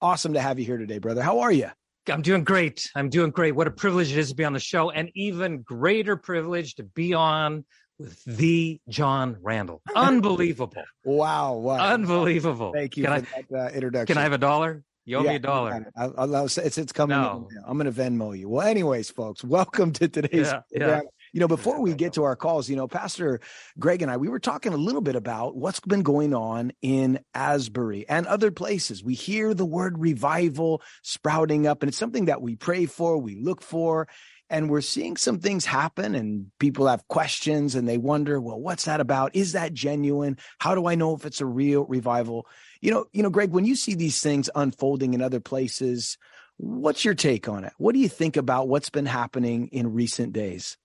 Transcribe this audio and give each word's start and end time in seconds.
awesome 0.00 0.32
to 0.32 0.40
have 0.40 0.58
you 0.58 0.64
here 0.64 0.78
today, 0.78 0.96
brother. 0.96 1.22
How 1.22 1.40
are 1.40 1.52
you? 1.52 1.68
I'm 2.08 2.22
doing 2.22 2.44
great. 2.44 2.90
I'm 2.94 3.10
doing 3.10 3.32
great. 3.32 3.54
What 3.54 3.66
a 3.66 3.70
privilege 3.70 4.12
it 4.12 4.18
is 4.18 4.30
to 4.30 4.34
be 4.34 4.44
on 4.44 4.54
the 4.54 4.60
show, 4.60 4.90
and 4.90 5.10
even 5.14 5.60
greater 5.60 6.16
privilege 6.16 6.76
to 6.76 6.84
be 6.84 7.12
on 7.12 7.66
with 8.00 8.24
the 8.24 8.80
John 8.88 9.36
Randall. 9.42 9.82
Unbelievable. 9.94 10.82
wow, 11.04 11.54
wow. 11.54 11.92
Unbelievable. 11.92 12.72
Thank 12.72 12.96
you 12.96 13.04
can 13.04 13.24
for 13.24 13.36
I, 13.36 13.44
that 13.50 13.72
uh, 13.72 13.74
introduction. 13.74 14.14
Can 14.14 14.18
I 14.18 14.22
have 14.22 14.32
a 14.32 14.38
dollar? 14.38 14.82
You 15.04 15.18
owe 15.18 15.22
yeah, 15.24 15.30
me 15.30 15.36
a 15.36 15.40
dollar. 15.40 15.92
I'll, 15.96 16.14
I'll, 16.16 16.36
I'll, 16.36 16.44
it's, 16.46 16.78
it's 16.78 16.92
coming. 16.92 17.16
No. 17.16 17.48
I'm 17.66 17.78
going 17.78 17.92
to 17.92 18.00
Venmo 18.00 18.36
you. 18.36 18.48
Well, 18.48 18.66
anyways, 18.66 19.10
folks, 19.10 19.44
welcome 19.44 19.92
to 19.94 20.08
today's 20.08 20.46
Yeah, 20.46 20.60
program. 20.70 21.02
yeah. 21.04 21.08
You 21.32 21.40
know, 21.40 21.48
before 21.48 21.80
we 21.80 21.94
get 21.94 22.14
to 22.14 22.24
our 22.24 22.34
calls, 22.34 22.68
you 22.68 22.74
know, 22.74 22.88
Pastor 22.88 23.40
Greg 23.78 24.02
and 24.02 24.10
I, 24.10 24.16
we 24.16 24.28
were 24.28 24.40
talking 24.40 24.72
a 24.72 24.76
little 24.76 25.00
bit 25.00 25.14
about 25.14 25.56
what's 25.56 25.78
been 25.78 26.02
going 26.02 26.34
on 26.34 26.72
in 26.82 27.20
Asbury 27.34 28.04
and 28.08 28.26
other 28.26 28.50
places. 28.50 29.04
We 29.04 29.14
hear 29.14 29.54
the 29.54 29.64
word 29.64 29.98
revival 29.98 30.82
sprouting 31.02 31.68
up, 31.68 31.82
and 31.82 31.88
it's 31.88 31.98
something 31.98 32.24
that 32.24 32.42
we 32.42 32.56
pray 32.56 32.86
for, 32.86 33.16
we 33.16 33.36
look 33.36 33.62
for, 33.62 34.08
and 34.50 34.68
we're 34.68 34.80
seeing 34.80 35.16
some 35.16 35.38
things 35.38 35.64
happen, 35.64 36.14
and 36.14 36.50
people 36.58 36.88
have 36.88 37.06
questions 37.06 37.76
and 37.76 37.88
they 37.88 37.98
wonder, 37.98 38.40
well, 38.40 38.60
what's 38.60 38.84
that 38.84 39.00
about? 39.00 39.34
Is 39.34 39.52
that 39.52 39.72
genuine? 39.72 40.36
How 40.58 40.74
do 40.74 40.86
I 40.86 40.96
know 40.96 41.14
if 41.14 41.24
it's 41.24 41.40
a 41.40 41.46
real 41.46 41.84
revival? 41.84 42.46
You 42.80 42.90
know, 42.90 43.06
you 43.12 43.22
know, 43.22 43.30
Greg, 43.30 43.52
when 43.52 43.64
you 43.64 43.76
see 43.76 43.94
these 43.94 44.20
things 44.20 44.50
unfolding 44.54 45.14
in 45.14 45.22
other 45.22 45.40
places, 45.40 46.18
what's 46.56 47.04
your 47.04 47.14
take 47.14 47.48
on 47.48 47.64
it? 47.64 47.72
What 47.78 47.94
do 47.94 48.00
you 48.00 48.08
think 48.08 48.36
about 48.36 48.68
what's 48.68 48.90
been 48.90 49.06
happening 49.06 49.68
in 49.68 49.94
recent 49.94 50.32
days? 50.32 50.76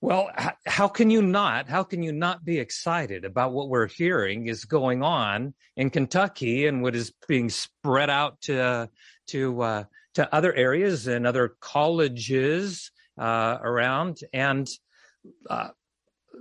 Well, 0.00 0.30
how 0.66 0.88
can 0.88 1.10
you 1.10 1.22
not? 1.22 1.68
How 1.68 1.84
can 1.84 2.02
you 2.02 2.12
not 2.12 2.44
be 2.44 2.58
excited 2.58 3.24
about 3.24 3.52
what 3.52 3.68
we're 3.68 3.88
hearing 3.88 4.46
is 4.46 4.64
going 4.64 5.02
on 5.02 5.54
in 5.76 5.90
Kentucky 5.90 6.66
and 6.66 6.82
what 6.82 6.96
is 6.96 7.12
being 7.28 7.50
spread 7.50 8.10
out 8.10 8.40
to 8.42 8.90
to 9.28 9.62
uh, 9.62 9.84
to 10.14 10.34
other 10.34 10.52
areas 10.52 11.06
and 11.06 11.26
other 11.26 11.56
colleges 11.60 12.91
uh, 13.18 13.58
around? 13.62 14.18
And 14.32 14.68
uh, 15.48 15.68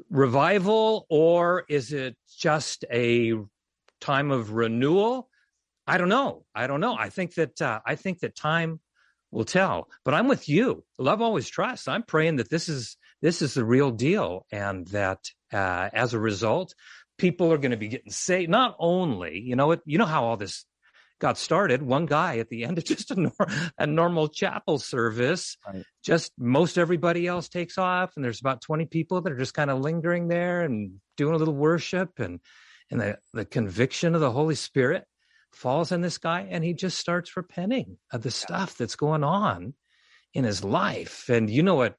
revival, 0.09 1.05
or 1.09 1.65
is 1.69 1.93
it 1.93 2.15
just 2.37 2.85
a 2.91 3.33
time 3.99 4.31
of 4.31 4.51
renewal? 4.53 5.29
I 5.87 5.97
don't 5.97 6.09
know. 6.09 6.45
I 6.55 6.67
don't 6.67 6.79
know. 6.79 6.95
I 6.97 7.09
think 7.09 7.35
that 7.35 7.61
uh, 7.61 7.79
I 7.85 7.95
think 7.95 8.19
that 8.19 8.35
time 8.35 8.79
will 9.31 9.45
tell. 9.45 9.87
But 10.03 10.13
I'm 10.13 10.27
with 10.27 10.47
you. 10.47 10.83
Love 10.97 11.21
always 11.21 11.49
trusts. 11.49 11.87
I'm 11.87 12.03
praying 12.03 12.37
that 12.37 12.49
this 12.49 12.69
is 12.69 12.97
this 13.21 13.41
is 13.41 13.53
the 13.53 13.65
real 13.65 13.91
deal, 13.91 14.45
and 14.51 14.87
that 14.87 15.19
uh, 15.53 15.89
as 15.93 16.13
a 16.13 16.19
result, 16.19 16.73
people 17.17 17.51
are 17.53 17.57
going 17.57 17.71
to 17.71 17.77
be 17.77 17.87
getting 17.87 18.11
saved. 18.11 18.49
Not 18.49 18.75
only, 18.79 19.39
you 19.39 19.55
know, 19.55 19.71
it, 19.71 19.81
you 19.85 19.97
know 19.97 20.05
how 20.05 20.23
all 20.23 20.37
this 20.37 20.65
got 21.21 21.37
started. 21.37 21.81
One 21.81 22.05
guy 22.05 22.39
at 22.39 22.49
the 22.49 22.65
end 22.65 22.77
of 22.77 22.83
just 22.93 23.11
a, 23.11 23.15
nor- 23.15 23.47
a 23.77 23.87
normal 23.87 24.27
chapel 24.27 24.77
service, 24.79 25.55
Right. 25.65 25.83
just 26.03 26.33
most 26.37 26.77
everybody 26.77 27.27
else 27.27 27.47
takes 27.47 27.77
off, 27.77 28.11
and 28.17 28.25
there's 28.25 28.41
about 28.41 28.61
20 28.61 28.87
people 28.87 29.21
that 29.21 29.31
are 29.31 29.37
just 29.37 29.53
kind 29.53 29.69
of 29.69 29.79
lingering 29.79 30.27
there 30.27 30.61
and 30.61 30.99
doing 31.15 31.35
a 31.35 31.37
little 31.37 31.55
worship, 31.55 32.19
and 32.19 32.39
and 32.89 32.99
the 32.99 33.17
the 33.33 33.45
conviction 33.45 34.15
of 34.15 34.21
the 34.21 34.31
Holy 34.31 34.55
Spirit 34.55 35.05
falls 35.53 35.91
on 35.93 36.01
this 36.01 36.17
guy, 36.17 36.47
and 36.49 36.63
he 36.63 36.73
just 36.73 36.97
starts 36.97 37.37
repenting 37.37 37.97
of 38.11 38.21
the 38.23 38.31
stuff 38.31 38.77
that's 38.77 38.95
going 38.97 39.23
on 39.23 39.73
in 40.33 40.43
his 40.43 40.63
life. 40.63 41.29
And 41.29 41.49
you 41.49 41.61
know 41.63 41.75
what 41.75 41.95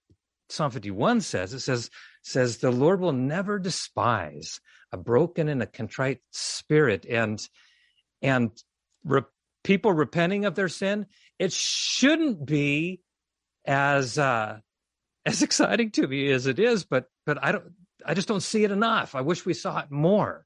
Psalm 0.48 0.70
51 0.70 1.20
says? 1.20 1.52
It 1.52 1.60
says, 1.60 1.90
says 2.22 2.58
the 2.58 2.70
Lord 2.70 3.00
will 3.00 3.12
never 3.12 3.58
despise 3.58 4.60
a 4.90 4.96
broken 4.96 5.48
and 5.48 5.62
a 5.62 5.66
contrite 5.66 6.20
spirit. 6.32 7.04
And 7.08 7.38
and 8.22 8.50
re- 9.04 9.22
people 9.64 9.92
repenting 9.92 10.44
of 10.44 10.54
their 10.54 10.68
sin, 10.68 11.06
it 11.38 11.52
shouldn't 11.52 12.44
be 12.44 13.00
as 13.66 14.18
uh 14.18 14.58
as 15.26 15.42
exciting 15.42 15.90
to 15.92 16.06
me 16.06 16.30
as 16.30 16.46
it 16.46 16.58
is, 16.58 16.84
but 16.84 17.06
but 17.26 17.42
I 17.42 17.52
don't 17.52 17.72
I 18.04 18.14
just 18.14 18.28
don't 18.28 18.42
see 18.42 18.64
it 18.64 18.70
enough. 18.72 19.14
I 19.14 19.20
wish 19.20 19.46
we 19.46 19.54
saw 19.54 19.78
it 19.80 19.90
more. 19.90 20.44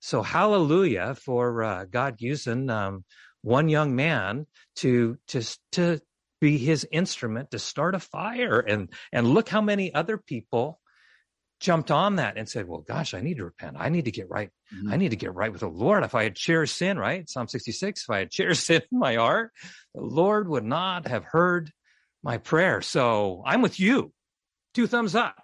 So 0.00 0.22
hallelujah 0.22 1.14
for 1.14 1.62
uh, 1.62 1.84
God 1.84 2.16
using 2.18 2.68
um, 2.70 3.04
one 3.42 3.68
young 3.68 3.94
man 3.96 4.46
to 4.76 5.16
to 5.28 5.42
to 5.72 6.00
be 6.40 6.58
his 6.58 6.86
instrument 6.90 7.50
to 7.50 7.58
start 7.58 7.94
a 7.94 8.00
fire 8.00 8.60
and 8.60 8.90
and 9.12 9.28
look 9.28 9.48
how 9.48 9.60
many 9.60 9.94
other 9.94 10.18
people 10.18 10.80
jumped 11.60 11.90
on 11.90 12.16
that 12.16 12.36
and 12.36 12.48
said 12.48 12.68
well 12.68 12.84
gosh 12.86 13.14
i 13.14 13.20
need 13.20 13.38
to 13.38 13.44
repent. 13.44 13.76
I 13.78 13.88
need 13.88 14.04
to 14.04 14.10
get 14.10 14.28
right. 14.28 14.50
Mm-hmm. 14.74 14.92
i 14.92 14.96
need 14.96 15.10
to 15.10 15.16
get 15.16 15.34
right 15.34 15.50
with 15.50 15.60
the 15.62 15.68
lord. 15.68 16.04
If 16.04 16.14
i 16.14 16.22
had 16.24 16.36
cherished 16.36 16.76
sin 16.76 16.98
right? 16.98 17.28
Psalm 17.28 17.48
66 17.48 18.02
if 18.02 18.10
i 18.10 18.18
had 18.18 18.30
cherished 18.30 18.64
sin 18.66 18.82
in 18.92 18.98
my 18.98 19.14
heart 19.16 19.52
the 19.94 20.02
lord 20.02 20.48
would 20.48 20.64
not 20.64 21.08
have 21.08 21.24
heard 21.24 21.70
my 22.22 22.38
prayer. 22.38 22.82
So 22.82 23.42
i'm 23.46 23.62
with 23.62 23.78
you. 23.80 24.12
Two 24.74 24.86
thumbs 24.86 25.14
up. 25.14 25.36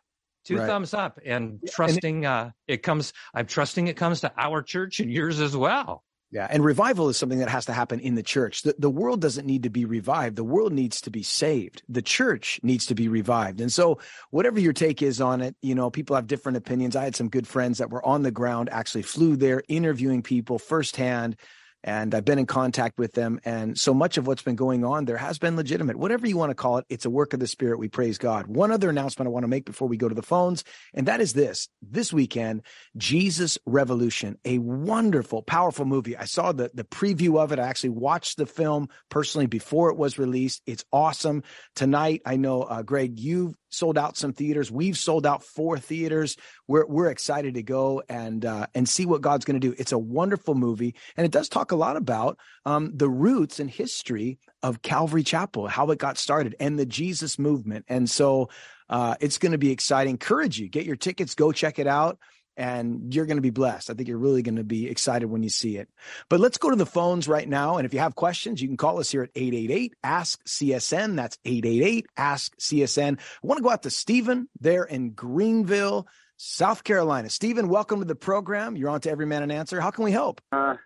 Two 0.44 0.58
Right. 0.58 0.66
thumbs 0.66 0.92
up. 0.92 1.18
And 1.24 1.60
it- 1.62 1.72
trusting 1.72 2.26
uh 2.26 2.50
it 2.68 2.82
comes 2.82 3.12
i'm 3.34 3.46
trusting 3.46 3.86
it 3.86 3.96
comes 3.96 4.20
to 4.20 4.32
our 4.36 4.62
church 4.62 5.00
and 5.00 5.10
yours 5.10 5.40
as 5.40 5.56
well 5.56 6.02
Yeah, 6.32 6.46
and 6.48 6.64
revival 6.64 7.10
is 7.10 7.18
something 7.18 7.40
that 7.40 7.50
has 7.50 7.66
to 7.66 7.74
happen 7.74 8.00
in 8.00 8.14
the 8.14 8.22
church. 8.22 8.62
The, 8.62 8.74
the 8.78 8.88
world 8.88 9.20
doesn't 9.20 9.46
need 9.46 9.64
to 9.64 9.70
be 9.70 9.84
revived. 9.84 10.36
The 10.36 10.42
world 10.42 10.72
needs 10.72 11.02
to 11.02 11.10
be 11.10 11.22
saved. 11.22 11.82
The 11.90 12.00
church 12.00 12.58
needs 12.62 12.86
to 12.86 12.94
be 12.94 13.06
revived. 13.06 13.60
And 13.60 13.70
so, 13.70 13.98
whatever 14.30 14.58
your 14.58 14.72
take 14.72 15.02
is 15.02 15.20
on 15.20 15.42
it, 15.42 15.54
you 15.60 15.74
know, 15.74 15.90
people 15.90 16.16
have 16.16 16.26
different 16.26 16.56
opinions. 16.56 16.96
I 16.96 17.04
had 17.04 17.14
some 17.14 17.28
good 17.28 17.46
friends 17.46 17.76
that 17.78 17.90
were 17.90 18.04
on 18.04 18.22
the 18.22 18.30
ground, 18.30 18.70
actually 18.72 19.02
flew 19.02 19.36
there, 19.36 19.62
interviewing 19.68 20.22
people 20.22 20.58
firsthand. 20.58 21.36
And 21.84 22.14
I've 22.14 22.24
been 22.24 22.38
in 22.38 22.46
contact 22.46 22.98
with 22.98 23.12
them. 23.12 23.40
And 23.44 23.78
so 23.78 23.92
much 23.92 24.16
of 24.16 24.26
what's 24.26 24.42
been 24.42 24.56
going 24.56 24.84
on 24.84 25.04
there 25.04 25.16
has 25.16 25.38
been 25.38 25.56
legitimate. 25.56 25.96
Whatever 25.96 26.26
you 26.26 26.36
want 26.36 26.50
to 26.50 26.54
call 26.54 26.78
it, 26.78 26.86
it's 26.88 27.04
a 27.04 27.10
work 27.10 27.32
of 27.32 27.40
the 27.40 27.46
Spirit. 27.46 27.78
We 27.78 27.88
praise 27.88 28.18
God. 28.18 28.46
One 28.46 28.70
other 28.70 28.90
announcement 28.90 29.26
I 29.26 29.30
want 29.30 29.44
to 29.44 29.48
make 29.48 29.64
before 29.64 29.88
we 29.88 29.96
go 29.96 30.08
to 30.08 30.14
the 30.14 30.22
phones, 30.22 30.64
and 30.94 31.06
that 31.08 31.20
is 31.20 31.32
this 31.32 31.68
this 31.82 32.12
weekend, 32.12 32.62
Jesus 32.96 33.58
Revolution, 33.66 34.38
a 34.44 34.58
wonderful, 34.58 35.42
powerful 35.42 35.84
movie. 35.84 36.16
I 36.16 36.24
saw 36.24 36.52
the, 36.52 36.70
the 36.74 36.84
preview 36.84 37.42
of 37.42 37.52
it. 37.52 37.58
I 37.58 37.66
actually 37.68 37.90
watched 37.90 38.36
the 38.36 38.46
film 38.46 38.88
personally 39.08 39.46
before 39.46 39.90
it 39.90 39.96
was 39.96 40.18
released. 40.18 40.62
It's 40.66 40.84
awesome. 40.92 41.42
Tonight, 41.74 42.22
I 42.24 42.36
know, 42.36 42.62
uh, 42.62 42.82
Greg, 42.82 43.18
you've 43.18 43.54
sold 43.72 43.98
out 43.98 44.16
some 44.16 44.32
theaters. 44.32 44.70
We've 44.70 44.96
sold 44.96 45.26
out 45.26 45.42
four 45.42 45.78
theaters. 45.78 46.36
We're, 46.68 46.86
we're 46.86 47.10
excited 47.10 47.54
to 47.54 47.62
go 47.62 48.02
and, 48.08 48.44
uh, 48.44 48.66
and 48.74 48.88
see 48.88 49.06
what 49.06 49.22
God's 49.22 49.44
going 49.44 49.60
to 49.60 49.66
do. 49.66 49.74
It's 49.78 49.92
a 49.92 49.98
wonderful 49.98 50.54
movie. 50.54 50.94
And 51.16 51.24
it 51.24 51.32
does 51.32 51.48
talk 51.48 51.72
a 51.72 51.76
lot 51.76 51.96
about, 51.96 52.38
um, 52.66 52.92
the 52.94 53.08
roots 53.08 53.60
and 53.60 53.70
history 53.70 54.38
of 54.62 54.82
Calvary 54.82 55.22
Chapel, 55.22 55.66
how 55.68 55.90
it 55.90 55.98
got 55.98 56.18
started 56.18 56.54
and 56.60 56.78
the 56.78 56.86
Jesus 56.86 57.38
movement. 57.38 57.84
And 57.88 58.08
so, 58.08 58.50
uh, 58.88 59.14
it's 59.20 59.38
going 59.38 59.52
to 59.52 59.58
be 59.58 59.70
exciting. 59.70 60.12
Encourage 60.12 60.58
you, 60.58 60.68
get 60.68 60.84
your 60.84 60.96
tickets, 60.96 61.34
go 61.34 61.52
check 61.52 61.78
it 61.78 61.86
out 61.86 62.18
and 62.56 63.14
you're 63.14 63.26
going 63.26 63.36
to 63.36 63.42
be 63.42 63.50
blessed. 63.50 63.90
I 63.90 63.94
think 63.94 64.08
you're 64.08 64.18
really 64.18 64.42
going 64.42 64.56
to 64.56 64.64
be 64.64 64.88
excited 64.88 65.26
when 65.26 65.42
you 65.42 65.48
see 65.48 65.76
it. 65.76 65.88
But 66.28 66.40
let's 66.40 66.58
go 66.58 66.70
to 66.70 66.76
the 66.76 66.86
phones 66.86 67.28
right 67.28 67.48
now. 67.48 67.76
And 67.76 67.86
if 67.86 67.94
you 67.94 68.00
have 68.00 68.14
questions, 68.14 68.60
you 68.60 68.68
can 68.68 68.76
call 68.76 68.98
us 68.98 69.10
here 69.10 69.22
at 69.22 69.30
888 69.34 69.94
Ask 70.02 70.44
CSN. 70.44 71.16
That's 71.16 71.38
888 71.44 72.06
Ask 72.16 72.56
CSN. 72.58 73.18
I 73.18 73.46
want 73.46 73.58
to 73.58 73.62
go 73.62 73.70
out 73.70 73.82
to 73.84 73.90
Stephen 73.90 74.48
there 74.60 74.84
in 74.84 75.10
Greenville, 75.10 76.06
South 76.36 76.84
Carolina. 76.84 77.30
Stephen, 77.30 77.68
welcome 77.68 78.00
to 78.00 78.04
the 78.04 78.14
program. 78.14 78.76
You're 78.76 78.90
on 78.90 79.00
to 79.02 79.10
Every 79.10 79.26
Man 79.26 79.42
an 79.42 79.50
Answer. 79.50 79.80
How 79.80 79.90
can 79.90 80.04
we 80.04 80.12
help? 80.12 80.40
Uh, 80.50 80.76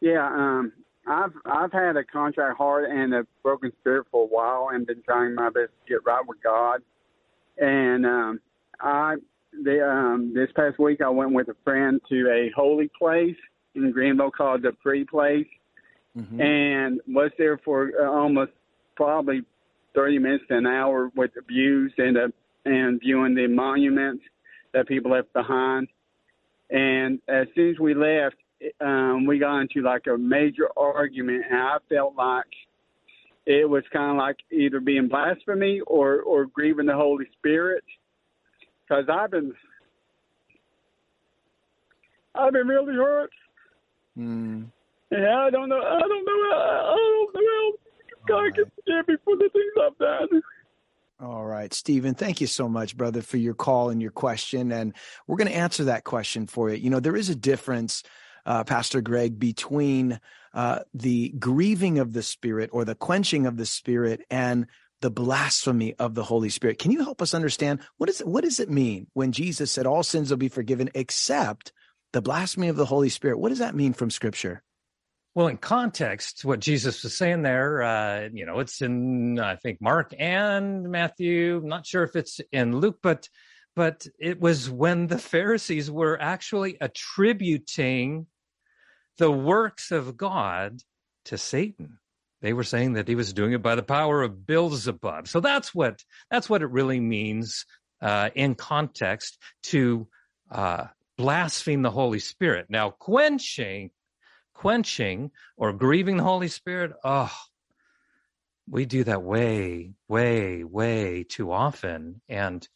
yeah, 0.00 0.26
um, 0.26 0.72
I've 1.06 1.32
I've 1.44 1.72
had 1.72 1.96
a 1.96 2.04
contract 2.04 2.58
heart 2.58 2.90
and 2.90 3.14
a 3.14 3.26
broken 3.42 3.72
spirit 3.80 4.06
for 4.10 4.24
a 4.24 4.26
while, 4.26 4.68
and 4.72 4.86
been 4.86 5.02
trying 5.02 5.34
my 5.34 5.46
best 5.46 5.70
to 5.86 5.94
get 5.94 6.04
right 6.04 6.22
with 6.26 6.42
God. 6.42 6.82
And 7.58 8.04
um, 8.04 8.40
I 8.80 9.16
the 9.62 9.86
um, 9.86 10.32
this 10.34 10.48
past 10.54 10.78
week 10.78 11.00
I 11.00 11.08
went 11.08 11.32
with 11.32 11.48
a 11.48 11.56
friend 11.64 12.00
to 12.08 12.30
a 12.30 12.50
holy 12.54 12.90
place 12.98 13.36
in 13.74 13.90
Greenville 13.92 14.30
called 14.30 14.62
the 14.62 14.72
Free 14.82 15.04
Place, 15.04 15.46
mm-hmm. 16.16 16.40
and 16.40 17.00
was 17.06 17.30
there 17.38 17.58
for 17.64 17.90
uh, 18.00 18.10
almost 18.10 18.52
probably 18.96 19.42
30 19.94 20.18
minutes 20.18 20.44
to 20.48 20.56
an 20.56 20.66
hour 20.66 21.10
with 21.14 21.32
the 21.34 21.42
views 21.42 21.92
and 21.98 22.16
uh, 22.16 22.28
and 22.64 23.00
viewing 23.00 23.34
the 23.34 23.46
monuments 23.46 24.24
that 24.72 24.88
people 24.88 25.12
left 25.12 25.32
behind. 25.32 25.88
And 26.70 27.20
as 27.28 27.46
soon 27.54 27.70
as 27.70 27.78
we 27.78 27.94
left, 27.94 28.36
um, 28.80 29.26
we 29.26 29.38
got 29.38 29.60
into 29.60 29.82
like 29.82 30.06
a 30.06 30.18
major 30.18 30.68
argument, 30.76 31.44
and 31.48 31.58
I 31.58 31.76
felt 31.88 32.14
like 32.16 32.46
it 33.46 33.68
was 33.68 33.84
kind 33.92 34.10
of 34.10 34.16
like 34.16 34.36
either 34.50 34.80
being 34.80 35.08
blasphemy 35.08 35.80
or 35.86 36.20
or 36.20 36.46
grieving 36.46 36.86
the 36.86 36.94
Holy 36.94 37.26
Spirit, 37.38 37.84
because 38.86 39.04
I've 39.08 39.30
been 39.30 39.52
I've 42.34 42.52
been 42.52 42.68
really 42.68 42.94
hurt. 42.94 43.30
Mm. 44.18 44.66
And 45.10 45.26
I 45.26 45.50
don't 45.50 45.68
know. 45.68 45.80
I 45.80 46.00
don't 46.00 46.24
know. 46.24 46.56
I 46.56 46.96
don't 46.96 47.34
know 47.34 47.72
God 48.26 48.38
right. 48.38 48.54
can 48.54 48.64
forgive 48.64 49.08
me 49.08 49.16
for 49.24 49.36
the 49.36 49.48
things 49.52 49.72
I've 49.82 49.98
done. 49.98 50.42
All 51.18 51.46
right, 51.46 51.72
Stephen, 51.72 52.14
thank 52.14 52.42
you 52.42 52.46
so 52.46 52.68
much, 52.68 52.96
brother, 52.96 53.22
for 53.22 53.38
your 53.38 53.54
call 53.54 53.88
and 53.88 54.02
your 54.02 54.10
question. 54.10 54.70
And 54.70 54.92
we're 55.26 55.38
going 55.38 55.48
to 55.48 55.56
answer 55.56 55.84
that 55.84 56.04
question 56.04 56.46
for 56.46 56.68
you. 56.68 56.76
You 56.76 56.90
know, 56.90 57.00
there 57.00 57.16
is 57.16 57.30
a 57.30 57.34
difference, 57.34 58.02
uh, 58.44 58.64
Pastor 58.64 59.00
Greg, 59.00 59.38
between 59.38 60.20
uh, 60.52 60.80
the 60.92 61.30
grieving 61.38 61.98
of 62.00 62.12
the 62.12 62.22
Spirit 62.22 62.68
or 62.72 62.84
the 62.84 62.94
quenching 62.94 63.46
of 63.46 63.56
the 63.56 63.64
Spirit 63.64 64.26
and 64.30 64.66
the 65.00 65.10
blasphemy 65.10 65.94
of 65.94 66.14
the 66.14 66.24
Holy 66.24 66.48
Spirit. 66.48 66.78
Can 66.78 66.90
you 66.90 67.04
help 67.04 67.20
us 67.20 67.34
understand 67.34 67.80
what 67.98 68.08
is 68.08 68.20
what 68.20 68.44
does 68.44 68.60
it 68.60 68.70
mean 68.70 69.06
when 69.12 69.32
Jesus 69.32 69.70
said 69.70 69.86
all 69.86 70.02
sins 70.02 70.30
will 70.30 70.36
be 70.36 70.48
forgiven 70.48 70.90
except 70.94 71.72
the 72.12 72.22
blasphemy 72.22 72.68
of 72.68 72.76
the 72.76 72.86
Holy 72.86 73.08
Spirit? 73.08 73.38
What 73.38 73.50
does 73.50 73.58
that 73.58 73.74
mean 73.74 73.92
from 73.92 74.10
Scripture? 74.10 74.62
Well, 75.34 75.48
in 75.48 75.58
context, 75.58 76.46
what 76.46 76.60
Jesus 76.60 77.02
was 77.02 77.14
saying 77.14 77.42
there, 77.42 77.82
uh, 77.82 78.28
you 78.32 78.46
know, 78.46 78.60
it's 78.60 78.80
in 78.80 79.38
I 79.38 79.56
think 79.56 79.82
Mark 79.82 80.14
and 80.18 80.90
Matthew. 80.90 81.58
I'm 81.58 81.68
not 81.68 81.86
sure 81.86 82.04
if 82.04 82.16
it's 82.16 82.40
in 82.52 82.78
Luke, 82.78 82.98
but 83.02 83.28
but 83.74 84.06
it 84.18 84.40
was 84.40 84.70
when 84.70 85.06
the 85.06 85.18
Pharisees 85.18 85.90
were 85.90 86.20
actually 86.20 86.78
attributing 86.80 88.26
the 89.18 89.30
works 89.30 89.90
of 89.92 90.16
God 90.16 90.80
to 91.26 91.36
Satan. 91.36 91.98
They 92.42 92.52
were 92.52 92.64
saying 92.64 92.94
that 92.94 93.08
he 93.08 93.14
was 93.14 93.32
doing 93.32 93.52
it 93.52 93.62
by 93.62 93.74
the 93.74 93.82
power 93.82 94.22
of 94.22 94.46
Beelzebub. 94.46 95.28
So 95.28 95.40
that's 95.40 95.74
what 95.74 96.02
that's 96.30 96.48
what 96.48 96.62
it 96.62 96.70
really 96.70 97.00
means 97.00 97.64
uh, 98.02 98.30
in 98.34 98.54
context 98.54 99.38
to 99.64 100.06
uh, 100.50 100.84
blaspheme 101.16 101.82
the 101.82 101.90
Holy 101.90 102.18
Spirit. 102.18 102.66
Now, 102.68 102.90
quenching 102.90 103.90
quenching 104.56 105.30
or 105.56 105.72
grieving 105.72 106.16
the 106.16 106.22
Holy 106.22 106.48
Spirit, 106.48 106.92
oh, 107.04 107.32
we 108.68 108.86
do 108.86 109.04
that 109.04 109.22
way, 109.22 109.92
way, 110.08 110.64
way 110.64 111.24
too 111.28 111.52
often. 111.52 112.20
And 112.28 112.66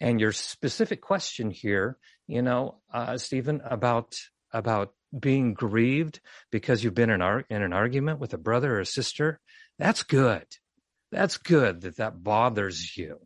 and 0.00 0.20
your 0.20 0.32
specific 0.32 1.00
question 1.00 1.50
here, 1.50 1.96
you 2.26 2.42
know, 2.42 2.80
uh, 2.92 3.16
Stephen, 3.16 3.62
about 3.64 4.18
about 4.52 4.92
being 5.18 5.54
grieved 5.54 6.20
because 6.50 6.82
you've 6.82 6.94
been 6.94 7.10
in, 7.10 7.22
ar- 7.22 7.44
in 7.48 7.62
an 7.62 7.72
argument 7.72 8.20
with 8.20 8.34
a 8.34 8.38
brother 8.38 8.76
or 8.76 8.80
a 8.80 8.86
sister, 8.86 9.40
that's 9.78 10.02
good. 10.02 10.46
That's 11.12 11.38
good 11.38 11.82
that 11.82 11.96
that 11.96 12.22
bothers 12.22 12.96
you 12.96 13.18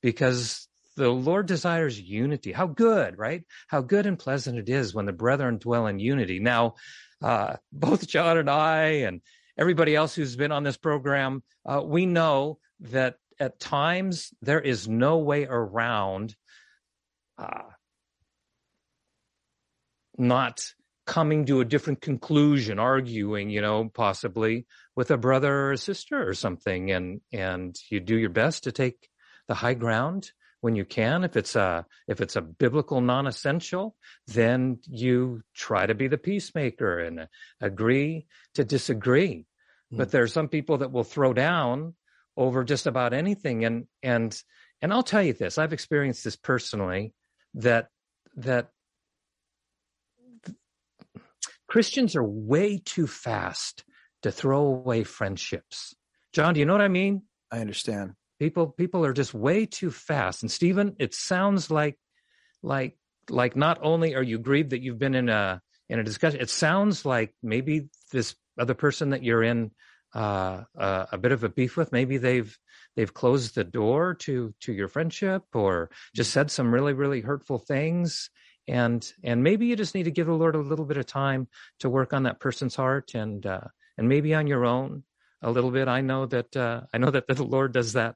because 0.00 0.68
the 0.96 1.08
Lord 1.08 1.46
desires 1.46 2.00
unity. 2.00 2.52
How 2.52 2.66
good, 2.66 3.18
right? 3.18 3.44
How 3.68 3.80
good 3.82 4.06
and 4.06 4.18
pleasant 4.18 4.58
it 4.58 4.68
is 4.68 4.94
when 4.94 5.06
the 5.06 5.12
brethren 5.12 5.58
dwell 5.58 5.86
in 5.86 5.98
unity. 5.98 6.40
Now, 6.40 6.74
uh, 7.22 7.56
both 7.72 8.06
John 8.06 8.38
and 8.38 8.50
I 8.50 8.82
and 9.06 9.20
everybody 9.56 9.94
else 9.94 10.14
who's 10.14 10.36
been 10.36 10.52
on 10.52 10.64
this 10.64 10.76
program, 10.76 11.42
uh, 11.64 11.82
we 11.84 12.06
know 12.06 12.58
that 12.80 13.16
at 13.40 13.60
times 13.60 14.32
there 14.42 14.60
is 14.60 14.88
no 14.88 15.18
way 15.18 15.46
around 15.48 16.34
uh, 17.38 17.62
not 20.16 20.60
coming 21.08 21.46
to 21.46 21.60
a 21.60 21.64
different 21.64 22.02
conclusion, 22.02 22.78
arguing, 22.78 23.48
you 23.48 23.62
know, 23.62 23.88
possibly 23.88 24.66
with 24.94 25.10
a 25.10 25.16
brother 25.16 25.52
or 25.52 25.72
a 25.72 25.78
sister 25.78 26.28
or 26.28 26.34
something, 26.34 26.92
and 26.92 27.20
and 27.32 27.74
you 27.90 27.98
do 27.98 28.16
your 28.16 28.30
best 28.30 28.64
to 28.64 28.72
take 28.72 29.08
the 29.48 29.54
high 29.54 29.74
ground 29.74 30.30
when 30.60 30.76
you 30.76 30.84
can. 30.84 31.24
If 31.24 31.34
it's 31.34 31.56
a 31.56 31.86
if 32.06 32.20
it's 32.20 32.36
a 32.36 32.42
biblical 32.42 33.00
non-essential, 33.00 33.96
then 34.26 34.80
you 34.86 35.40
try 35.54 35.86
to 35.86 35.94
be 35.94 36.08
the 36.08 36.18
peacemaker 36.18 36.98
and 36.98 37.26
agree 37.60 38.26
to 38.54 38.64
disagree. 38.64 39.46
Mm. 39.92 39.96
But 39.96 40.10
there 40.10 40.22
are 40.22 40.28
some 40.28 40.48
people 40.48 40.78
that 40.78 40.92
will 40.92 41.04
throw 41.04 41.32
down 41.32 41.94
over 42.36 42.64
just 42.64 42.86
about 42.86 43.14
anything. 43.14 43.64
And 43.64 43.86
and 44.02 44.38
and 44.82 44.92
I'll 44.92 45.02
tell 45.02 45.22
you 45.22 45.32
this: 45.32 45.56
I've 45.56 45.72
experienced 45.72 46.22
this 46.22 46.36
personally. 46.36 47.14
That 47.54 47.88
that 48.36 48.68
Christians 51.68 52.16
are 52.16 52.24
way 52.24 52.80
too 52.84 53.06
fast 53.06 53.84
to 54.22 54.32
throw 54.32 54.62
away 54.62 55.04
friendships. 55.04 55.94
John, 56.32 56.54
do 56.54 56.60
you 56.60 56.66
know 56.66 56.72
what 56.72 56.82
I 56.82 56.88
mean? 56.88 57.22
I 57.50 57.60
understand. 57.60 58.14
People 58.38 58.68
people 58.68 59.04
are 59.04 59.12
just 59.12 59.34
way 59.34 59.66
too 59.66 59.90
fast. 59.90 60.42
And 60.42 60.50
Stephen, 60.50 60.96
it 60.98 61.14
sounds 61.14 61.70
like 61.70 61.96
like 62.62 62.96
like 63.30 63.56
not 63.56 63.78
only 63.82 64.14
are 64.14 64.22
you 64.22 64.38
grieved 64.38 64.70
that 64.70 64.82
you've 64.82 64.98
been 64.98 65.14
in 65.14 65.28
a 65.28 65.60
in 65.88 65.98
a 65.98 66.04
discussion, 66.04 66.40
it 66.40 66.50
sounds 66.50 67.04
like 67.04 67.34
maybe 67.42 67.88
this 68.12 68.34
other 68.58 68.74
person 68.74 69.10
that 69.10 69.22
you're 69.22 69.42
in 69.42 69.70
uh, 70.14 70.62
uh, 70.78 71.06
a 71.12 71.18
bit 71.18 71.32
of 71.32 71.44
a 71.44 71.48
beef 71.48 71.76
with, 71.76 71.92
maybe 71.92 72.16
they've 72.16 72.56
they've 72.96 73.12
closed 73.12 73.54
the 73.54 73.64
door 73.64 74.14
to 74.14 74.54
to 74.60 74.72
your 74.72 74.88
friendship 74.88 75.42
or 75.54 75.90
just 76.14 76.32
said 76.32 76.50
some 76.50 76.72
really 76.72 76.92
really 76.92 77.20
hurtful 77.20 77.58
things 77.58 78.30
and 78.68 79.12
and 79.24 79.42
maybe 79.42 79.66
you 79.66 79.76
just 79.76 79.94
need 79.94 80.04
to 80.04 80.10
give 80.10 80.26
the 80.26 80.32
lord 80.32 80.54
a 80.54 80.60
little 80.60 80.84
bit 80.84 80.96
of 80.96 81.06
time 81.06 81.48
to 81.80 81.88
work 81.90 82.12
on 82.12 82.24
that 82.24 82.40
person's 82.40 82.76
heart 82.76 83.14
and 83.14 83.46
uh 83.46 83.60
and 83.96 84.08
maybe 84.08 84.34
on 84.34 84.46
your 84.46 84.64
own 84.64 85.02
a 85.42 85.50
little 85.50 85.70
bit 85.70 85.88
i 85.88 86.00
know 86.00 86.26
that 86.26 86.56
uh 86.56 86.82
i 86.94 86.98
know 86.98 87.10
that 87.10 87.26
the 87.26 87.42
lord 87.42 87.72
does 87.72 87.94
that 87.94 88.14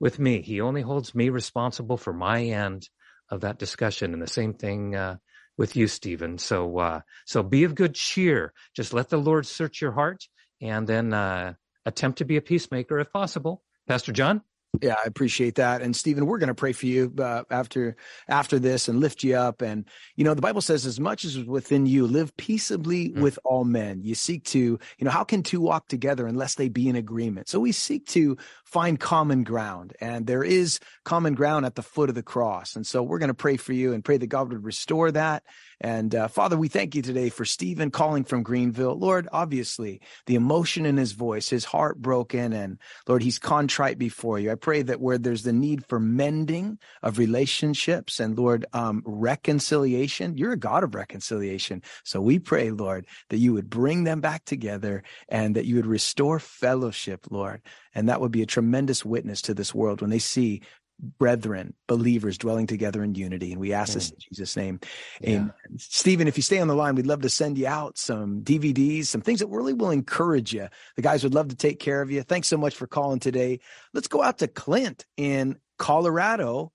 with 0.00 0.18
me. 0.18 0.42
He 0.42 0.60
only 0.60 0.82
holds 0.82 1.14
me 1.14 1.28
responsible 1.28 1.96
for 1.96 2.12
my 2.12 2.42
end 2.42 2.88
of 3.30 3.40
that 3.40 3.58
discussion. 3.58 4.12
And 4.12 4.22
the 4.22 4.26
same 4.26 4.54
thing 4.54 4.94
uh, 4.94 5.16
with 5.56 5.76
you, 5.76 5.88
Stephen. 5.88 6.38
So, 6.38 6.78
uh, 6.78 7.00
so 7.24 7.42
be 7.42 7.64
of 7.64 7.74
good 7.74 7.94
cheer. 7.94 8.52
Just 8.74 8.92
let 8.92 9.08
the 9.08 9.16
Lord 9.16 9.46
search 9.46 9.80
your 9.80 9.92
heart, 9.92 10.24
and 10.60 10.86
then 10.86 11.12
uh, 11.12 11.54
attempt 11.84 12.18
to 12.18 12.24
be 12.24 12.36
a 12.36 12.42
peacemaker 12.42 12.98
if 12.98 13.10
possible. 13.12 13.62
Pastor 13.88 14.12
John. 14.12 14.42
Yeah, 14.82 14.94
I 14.94 15.06
appreciate 15.06 15.56
that. 15.56 15.82
And 15.82 15.94
Stephen, 15.94 16.26
we're 16.26 16.38
going 16.38 16.48
to 16.48 16.54
pray 16.54 16.72
for 16.72 16.86
you 16.86 17.12
uh, 17.18 17.44
after 17.50 17.96
after 18.28 18.58
this 18.58 18.88
and 18.88 19.00
lift 19.00 19.22
you 19.22 19.36
up. 19.36 19.62
And 19.62 19.84
you 20.16 20.24
know, 20.24 20.34
the 20.34 20.42
Bible 20.42 20.60
says, 20.60 20.86
"As 20.86 21.00
much 21.00 21.24
as 21.24 21.36
is 21.36 21.44
within 21.44 21.86
you, 21.86 22.06
live 22.06 22.36
peaceably 22.36 23.10
mm. 23.10 23.20
with 23.20 23.38
all 23.44 23.64
men." 23.64 24.02
You 24.02 24.14
seek 24.14 24.44
to, 24.44 24.58
you 24.58 24.78
know, 25.00 25.10
how 25.10 25.24
can 25.24 25.42
two 25.42 25.60
walk 25.60 25.88
together 25.88 26.26
unless 26.26 26.54
they 26.54 26.68
be 26.68 26.88
in 26.88 26.96
agreement? 26.96 27.48
So 27.48 27.60
we 27.60 27.72
seek 27.72 28.06
to 28.08 28.36
find 28.64 28.98
common 28.98 29.44
ground, 29.44 29.94
and 30.00 30.26
there 30.26 30.44
is 30.44 30.80
common 31.04 31.34
ground 31.34 31.66
at 31.66 31.74
the 31.74 31.82
foot 31.82 32.08
of 32.08 32.14
the 32.14 32.22
cross. 32.22 32.76
And 32.76 32.86
so 32.86 33.02
we're 33.02 33.18
going 33.18 33.28
to 33.28 33.34
pray 33.34 33.56
for 33.56 33.72
you 33.72 33.92
and 33.92 34.04
pray 34.04 34.16
that 34.16 34.26
God 34.26 34.52
would 34.52 34.64
restore 34.64 35.10
that 35.12 35.42
and 35.80 36.14
uh, 36.14 36.28
Father, 36.28 36.56
we 36.56 36.68
thank 36.68 36.94
you 36.94 37.02
today 37.02 37.28
for 37.28 37.44
Stephen 37.44 37.90
calling 37.90 38.24
from 38.24 38.42
Greenville. 38.42 38.98
Lord, 38.98 39.28
obviously, 39.30 40.00
the 40.24 40.34
emotion 40.34 40.86
in 40.86 40.96
his 40.96 41.12
voice, 41.12 41.50
his 41.50 41.66
heart 41.66 42.00
broken, 42.00 42.54
and 42.54 42.78
Lord, 43.06 43.22
he's 43.22 43.38
contrite 43.38 43.98
before 43.98 44.38
you. 44.38 44.50
I 44.50 44.54
pray 44.54 44.82
that 44.82 45.00
where 45.00 45.18
there's 45.18 45.42
the 45.42 45.52
need 45.52 45.84
for 45.84 46.00
mending 46.00 46.78
of 47.02 47.18
relationships 47.18 48.20
and 48.20 48.38
Lord, 48.38 48.64
um, 48.72 49.02
reconciliation, 49.04 50.38
you're 50.38 50.52
a 50.52 50.58
God 50.58 50.82
of 50.82 50.94
reconciliation. 50.94 51.82
So 52.04 52.22
we 52.22 52.38
pray, 52.38 52.70
Lord, 52.70 53.06
that 53.28 53.38
you 53.38 53.52
would 53.52 53.68
bring 53.68 54.04
them 54.04 54.22
back 54.22 54.46
together 54.46 55.02
and 55.28 55.56
that 55.56 55.66
you 55.66 55.76
would 55.76 55.86
restore 55.86 56.38
fellowship, 56.38 57.26
Lord. 57.30 57.60
And 57.94 58.08
that 58.08 58.20
would 58.20 58.32
be 58.32 58.42
a 58.42 58.46
tremendous 58.46 59.04
witness 59.04 59.42
to 59.42 59.54
this 59.54 59.74
world 59.74 60.00
when 60.00 60.10
they 60.10 60.18
see 60.18 60.62
brethren, 60.98 61.74
believers 61.86 62.38
dwelling 62.38 62.66
together 62.66 63.02
in 63.02 63.14
unity. 63.14 63.52
And 63.52 63.60
we 63.60 63.72
ask 63.72 63.94
this 63.94 64.10
mm. 64.10 64.14
in 64.14 64.18
Jesus' 64.28 64.56
name. 64.56 64.80
Yeah. 65.20 65.36
And 65.36 65.52
Stephen, 65.78 66.28
if 66.28 66.36
you 66.36 66.42
stay 66.42 66.58
on 66.58 66.68
the 66.68 66.74
line, 66.74 66.94
we'd 66.94 67.06
love 67.06 67.22
to 67.22 67.28
send 67.28 67.58
you 67.58 67.66
out 67.66 67.98
some 67.98 68.42
DVDs, 68.42 69.06
some 69.06 69.20
things 69.20 69.40
that 69.40 69.48
really 69.48 69.72
will 69.72 69.90
encourage 69.90 70.52
you. 70.52 70.68
The 70.96 71.02
guys 71.02 71.22
would 71.22 71.34
love 71.34 71.48
to 71.48 71.56
take 71.56 71.78
care 71.78 72.00
of 72.00 72.10
you. 72.10 72.22
Thanks 72.22 72.48
so 72.48 72.56
much 72.56 72.74
for 72.74 72.86
calling 72.86 73.20
today. 73.20 73.60
Let's 73.92 74.08
go 74.08 74.22
out 74.22 74.38
to 74.38 74.48
Clint 74.48 75.04
in 75.16 75.58
Colorado. 75.78 76.72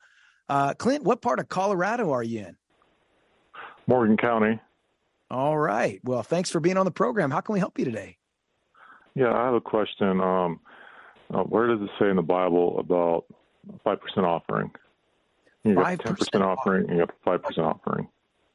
Uh, 0.47 0.73
Clint, 0.73 1.03
what 1.03 1.21
part 1.21 1.39
of 1.39 1.49
Colorado 1.49 2.11
are 2.11 2.23
you 2.23 2.41
in? 2.41 2.57
Morgan 3.87 4.17
County. 4.17 4.59
All 5.29 5.57
right. 5.57 5.99
Well, 6.03 6.23
thanks 6.23 6.49
for 6.49 6.59
being 6.59 6.77
on 6.77 6.85
the 6.85 6.91
program. 6.91 7.31
How 7.31 7.41
can 7.41 7.53
we 7.53 7.59
help 7.59 7.79
you 7.79 7.85
today? 7.85 8.17
Yeah, 9.15 9.33
I 9.33 9.45
have 9.45 9.53
a 9.53 9.61
question. 9.61 10.21
Um, 10.21 10.59
uh, 11.33 11.43
where 11.43 11.67
does 11.67 11.81
it 11.81 11.89
say 11.99 12.09
in 12.09 12.17
the 12.17 12.21
Bible 12.21 12.77
about 12.79 13.25
five 13.83 14.01
percent 14.01 14.25
offering. 14.25 14.71
You 15.63 15.75
got 15.75 15.99
ten 15.99 16.15
percent 16.15 16.43
offering. 16.43 16.89
You 16.89 16.97
got 16.99 17.11
five 17.23 17.43
percent 17.43 17.67
offering. 17.67 18.07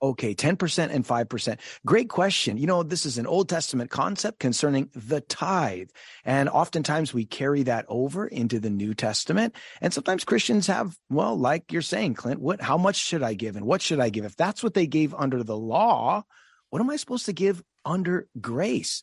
Okay, 0.02 0.34
10% 0.34 0.90
and 0.92 1.06
5%. 1.06 1.58
Great 1.86 2.10
question. 2.10 2.58
You 2.58 2.66
know, 2.66 2.82
this 2.82 3.06
is 3.06 3.16
an 3.16 3.26
Old 3.26 3.48
Testament 3.48 3.90
concept 3.90 4.38
concerning 4.38 4.90
the 4.94 5.22
tithe. 5.22 5.88
And 6.22 6.50
oftentimes 6.50 7.14
we 7.14 7.24
carry 7.24 7.62
that 7.62 7.86
over 7.88 8.26
into 8.26 8.60
the 8.60 8.68
New 8.68 8.92
Testament. 8.92 9.54
And 9.80 9.94
sometimes 9.94 10.24
Christians 10.24 10.66
have, 10.66 10.98
well, 11.08 11.38
like 11.38 11.72
you're 11.72 11.80
saying, 11.80 12.14
Clint, 12.14 12.40
what, 12.40 12.60
how 12.60 12.76
much 12.76 12.96
should 12.96 13.22
I 13.22 13.32
give 13.32 13.56
and 13.56 13.64
what 13.64 13.80
should 13.80 14.00
I 14.00 14.10
give? 14.10 14.26
If 14.26 14.36
that's 14.36 14.62
what 14.62 14.74
they 14.74 14.86
gave 14.86 15.14
under 15.14 15.42
the 15.42 15.56
law, 15.56 16.24
what 16.68 16.80
am 16.80 16.90
I 16.90 16.96
supposed 16.96 17.26
to 17.26 17.32
give 17.32 17.62
under 17.84 18.28
grace? 18.38 19.02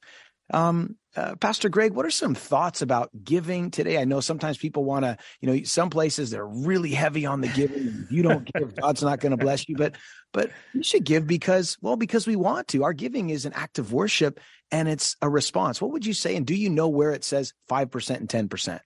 Um, 0.53 0.97
uh, 1.15 1.35
Pastor 1.35 1.69
Greg, 1.69 1.93
what 1.93 2.05
are 2.05 2.11
some 2.11 2.33
thoughts 2.33 2.81
about 2.81 3.09
giving 3.23 3.69
today? 3.69 3.99
I 3.99 4.05
know 4.05 4.19
sometimes 4.19 4.57
people 4.57 4.83
want 4.83 5.05
to, 5.05 5.17
you 5.41 5.47
know, 5.47 5.63
some 5.63 5.89
places 5.89 6.29
they're 6.29 6.45
really 6.45 6.91
heavy 6.91 7.25
on 7.25 7.41
the 7.41 7.49
giving. 7.49 8.05
If 8.05 8.11
you 8.11 8.23
don't 8.23 8.51
give, 8.51 8.75
God's 8.81 9.03
not 9.03 9.19
going 9.19 9.31
to 9.31 9.37
bless 9.37 9.67
you. 9.67 9.75
But, 9.75 9.95
but 10.31 10.51
you 10.73 10.81
should 10.81 11.03
give 11.03 11.27
because, 11.27 11.77
well, 11.81 11.97
because 11.97 12.25
we 12.25 12.35
want 12.35 12.67
to. 12.69 12.83
Our 12.83 12.93
giving 12.93 13.29
is 13.29 13.45
an 13.45 13.53
act 13.53 13.77
of 13.77 13.93
worship 13.93 14.39
and 14.71 14.87
it's 14.87 15.15
a 15.21 15.29
response. 15.29 15.81
What 15.81 15.91
would 15.91 16.05
you 16.05 16.13
say? 16.13 16.35
And 16.35 16.47
do 16.47 16.55
you 16.55 16.69
know 16.69 16.87
where 16.87 17.11
it 17.11 17.23
says 17.23 17.53
five 17.67 17.91
percent 17.91 18.21
and 18.21 18.29
ten 18.29 18.49
percent? 18.49 18.81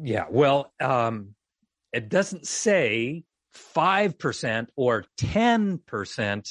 Yeah, 0.00 0.26
well, 0.30 0.72
um, 0.80 1.34
it 1.92 2.08
doesn't 2.08 2.46
say 2.46 3.24
five 3.52 4.16
percent 4.18 4.70
or 4.76 5.04
ten 5.18 5.78
percent 5.78 6.50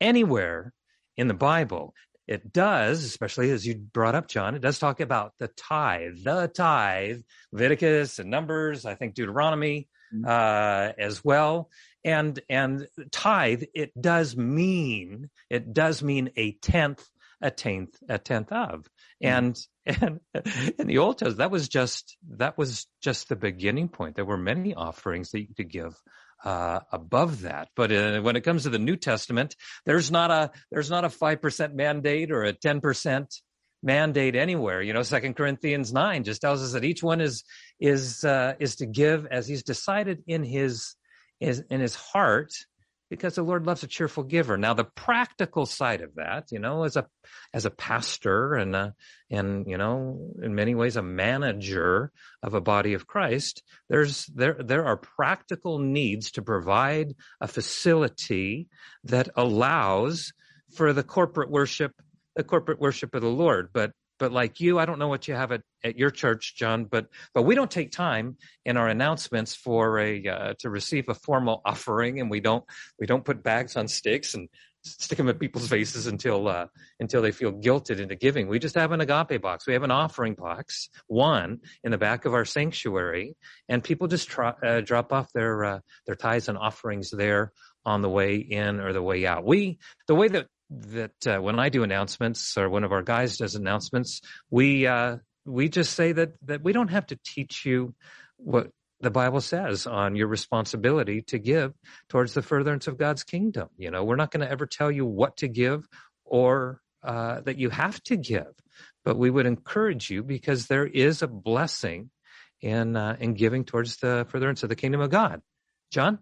anywhere 0.00 0.72
in 1.16 1.28
the 1.28 1.34
Bible 1.34 1.94
it 2.30 2.52
does, 2.52 3.02
especially 3.04 3.50
as 3.50 3.66
you 3.66 3.74
brought 3.74 4.14
up, 4.14 4.28
John, 4.28 4.54
it 4.54 4.60
does 4.60 4.78
talk 4.78 5.00
about 5.00 5.32
the 5.40 5.48
tithe, 5.48 6.22
the 6.22 6.46
tithe, 6.46 7.22
Leviticus 7.50 8.20
and 8.20 8.30
Numbers, 8.30 8.86
I 8.86 8.94
think 8.94 9.14
Deuteronomy 9.14 9.88
mm-hmm. 10.14 10.24
uh, 10.26 10.92
as 10.96 11.24
well. 11.24 11.70
And 12.04 12.40
and 12.48 12.86
tithe, 13.10 13.64
it 13.74 14.00
does 14.00 14.36
mean 14.36 15.28
it 15.50 15.74
does 15.74 16.04
mean 16.04 16.30
a 16.36 16.52
tenth, 16.52 17.04
a 17.42 17.50
tenth, 17.50 17.96
a 18.08 18.18
tenth 18.18 18.52
of. 18.52 18.88
Mm-hmm. 19.22 19.26
And 19.26 19.66
and 19.84 20.20
in 20.78 20.86
the 20.86 20.98
Old 20.98 21.18
Testament, 21.18 21.38
that 21.38 21.50
was 21.50 21.68
just 21.68 22.16
that 22.36 22.56
was 22.56 22.86
just 23.02 23.28
the 23.28 23.34
beginning 23.34 23.88
point. 23.88 24.14
There 24.14 24.24
were 24.24 24.38
many 24.38 24.72
offerings 24.72 25.32
that 25.32 25.40
you 25.40 25.52
could 25.54 25.68
give 25.68 26.00
uh, 26.44 26.80
above 26.92 27.42
that. 27.42 27.68
But 27.76 27.92
uh, 27.92 28.20
when 28.20 28.36
it 28.36 28.42
comes 28.42 28.64
to 28.64 28.70
the 28.70 28.78
New 28.78 28.96
Testament, 28.96 29.56
there's 29.86 30.10
not 30.10 30.30
a 30.30 30.50
there's 30.70 30.90
not 30.90 31.04
a 31.04 31.10
five 31.10 31.40
percent 31.40 31.74
mandate 31.74 32.30
or 32.30 32.44
a 32.44 32.52
ten 32.52 32.80
percent 32.80 33.34
mandate 33.82 34.36
anywhere. 34.36 34.82
You 34.82 34.92
know, 34.92 35.02
Second 35.02 35.34
Corinthians 35.36 35.92
nine 35.92 36.24
just 36.24 36.40
tells 36.40 36.62
us 36.62 36.72
that 36.72 36.84
each 36.84 37.02
one 37.02 37.20
is 37.20 37.44
is 37.78 38.24
uh, 38.24 38.54
is 38.58 38.76
to 38.76 38.86
give 38.86 39.26
as 39.26 39.46
he's 39.46 39.62
decided 39.62 40.22
in 40.26 40.44
his 40.44 40.94
is 41.40 41.62
in 41.70 41.80
his 41.80 41.94
heart 41.94 42.52
because 43.10 43.34
the 43.34 43.42
Lord 43.42 43.66
loves 43.66 43.82
a 43.82 43.88
cheerful 43.88 44.22
giver. 44.22 44.56
Now, 44.56 44.72
the 44.72 44.84
practical 44.84 45.66
side 45.66 46.00
of 46.00 46.14
that, 46.14 46.52
you 46.52 46.60
know, 46.60 46.84
as 46.84 46.96
a 46.96 47.06
as 47.52 47.66
a 47.66 47.70
pastor 47.70 48.54
and 48.54 48.74
a, 48.74 48.94
and 49.28 49.66
you 49.66 49.76
know, 49.76 50.30
in 50.40 50.54
many 50.54 50.74
ways 50.74 50.96
a 50.96 51.02
manager 51.02 52.12
of 52.42 52.54
a 52.54 52.60
body 52.60 52.94
of 52.94 53.08
Christ, 53.08 53.62
there's 53.88 54.26
there 54.26 54.56
there 54.58 54.86
are 54.86 54.96
practical 54.96 55.80
needs 55.80 56.30
to 56.32 56.42
provide 56.42 57.14
a 57.40 57.48
facility 57.48 58.68
that 59.04 59.28
allows 59.36 60.32
for 60.74 60.92
the 60.92 61.02
corporate 61.02 61.50
worship, 61.50 61.92
the 62.36 62.44
corporate 62.44 62.80
worship 62.80 63.14
of 63.14 63.22
the 63.22 63.28
Lord. 63.28 63.70
But 63.72 63.92
but 64.20 64.30
like 64.30 64.60
you, 64.60 64.78
I 64.78 64.84
don't 64.84 64.98
know 65.00 65.08
what 65.08 65.26
you 65.26 65.34
have 65.34 65.50
at, 65.50 65.62
at 65.82 65.98
your 65.98 66.10
church, 66.10 66.54
John, 66.54 66.84
but 66.84 67.06
but 67.34 67.42
we 67.42 67.56
don't 67.56 67.70
take 67.70 67.90
time 67.90 68.36
in 68.64 68.76
our 68.76 68.86
announcements 68.86 69.56
for 69.56 69.98
a 69.98 70.28
uh, 70.28 70.54
to 70.60 70.70
receive 70.70 71.08
a 71.08 71.14
formal 71.14 71.62
offering, 71.64 72.20
and 72.20 72.30
we 72.30 72.38
don't 72.38 72.64
we 73.00 73.06
don't 73.06 73.24
put 73.24 73.42
bags 73.42 73.76
on 73.76 73.88
sticks 73.88 74.34
and 74.34 74.48
stick 74.82 75.18
them 75.18 75.28
in 75.28 75.36
people's 75.36 75.68
faces 75.68 76.06
until 76.06 76.48
uh, 76.48 76.66
until 77.00 77.22
they 77.22 77.32
feel 77.32 77.52
guilted 77.52 77.98
into 77.98 78.14
giving. 78.14 78.46
We 78.46 78.58
just 78.58 78.74
have 78.74 78.92
an 78.92 79.00
agape 79.00 79.40
box. 79.40 79.66
We 79.66 79.72
have 79.72 79.82
an 79.82 79.90
offering 79.90 80.34
box, 80.34 80.90
one 81.06 81.60
in 81.82 81.90
the 81.90 81.98
back 81.98 82.26
of 82.26 82.34
our 82.34 82.44
sanctuary, 82.44 83.36
and 83.68 83.82
people 83.82 84.06
just 84.06 84.30
uh, 84.38 84.82
drop 84.82 85.14
off 85.14 85.32
their 85.32 85.64
uh, 85.64 85.80
their 86.06 86.14
tithes 86.14 86.48
and 86.48 86.58
offerings 86.58 87.10
there 87.10 87.52
on 87.86 88.02
the 88.02 88.10
way 88.10 88.36
in 88.36 88.80
or 88.80 88.92
the 88.92 89.02
way 89.02 89.26
out. 89.26 89.44
We 89.44 89.78
the 90.06 90.14
way 90.14 90.28
that 90.28 90.46
that 90.70 91.26
uh, 91.26 91.38
when 91.38 91.58
I 91.58 91.68
do 91.68 91.82
announcements 91.82 92.56
or 92.56 92.68
one 92.68 92.84
of 92.84 92.92
our 92.92 93.02
guys 93.02 93.36
does 93.36 93.54
announcements, 93.54 94.20
we 94.50 94.86
uh, 94.86 95.16
we 95.44 95.68
just 95.68 95.94
say 95.94 96.12
that 96.12 96.34
that 96.46 96.62
we 96.62 96.72
don't 96.72 96.88
have 96.88 97.06
to 97.06 97.18
teach 97.24 97.64
you 97.66 97.94
what 98.36 98.70
the 99.00 99.10
Bible 99.10 99.40
says 99.40 99.86
on 99.86 100.14
your 100.14 100.28
responsibility 100.28 101.22
to 101.22 101.38
give 101.38 101.72
towards 102.08 102.34
the 102.34 102.42
furtherance 102.42 102.86
of 102.86 102.98
God's 102.98 103.24
kingdom. 103.24 103.68
You 103.78 103.90
know, 103.90 104.04
we're 104.04 104.16
not 104.16 104.30
going 104.30 104.46
to 104.46 104.50
ever 104.50 104.66
tell 104.66 104.90
you 104.90 105.06
what 105.06 105.38
to 105.38 105.48
give 105.48 105.86
or 106.24 106.80
uh, 107.02 107.40
that 107.40 107.58
you 107.58 107.70
have 107.70 108.00
to 108.04 108.16
give, 108.16 108.52
but 109.04 109.16
we 109.16 109.30
would 109.30 109.46
encourage 109.46 110.10
you 110.10 110.22
because 110.22 110.66
there 110.66 110.86
is 110.86 111.22
a 111.22 111.28
blessing 111.28 112.10
in 112.60 112.94
uh, 112.94 113.16
in 113.18 113.34
giving 113.34 113.64
towards 113.64 113.96
the 113.96 114.26
furtherance 114.28 114.62
of 114.62 114.68
the 114.68 114.76
kingdom 114.76 115.00
of 115.00 115.10
God. 115.10 115.40
John. 115.90 116.18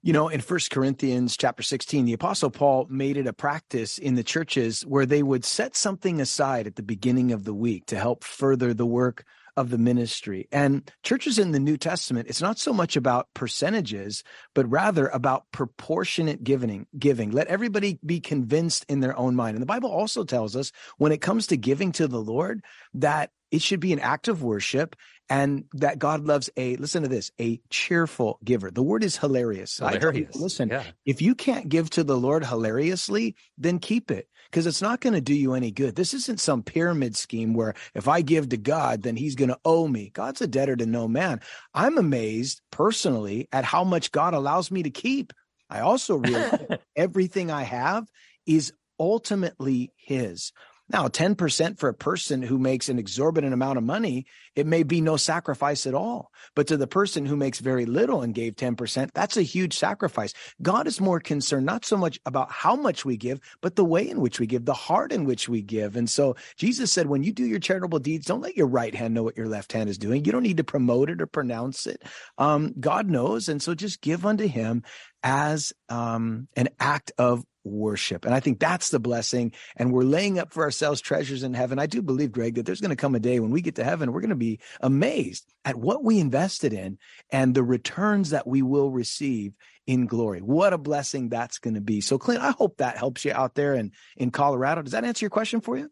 You 0.00 0.12
know, 0.12 0.28
in 0.28 0.40
First 0.40 0.70
Corinthians 0.70 1.36
chapter 1.36 1.64
16, 1.64 2.04
the 2.04 2.12
apostle 2.12 2.50
Paul 2.50 2.86
made 2.88 3.16
it 3.16 3.26
a 3.26 3.32
practice 3.32 3.98
in 3.98 4.14
the 4.14 4.22
churches 4.22 4.82
where 4.82 5.04
they 5.04 5.24
would 5.24 5.44
set 5.44 5.74
something 5.74 6.20
aside 6.20 6.68
at 6.68 6.76
the 6.76 6.84
beginning 6.84 7.32
of 7.32 7.44
the 7.44 7.52
week 7.52 7.86
to 7.86 7.98
help 7.98 8.22
further 8.22 8.72
the 8.72 8.86
work 8.86 9.24
of 9.58 9.70
the 9.70 9.78
ministry. 9.78 10.46
And 10.52 10.88
churches 11.02 11.36
in 11.36 11.50
the 11.50 11.58
New 11.58 11.76
Testament, 11.76 12.28
it's 12.28 12.40
not 12.40 12.60
so 12.60 12.72
much 12.72 12.94
about 12.94 13.26
percentages, 13.34 14.22
but 14.54 14.70
rather 14.70 15.08
about 15.08 15.50
proportionate 15.50 16.44
giving, 16.44 16.86
giving. 16.96 17.32
Let 17.32 17.48
everybody 17.48 17.98
be 18.06 18.20
convinced 18.20 18.86
in 18.88 19.00
their 19.00 19.18
own 19.18 19.34
mind. 19.34 19.56
And 19.56 19.62
the 19.62 19.66
Bible 19.66 19.90
also 19.90 20.22
tells 20.22 20.54
us 20.54 20.70
when 20.96 21.10
it 21.10 21.20
comes 21.20 21.48
to 21.48 21.56
giving 21.56 21.90
to 21.92 22.06
the 22.06 22.20
Lord 22.20 22.62
that 22.94 23.32
it 23.50 23.60
should 23.60 23.80
be 23.80 23.92
an 23.92 23.98
act 23.98 24.28
of 24.28 24.44
worship 24.44 24.94
and 25.28 25.64
that 25.72 25.98
God 25.98 26.24
loves 26.24 26.50
a, 26.56 26.76
listen 26.76 27.02
to 27.02 27.08
this, 27.08 27.32
a 27.40 27.60
cheerful 27.68 28.38
giver. 28.44 28.70
The 28.70 28.82
word 28.82 29.02
is 29.02 29.16
hilarious. 29.16 29.78
Hilarious. 29.78 30.36
listen, 30.36 30.68
yeah. 30.68 30.84
if 31.04 31.20
you 31.20 31.34
can't 31.34 31.68
give 31.68 31.90
to 31.90 32.04
the 32.04 32.16
Lord 32.16 32.46
hilariously, 32.46 33.34
then 33.58 33.80
keep 33.80 34.12
it 34.12 34.28
because 34.50 34.66
it's 34.66 34.82
not 34.82 35.00
going 35.00 35.14
to 35.14 35.20
do 35.20 35.34
you 35.34 35.54
any 35.54 35.70
good. 35.70 35.94
This 35.94 36.14
isn't 36.14 36.40
some 36.40 36.62
pyramid 36.62 37.16
scheme 37.16 37.54
where 37.54 37.74
if 37.94 38.08
I 38.08 38.22
give 38.22 38.48
to 38.50 38.56
God, 38.56 39.02
then 39.02 39.16
he's 39.16 39.34
going 39.34 39.50
to 39.50 39.58
owe 39.64 39.86
me. 39.86 40.10
God's 40.12 40.40
a 40.40 40.46
debtor 40.46 40.76
to 40.76 40.86
no 40.86 41.08
man. 41.08 41.40
I'm 41.74 41.98
amazed 41.98 42.60
personally 42.70 43.48
at 43.52 43.64
how 43.64 43.84
much 43.84 44.12
God 44.12 44.34
allows 44.34 44.70
me 44.70 44.82
to 44.82 44.90
keep. 44.90 45.32
I 45.70 45.80
also 45.80 46.16
realize 46.16 46.66
everything 46.96 47.50
I 47.50 47.62
have 47.62 48.06
is 48.46 48.72
ultimately 48.98 49.92
his. 49.96 50.52
Now, 50.90 51.08
10% 51.08 51.78
for 51.78 51.88
a 51.88 51.94
person 51.94 52.40
who 52.42 52.58
makes 52.58 52.88
an 52.88 52.98
exorbitant 52.98 53.52
amount 53.52 53.76
of 53.76 53.84
money, 53.84 54.26
it 54.54 54.66
may 54.66 54.82
be 54.82 55.00
no 55.00 55.16
sacrifice 55.16 55.86
at 55.86 55.94
all. 55.94 56.32
But 56.54 56.66
to 56.68 56.76
the 56.76 56.86
person 56.86 57.26
who 57.26 57.36
makes 57.36 57.58
very 57.58 57.84
little 57.84 58.22
and 58.22 58.34
gave 58.34 58.56
10%, 58.56 59.10
that's 59.12 59.36
a 59.36 59.42
huge 59.42 59.76
sacrifice. 59.76 60.32
God 60.62 60.86
is 60.86 61.00
more 61.00 61.20
concerned 61.20 61.66
not 61.66 61.84
so 61.84 61.96
much 61.96 62.18
about 62.24 62.50
how 62.50 62.74
much 62.74 63.04
we 63.04 63.16
give, 63.16 63.40
but 63.60 63.76
the 63.76 63.84
way 63.84 64.08
in 64.08 64.20
which 64.20 64.40
we 64.40 64.46
give, 64.46 64.64
the 64.64 64.72
heart 64.72 65.12
in 65.12 65.24
which 65.24 65.48
we 65.48 65.60
give. 65.60 65.94
And 65.94 66.08
so 66.08 66.36
Jesus 66.56 66.92
said, 66.92 67.06
when 67.06 67.22
you 67.22 67.32
do 67.32 67.44
your 67.44 67.60
charitable 67.60 67.98
deeds, 67.98 68.26
don't 68.26 68.40
let 68.40 68.56
your 68.56 68.66
right 68.66 68.94
hand 68.94 69.12
know 69.12 69.22
what 69.22 69.36
your 69.36 69.48
left 69.48 69.72
hand 69.72 69.90
is 69.90 69.98
doing. 69.98 70.24
You 70.24 70.32
don't 70.32 70.42
need 70.42 70.56
to 70.56 70.64
promote 70.64 71.10
it 71.10 71.20
or 71.20 71.26
pronounce 71.26 71.86
it. 71.86 72.02
Um, 72.38 72.74
God 72.80 73.08
knows. 73.08 73.48
And 73.48 73.62
so 73.62 73.74
just 73.74 74.00
give 74.00 74.24
unto 74.24 74.46
him 74.46 74.84
as 75.22 75.72
um, 75.88 76.48
an 76.56 76.68
act 76.80 77.12
of 77.18 77.44
worship. 77.68 78.24
And 78.24 78.34
I 78.34 78.40
think 78.40 78.58
that's 78.58 78.90
the 78.90 78.98
blessing. 78.98 79.52
And 79.76 79.92
we're 79.92 80.02
laying 80.02 80.38
up 80.38 80.52
for 80.52 80.62
ourselves 80.62 81.00
treasures 81.00 81.42
in 81.42 81.54
heaven. 81.54 81.78
I 81.78 81.86
do 81.86 82.02
believe, 82.02 82.32
Greg, 82.32 82.54
that 82.56 82.66
there's 82.66 82.80
going 82.80 82.90
to 82.90 82.96
come 82.96 83.14
a 83.14 83.20
day 83.20 83.40
when 83.40 83.50
we 83.50 83.62
get 83.62 83.76
to 83.76 83.84
heaven, 83.84 84.12
we're 84.12 84.20
going 84.20 84.30
to 84.30 84.36
be 84.36 84.60
amazed 84.80 85.46
at 85.64 85.76
what 85.76 86.04
we 86.04 86.18
invested 86.20 86.72
in 86.72 86.98
and 87.30 87.54
the 87.54 87.62
returns 87.62 88.30
that 88.30 88.46
we 88.46 88.62
will 88.62 88.90
receive 88.90 89.54
in 89.86 90.06
glory. 90.06 90.40
What 90.40 90.72
a 90.72 90.78
blessing 90.78 91.28
that's 91.28 91.58
going 91.58 91.74
to 91.74 91.80
be. 91.80 92.00
So, 92.00 92.18
Clint, 92.18 92.42
I 92.42 92.50
hope 92.50 92.76
that 92.76 92.98
helps 92.98 93.24
you 93.24 93.32
out 93.32 93.54
there 93.54 93.74
in, 93.74 93.92
in 94.16 94.30
Colorado. 94.30 94.82
Does 94.82 94.92
that 94.92 95.04
answer 95.04 95.24
your 95.24 95.30
question 95.30 95.60
for 95.60 95.78
you? 95.78 95.90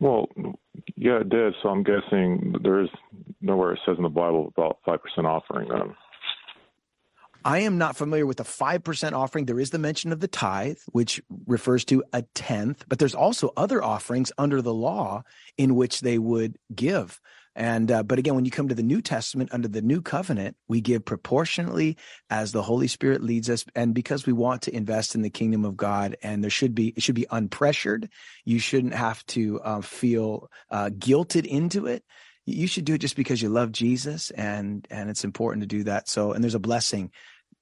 Well, 0.00 0.28
yeah, 0.96 1.20
it 1.20 1.28
did. 1.28 1.54
So 1.62 1.68
I'm 1.68 1.82
guessing 1.82 2.54
there 2.62 2.82
is 2.82 2.88
nowhere 3.40 3.72
it 3.72 3.80
says 3.86 3.96
in 3.96 4.02
the 4.02 4.08
Bible 4.08 4.52
about 4.56 4.78
5% 4.86 4.98
offering. 5.24 5.68
then. 5.68 5.94
I 7.44 7.60
am 7.60 7.78
not 7.78 7.96
familiar 7.96 8.26
with 8.26 8.38
the 8.38 8.44
5% 8.44 9.12
offering. 9.12 9.46
There 9.46 9.60
is 9.60 9.70
the 9.70 9.78
mention 9.78 10.12
of 10.12 10.20
the 10.20 10.28
tithe, 10.28 10.78
which 10.92 11.22
refers 11.46 11.84
to 11.86 12.04
a 12.12 12.22
tenth, 12.34 12.84
but 12.88 12.98
there's 12.98 13.14
also 13.14 13.52
other 13.56 13.82
offerings 13.82 14.32
under 14.38 14.60
the 14.60 14.74
law 14.74 15.22
in 15.56 15.74
which 15.74 16.00
they 16.00 16.18
would 16.18 16.58
give. 16.74 17.20
And, 17.56 17.90
uh, 17.90 18.02
but 18.04 18.18
again, 18.18 18.36
when 18.36 18.44
you 18.44 18.50
come 18.50 18.68
to 18.68 18.74
the 18.74 18.82
New 18.82 19.02
Testament 19.02 19.50
under 19.52 19.68
the 19.68 19.82
new 19.82 20.02
covenant, 20.02 20.56
we 20.68 20.80
give 20.80 21.04
proportionately 21.04 21.96
as 22.30 22.52
the 22.52 22.62
Holy 22.62 22.86
Spirit 22.86 23.22
leads 23.22 23.50
us. 23.50 23.64
And 23.74 23.92
because 23.92 24.24
we 24.24 24.32
want 24.32 24.62
to 24.62 24.74
invest 24.74 25.14
in 25.14 25.22
the 25.22 25.30
kingdom 25.30 25.64
of 25.64 25.76
God 25.76 26.16
and 26.22 26.42
there 26.42 26.50
should 26.50 26.74
be, 26.74 26.88
it 26.96 27.02
should 27.02 27.16
be 27.16 27.26
unpressured. 27.30 28.08
You 28.44 28.60
shouldn't 28.60 28.94
have 28.94 29.26
to 29.26 29.60
uh, 29.60 29.80
feel 29.80 30.48
uh, 30.70 30.90
guilted 30.90 31.44
into 31.44 31.86
it 31.86 32.04
you 32.50 32.66
should 32.66 32.84
do 32.84 32.94
it 32.94 32.98
just 32.98 33.16
because 33.16 33.40
you 33.40 33.48
love 33.48 33.72
Jesus 33.72 34.30
and 34.30 34.86
and 34.90 35.10
it's 35.10 35.24
important 35.24 35.62
to 35.62 35.66
do 35.66 35.84
that. 35.84 36.08
So 36.08 36.32
and 36.32 36.42
there's 36.42 36.54
a 36.54 36.60
blessing 36.60 37.10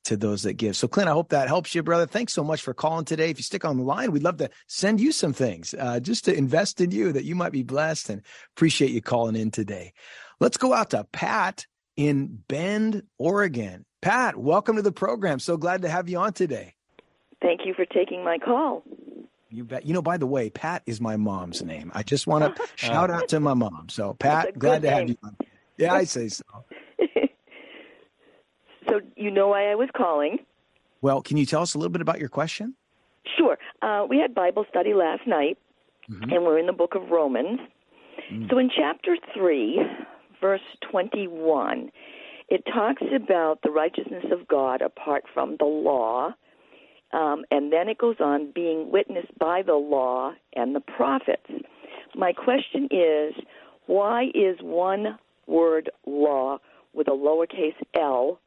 to 0.05 0.17
those 0.17 0.43
that 0.43 0.55
give. 0.55 0.77
So, 0.77 0.89
Clint, 0.89 1.09
I 1.09 1.13
hope 1.13 1.31
that 1.31 1.49
helps 1.49 1.75
you, 1.75 1.83
brother. 1.83 2.07
Thanks 2.07 2.33
so 2.33 2.43
much 2.43 2.63
for 2.63 2.73
calling 2.73 3.05
today. 3.05 3.31
If 3.31 3.39
you 3.39 3.43
stick 3.43 3.65
on 3.65 3.77
the 3.77 3.83
line, 3.83 4.11
we'd 4.11 4.23
love 4.23 4.39
to 4.39 4.51
send 4.67 5.01
you 5.01 5.13
some 5.13 5.33
things 5.33 5.75
uh, 5.79 6.01
just 6.01 6.25
to 6.25 6.35
invest 6.35 6.81
in 6.81 6.91
you 6.91 7.13
that 7.13 7.25
you 7.25 7.35
might 7.35 7.53
be 7.53 7.63
blessed 7.63 8.09
and 8.09 8.23
appreciate 8.57 8.91
you 8.91 9.03
calling 9.03 9.37
in 9.37 9.51
today. 9.51 9.93
Let's 10.41 10.57
go 10.57 10.73
out 10.73 10.91
to 10.91 11.05
Pat 11.13 11.67
in 11.97 12.43
Bend, 12.49 13.03
Oregon. 13.19 13.85
Pat, 14.01 14.37
welcome 14.37 14.77
to 14.77 14.83
the 14.83 14.93
program. 14.93 15.41
So 15.41 15.57
glad 15.57 15.83
to 15.83 15.89
have 15.89 16.09
you 16.09 16.19
on 16.19 16.33
today. 16.33 16.75
Thank 17.43 17.61
you 17.67 17.75
for 17.75 17.85
taking 17.85 18.25
my 18.25 18.39
call. 18.39 18.83
You 19.51 19.65
bet. 19.65 19.87
You 19.87 19.95
know, 19.95 20.03
by 20.03 20.17
the 20.19 20.27
way, 20.27 20.51
Pat 20.51 20.83
is 20.87 21.01
my 21.01 21.17
mom's 21.17 21.63
name. 21.63 21.91
I 21.95 22.03
just 22.03 22.27
want 22.27 22.55
to 22.57 22.63
shout 22.77 23.11
out 23.11 23.29
to 23.29 23.41
my 23.41 23.55
mom. 23.55 23.89
So, 23.89 24.15
Pat, 24.15 24.59
glad 24.59 24.83
to 24.83 24.89
name. 24.91 24.99
have 24.99 25.09
you 25.09 25.17
on. 25.25 25.37
Yeah, 25.79 25.95
I 25.95 26.05
say 26.05 26.29
so. 26.29 26.45
so, 28.89 29.01
you 29.17 29.31
know 29.31 29.49
why 29.49 29.71
I 29.71 29.75
was 29.75 29.89
calling? 29.97 30.39
Well, 31.01 31.23
can 31.23 31.37
you 31.37 31.47
tell 31.47 31.63
us 31.63 31.75
a 31.75 31.79
little 31.79 31.93
bit 31.93 32.01
about 32.03 32.19
your 32.19 32.29
question? 32.29 32.75
Sure. 33.37 33.59
Uh, 33.83 34.07
we 34.09 34.19
had 34.19 34.35
Bible 34.35 34.65
study 34.69 34.95
last 34.95 35.27
night, 35.27 35.59
Mhm. 36.11 36.33
and 36.35 36.45
we're 36.45 36.59
in 36.59 36.67
the 36.67 36.73
book 36.73 36.95
of 36.95 37.11
Romans. 37.11 37.61
Mm. 38.31 38.51
So, 38.51 38.59
in 38.59 38.71
chapter 38.71 39.17
3, 39.35 39.81
verse 40.41 40.63
21, 40.91 41.91
it 42.49 42.65
talks 42.67 43.03
about 43.15 43.61
the 43.63 43.71
righteousness 43.71 44.25
of 44.33 44.49
God 44.49 44.83
apart 44.83 45.25
from 45.33 45.57
the 45.59 45.67
law. 45.67 46.35
Um, 47.13 47.45
and 47.51 47.73
then 47.73 47.89
it 47.89 47.99
goes 47.99 48.17
on 48.21 48.53
being 48.55 48.91
witnessed 48.91 49.37
by 49.39 49.63
the 49.63 49.75
law 49.75 50.33
and 50.55 50.75
the 50.75 50.81
prophets. 50.81 51.51
My 52.15 52.33
question 52.33 52.89
is 52.91 53.35
why 53.87 54.25
is 54.35 54.59
one 54.61 55.19
word 55.47 55.91
law 56.07 56.59
with 56.93 57.09
a 57.09 57.13
lowercase 57.13 57.77
l 57.95 58.39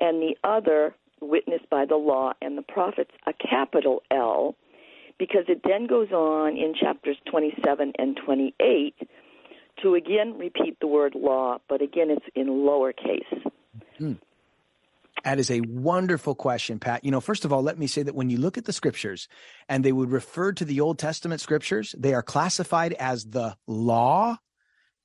and 0.00 0.22
the 0.22 0.36
other 0.44 0.94
witnessed 1.20 1.68
by 1.68 1.84
the 1.84 1.96
law 1.96 2.32
and 2.40 2.56
the 2.56 2.62
prophets 2.62 3.10
a 3.26 3.32
capital 3.32 4.02
L? 4.10 4.54
Because 5.18 5.44
it 5.48 5.62
then 5.64 5.86
goes 5.86 6.10
on 6.12 6.56
in 6.56 6.74
chapters 6.74 7.16
27 7.30 7.92
and 7.98 8.18
28 8.24 8.94
to 9.82 9.94
again 9.94 10.38
repeat 10.38 10.78
the 10.80 10.86
word 10.86 11.14
law, 11.14 11.58
but 11.68 11.82
again 11.82 12.10
it's 12.10 12.24
in 12.34 12.46
lowercase. 12.46 13.50
That 15.24 15.38
is 15.38 15.50
a 15.50 15.60
wonderful 15.60 16.34
question, 16.34 16.78
Pat. 16.78 17.04
You 17.04 17.10
know, 17.10 17.20
first 17.20 17.44
of 17.44 17.52
all, 17.52 17.62
let 17.62 17.78
me 17.78 17.86
say 17.86 18.02
that 18.02 18.14
when 18.14 18.30
you 18.30 18.38
look 18.38 18.56
at 18.56 18.64
the 18.64 18.72
scriptures 18.72 19.28
and 19.68 19.84
they 19.84 19.92
would 19.92 20.10
refer 20.10 20.52
to 20.52 20.64
the 20.64 20.80
Old 20.80 20.98
Testament 20.98 21.40
scriptures, 21.40 21.94
they 21.98 22.14
are 22.14 22.22
classified 22.22 22.92
as 22.94 23.24
the 23.24 23.56
law 23.66 24.38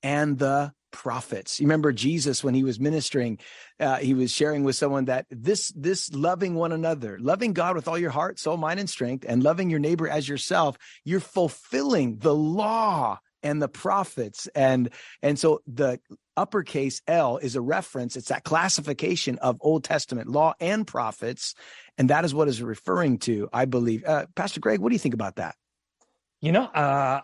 and 0.01 0.37
the 0.37 0.73
prophets. 0.91 1.59
You 1.59 1.65
remember 1.65 1.91
Jesus 1.91 2.43
when 2.43 2.53
he 2.53 2.63
was 2.63 2.79
ministering, 2.79 3.39
uh, 3.79 3.97
he 3.97 4.13
was 4.13 4.31
sharing 4.31 4.63
with 4.63 4.75
someone 4.75 5.05
that 5.05 5.25
this 5.29 5.73
this 5.75 6.13
loving 6.13 6.53
one 6.53 6.71
another, 6.71 7.17
loving 7.19 7.53
God 7.53 7.75
with 7.75 7.87
all 7.87 7.97
your 7.97 8.11
heart, 8.11 8.39
soul, 8.39 8.57
mind, 8.57 8.79
and 8.79 8.89
strength, 8.89 9.25
and 9.27 9.43
loving 9.43 9.69
your 9.69 9.79
neighbor 9.79 10.07
as 10.07 10.29
yourself, 10.29 10.77
you're 11.03 11.19
fulfilling 11.19 12.19
the 12.19 12.35
law 12.35 13.19
and 13.43 13.61
the 13.61 13.67
prophets. 13.67 14.47
And 14.55 14.89
and 15.21 15.37
so 15.37 15.61
the 15.67 15.99
uppercase 16.35 17.01
L 17.07 17.37
is 17.37 17.55
a 17.55 17.61
reference. 17.61 18.15
It's 18.15 18.29
that 18.29 18.43
classification 18.43 19.37
of 19.39 19.57
Old 19.59 19.83
Testament 19.83 20.29
law 20.29 20.53
and 20.59 20.87
prophets, 20.87 21.53
and 21.97 22.09
that 22.09 22.25
is 22.25 22.33
what 22.33 22.47
is 22.47 22.61
referring 22.61 23.19
to, 23.19 23.49
I 23.53 23.65
believe. 23.65 24.03
Uh, 24.05 24.25
Pastor 24.35 24.59
Greg, 24.59 24.79
what 24.79 24.89
do 24.89 24.95
you 24.95 24.99
think 24.99 25.13
about 25.13 25.35
that? 25.35 25.55
You 26.41 26.51
know, 26.51 26.63
uh, 26.63 27.21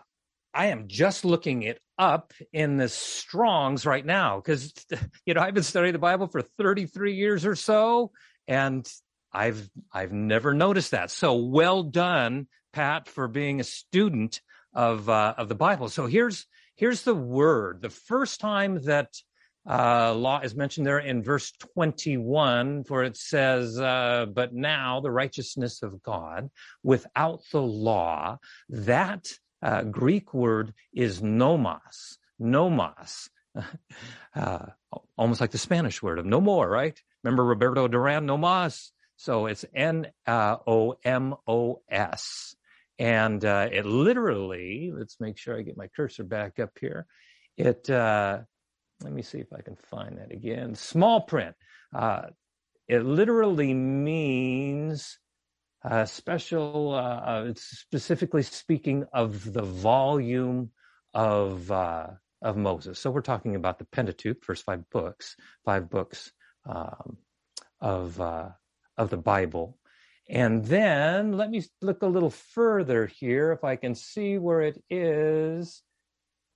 I 0.54 0.66
am 0.66 0.88
just 0.88 1.24
looking 1.24 1.62
it 1.62 1.80
up 1.98 2.32
in 2.52 2.76
the 2.76 2.88
Strongs 2.88 3.84
right 3.84 4.04
now 4.04 4.36
because, 4.36 4.72
you 5.26 5.34
know, 5.34 5.40
I've 5.40 5.54
been 5.54 5.62
studying 5.62 5.92
the 5.92 5.98
Bible 5.98 6.26
for 6.26 6.42
33 6.42 7.14
years 7.14 7.44
or 7.46 7.54
so, 7.54 8.12
and 8.48 8.88
I've 9.32 9.68
I've 9.92 10.12
never 10.12 10.54
noticed 10.54 10.92
that. 10.92 11.10
So 11.10 11.36
well 11.36 11.82
done, 11.82 12.48
Pat, 12.72 13.08
for 13.08 13.28
being 13.28 13.60
a 13.60 13.64
student 13.64 14.40
of 14.74 15.08
uh, 15.08 15.34
of 15.36 15.48
the 15.48 15.54
Bible. 15.54 15.88
So 15.88 16.06
here's 16.06 16.46
here's 16.76 17.02
the 17.02 17.14
word. 17.14 17.82
The 17.82 17.90
first 17.90 18.40
time 18.40 18.82
that 18.84 19.14
uh, 19.68 20.14
law 20.14 20.40
is 20.40 20.54
mentioned 20.54 20.86
there 20.86 20.98
in 20.98 21.22
verse 21.22 21.52
21, 21.74 22.84
for 22.84 23.04
it 23.04 23.16
says, 23.16 23.78
uh, 23.78 24.26
"But 24.32 24.54
now 24.54 25.00
the 25.00 25.10
righteousness 25.10 25.82
of 25.82 26.02
God 26.02 26.50
without 26.82 27.40
the 27.52 27.62
law." 27.62 28.38
That 28.68 29.32
uh, 29.62 29.82
Greek 29.82 30.32
word 30.32 30.74
is 30.92 31.22
nomos. 31.22 32.18
Nomos. 32.38 33.28
Uh, 34.32 34.66
almost 35.16 35.40
like 35.40 35.50
the 35.50 35.58
Spanish 35.58 36.00
word 36.00 36.20
of 36.20 36.24
no 36.24 36.40
more, 36.40 36.68
right? 36.68 36.96
Remember 37.24 37.44
Roberto 37.44 37.88
Duran, 37.88 38.26
no 38.26 38.38
más. 38.38 38.90
So 39.16 39.46
it's 39.46 39.64
N 39.74 40.06
O 40.28 40.94
M 41.04 41.34
O 41.46 41.82
S. 41.90 42.54
And 43.00 43.42
uh, 43.46 43.70
it 43.72 43.86
literally, 43.86 44.92
let's 44.94 45.18
make 45.20 45.38
sure 45.38 45.58
I 45.58 45.62
get 45.62 45.78
my 45.78 45.88
cursor 45.96 46.22
back 46.22 46.58
up 46.60 46.76
here. 46.78 47.06
It, 47.56 47.88
uh, 47.88 48.40
let 49.02 49.12
me 49.12 49.22
see 49.22 49.38
if 49.38 49.50
I 49.54 49.62
can 49.62 49.76
find 49.76 50.18
that 50.18 50.30
again. 50.30 50.74
Small 50.74 51.22
print. 51.22 51.56
Uh, 51.94 52.26
it 52.86 53.02
literally 53.02 53.72
means 53.72 55.18
uh, 55.82 56.04
special, 56.04 56.92
uh, 56.92 57.20
uh, 57.20 57.44
it's 57.48 57.64
specifically 57.64 58.42
speaking 58.42 59.06
of 59.14 59.50
the 59.50 59.62
volume 59.62 60.70
of 61.14 61.72
uh, 61.72 62.08
of 62.42 62.56
Moses. 62.58 62.98
So 62.98 63.10
we're 63.10 63.22
talking 63.22 63.56
about 63.56 63.78
the 63.78 63.86
Pentateuch, 63.86 64.44
first 64.44 64.64
five 64.64 64.88
books, 64.90 65.36
five 65.64 65.88
books 65.88 66.32
um, 66.68 67.16
of 67.80 68.20
uh, 68.20 68.50
of 68.98 69.08
the 69.08 69.16
Bible. 69.16 69.78
And 70.30 70.64
then 70.64 71.32
let 71.32 71.50
me 71.50 71.64
look 71.82 72.02
a 72.02 72.06
little 72.06 72.30
further 72.30 73.06
here 73.06 73.50
if 73.50 73.64
I 73.64 73.74
can 73.74 73.96
see 73.96 74.38
where 74.38 74.60
it 74.60 74.80
is. 74.88 75.82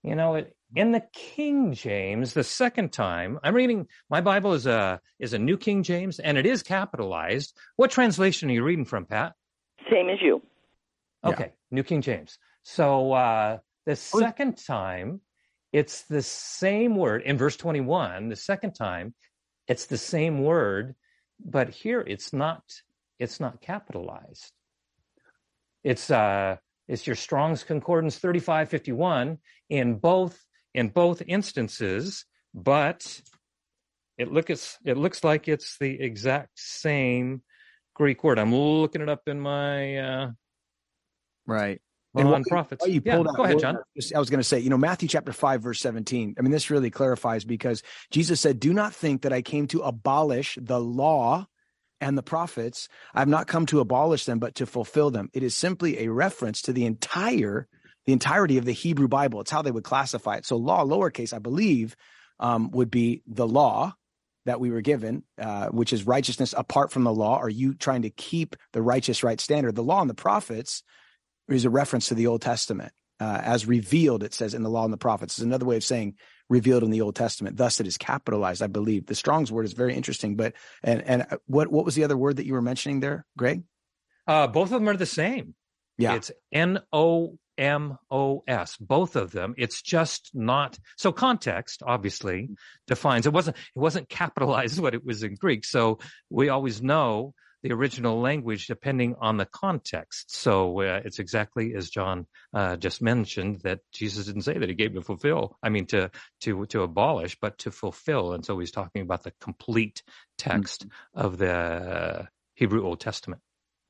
You 0.04 0.14
know, 0.14 0.36
it, 0.36 0.56
in 0.76 0.92
the 0.92 1.02
King 1.12 1.72
James, 1.72 2.34
the 2.34 2.44
second 2.44 2.92
time 2.92 3.40
I'm 3.42 3.54
reading 3.54 3.88
my 4.08 4.20
Bible 4.20 4.52
is 4.52 4.66
a 4.66 5.00
is 5.18 5.32
a 5.32 5.40
New 5.40 5.56
King 5.56 5.82
James, 5.82 6.20
and 6.20 6.38
it 6.38 6.46
is 6.46 6.62
capitalized. 6.62 7.56
What 7.74 7.90
translation 7.90 8.48
are 8.48 8.52
you 8.52 8.62
reading 8.62 8.84
from, 8.84 9.06
Pat? 9.06 9.32
Same 9.90 10.08
as 10.08 10.18
you. 10.22 10.40
Yeah. 11.24 11.30
Okay, 11.30 11.52
New 11.72 11.82
King 11.82 12.00
James. 12.00 12.38
So 12.62 13.12
uh, 13.12 13.58
the 13.86 13.96
second 13.96 14.56
time, 14.56 15.20
it's 15.72 16.02
the 16.02 16.22
same 16.22 16.94
word 16.94 17.22
in 17.22 17.36
verse 17.38 17.56
21. 17.56 18.28
The 18.28 18.36
second 18.36 18.74
time, 18.74 19.14
it's 19.66 19.86
the 19.86 19.98
same 19.98 20.44
word, 20.44 20.94
but 21.44 21.70
here 21.70 22.04
it's 22.06 22.32
not. 22.32 22.62
It's 23.18 23.40
not 23.40 23.60
capitalized. 23.60 24.52
It's 25.82 26.10
uh, 26.10 26.56
it's 26.88 27.06
your 27.06 27.16
Strong's 27.16 27.64
Concordance 27.64 28.18
3551 28.18 29.38
in 29.70 29.94
both 29.96 30.38
in 30.74 30.88
both 30.88 31.22
instances, 31.26 32.24
but 32.54 33.20
it 34.18 34.32
looks 34.32 34.78
it 34.84 34.96
looks 34.96 35.22
like 35.24 35.48
it's 35.48 35.78
the 35.78 36.00
exact 36.00 36.50
same 36.58 37.42
Greek 37.94 38.24
word. 38.24 38.38
I'm 38.38 38.54
looking 38.54 39.02
it 39.02 39.08
up 39.08 39.22
in 39.28 39.40
my 39.40 39.96
uh, 39.98 40.30
Right. 41.46 41.80
on 42.14 42.28
what- 42.30 42.42
prophets. 42.46 42.84
Oh, 42.84 42.88
you 42.88 43.02
yeah, 43.04 43.22
go 43.22 43.44
ahead, 43.44 43.58
John. 43.58 43.76
I 44.14 44.18
was 44.18 44.30
going 44.30 44.40
to 44.40 44.44
say, 44.44 44.58
you 44.60 44.70
know, 44.70 44.78
Matthew 44.78 45.08
chapter 45.08 45.32
5, 45.32 45.62
verse 45.62 45.80
17. 45.80 46.34
I 46.38 46.42
mean, 46.42 46.50
this 46.52 46.70
really 46.70 46.90
clarifies 46.90 47.44
because 47.44 47.82
Jesus 48.10 48.40
said, 48.40 48.60
Do 48.60 48.72
not 48.72 48.94
think 48.94 49.22
that 49.22 49.32
I 49.32 49.42
came 49.42 49.66
to 49.68 49.80
abolish 49.82 50.58
the 50.60 50.80
law 50.80 51.46
and 52.04 52.18
the 52.18 52.22
prophets. 52.22 52.88
I've 53.14 53.28
not 53.28 53.46
come 53.46 53.64
to 53.66 53.80
abolish 53.80 54.26
them, 54.26 54.38
but 54.38 54.56
to 54.56 54.66
fulfill 54.66 55.10
them. 55.10 55.30
It 55.32 55.42
is 55.42 55.56
simply 55.56 56.00
a 56.00 56.12
reference 56.12 56.60
to 56.62 56.72
the 56.74 56.84
entire, 56.84 57.66
the 58.04 58.12
entirety 58.12 58.58
of 58.58 58.66
the 58.66 58.72
Hebrew 58.72 59.08
Bible. 59.08 59.40
It's 59.40 59.50
how 59.50 59.62
they 59.62 59.70
would 59.70 59.84
classify 59.84 60.36
it. 60.36 60.44
So, 60.44 60.56
law, 60.56 60.84
lowercase, 60.84 61.32
I 61.32 61.38
believe, 61.38 61.96
um, 62.38 62.70
would 62.72 62.90
be 62.90 63.22
the 63.26 63.48
law 63.48 63.94
that 64.44 64.60
we 64.60 64.70
were 64.70 64.82
given, 64.82 65.22
uh, 65.40 65.68
which 65.68 65.94
is 65.94 66.06
righteousness 66.06 66.54
apart 66.54 66.92
from 66.92 67.04
the 67.04 67.12
law. 67.12 67.38
Are 67.38 67.48
you 67.48 67.72
trying 67.72 68.02
to 68.02 68.10
keep 68.10 68.54
the 68.74 68.82
righteous 68.82 69.22
right 69.22 69.40
standard? 69.40 69.74
The 69.74 69.82
law 69.82 70.02
and 70.02 70.10
the 70.10 70.14
prophets 70.14 70.82
is 71.48 71.64
a 71.64 71.70
reference 71.70 72.08
to 72.08 72.14
the 72.14 72.26
Old 72.26 72.42
Testament. 72.42 72.92
Uh, 73.18 73.40
as 73.42 73.64
revealed, 73.64 74.22
it 74.22 74.34
says 74.34 74.52
in 74.52 74.62
the 74.62 74.68
law 74.68 74.84
and 74.84 74.92
the 74.92 74.98
prophets. 74.98 75.38
Is 75.38 75.44
another 75.44 75.64
way 75.64 75.76
of 75.76 75.84
saying 75.84 76.16
revealed 76.48 76.82
in 76.82 76.90
the 76.90 77.00
Old 77.00 77.16
Testament. 77.16 77.56
Thus, 77.56 77.80
it 77.80 77.86
is 77.86 77.96
capitalized, 77.96 78.62
I 78.62 78.66
believe. 78.66 79.06
The 79.06 79.14
Strong's 79.14 79.50
word 79.50 79.64
is 79.64 79.72
very 79.72 79.94
interesting. 79.94 80.36
But 80.36 80.54
and 80.82 81.02
and 81.02 81.26
what 81.46 81.68
what 81.70 81.84
was 81.84 81.94
the 81.94 82.04
other 82.04 82.16
word 82.16 82.36
that 82.36 82.46
you 82.46 82.52
were 82.54 82.62
mentioning 82.62 83.00
there, 83.00 83.26
Greg? 83.36 83.62
Uh, 84.26 84.46
both 84.46 84.72
of 84.72 84.80
them 84.80 84.88
are 84.88 84.96
the 84.96 85.06
same. 85.06 85.54
Yeah. 85.98 86.14
It's 86.14 86.30
N 86.52 86.80
O 86.92 87.38
M 87.56 87.98
O 88.10 88.42
S. 88.46 88.76
Both 88.78 89.16
of 89.16 89.30
them. 89.30 89.54
It's 89.56 89.82
just 89.82 90.30
not 90.34 90.78
so 90.96 91.12
context 91.12 91.82
obviously 91.86 92.50
defines 92.86 93.26
it 93.26 93.32
wasn't 93.32 93.56
it 93.56 93.78
wasn't 93.78 94.08
capitalized 94.08 94.78
what 94.82 94.94
it 94.94 95.04
was 95.04 95.22
in 95.22 95.34
Greek. 95.34 95.64
So 95.64 95.98
we 96.30 96.48
always 96.48 96.82
know 96.82 97.34
the 97.64 97.72
original 97.72 98.20
language 98.20 98.66
depending 98.66 99.16
on 99.20 99.38
the 99.38 99.46
context. 99.46 100.30
So 100.30 100.82
uh, 100.82 101.00
it's 101.02 101.18
exactly 101.18 101.74
as 101.74 101.88
John 101.88 102.26
uh, 102.52 102.76
just 102.76 103.00
mentioned 103.00 103.60
that 103.62 103.80
Jesus 103.90 104.26
didn't 104.26 104.42
say 104.42 104.58
that 104.58 104.68
he 104.68 104.74
gave 104.74 104.92
to 104.94 105.00
fulfill. 105.00 105.56
I 105.62 105.70
mean 105.70 105.86
to 105.86 106.10
to 106.42 106.66
to 106.66 106.82
abolish, 106.82 107.38
but 107.40 107.58
to 107.60 107.70
fulfill. 107.70 108.34
And 108.34 108.44
so 108.44 108.58
he's 108.58 108.70
talking 108.70 109.00
about 109.00 109.22
the 109.22 109.32
complete 109.40 110.02
text 110.36 110.86
mm-hmm. 110.86 111.20
of 111.26 111.38
the 111.38 112.28
Hebrew 112.54 112.84
Old 112.84 113.00
Testament. 113.00 113.40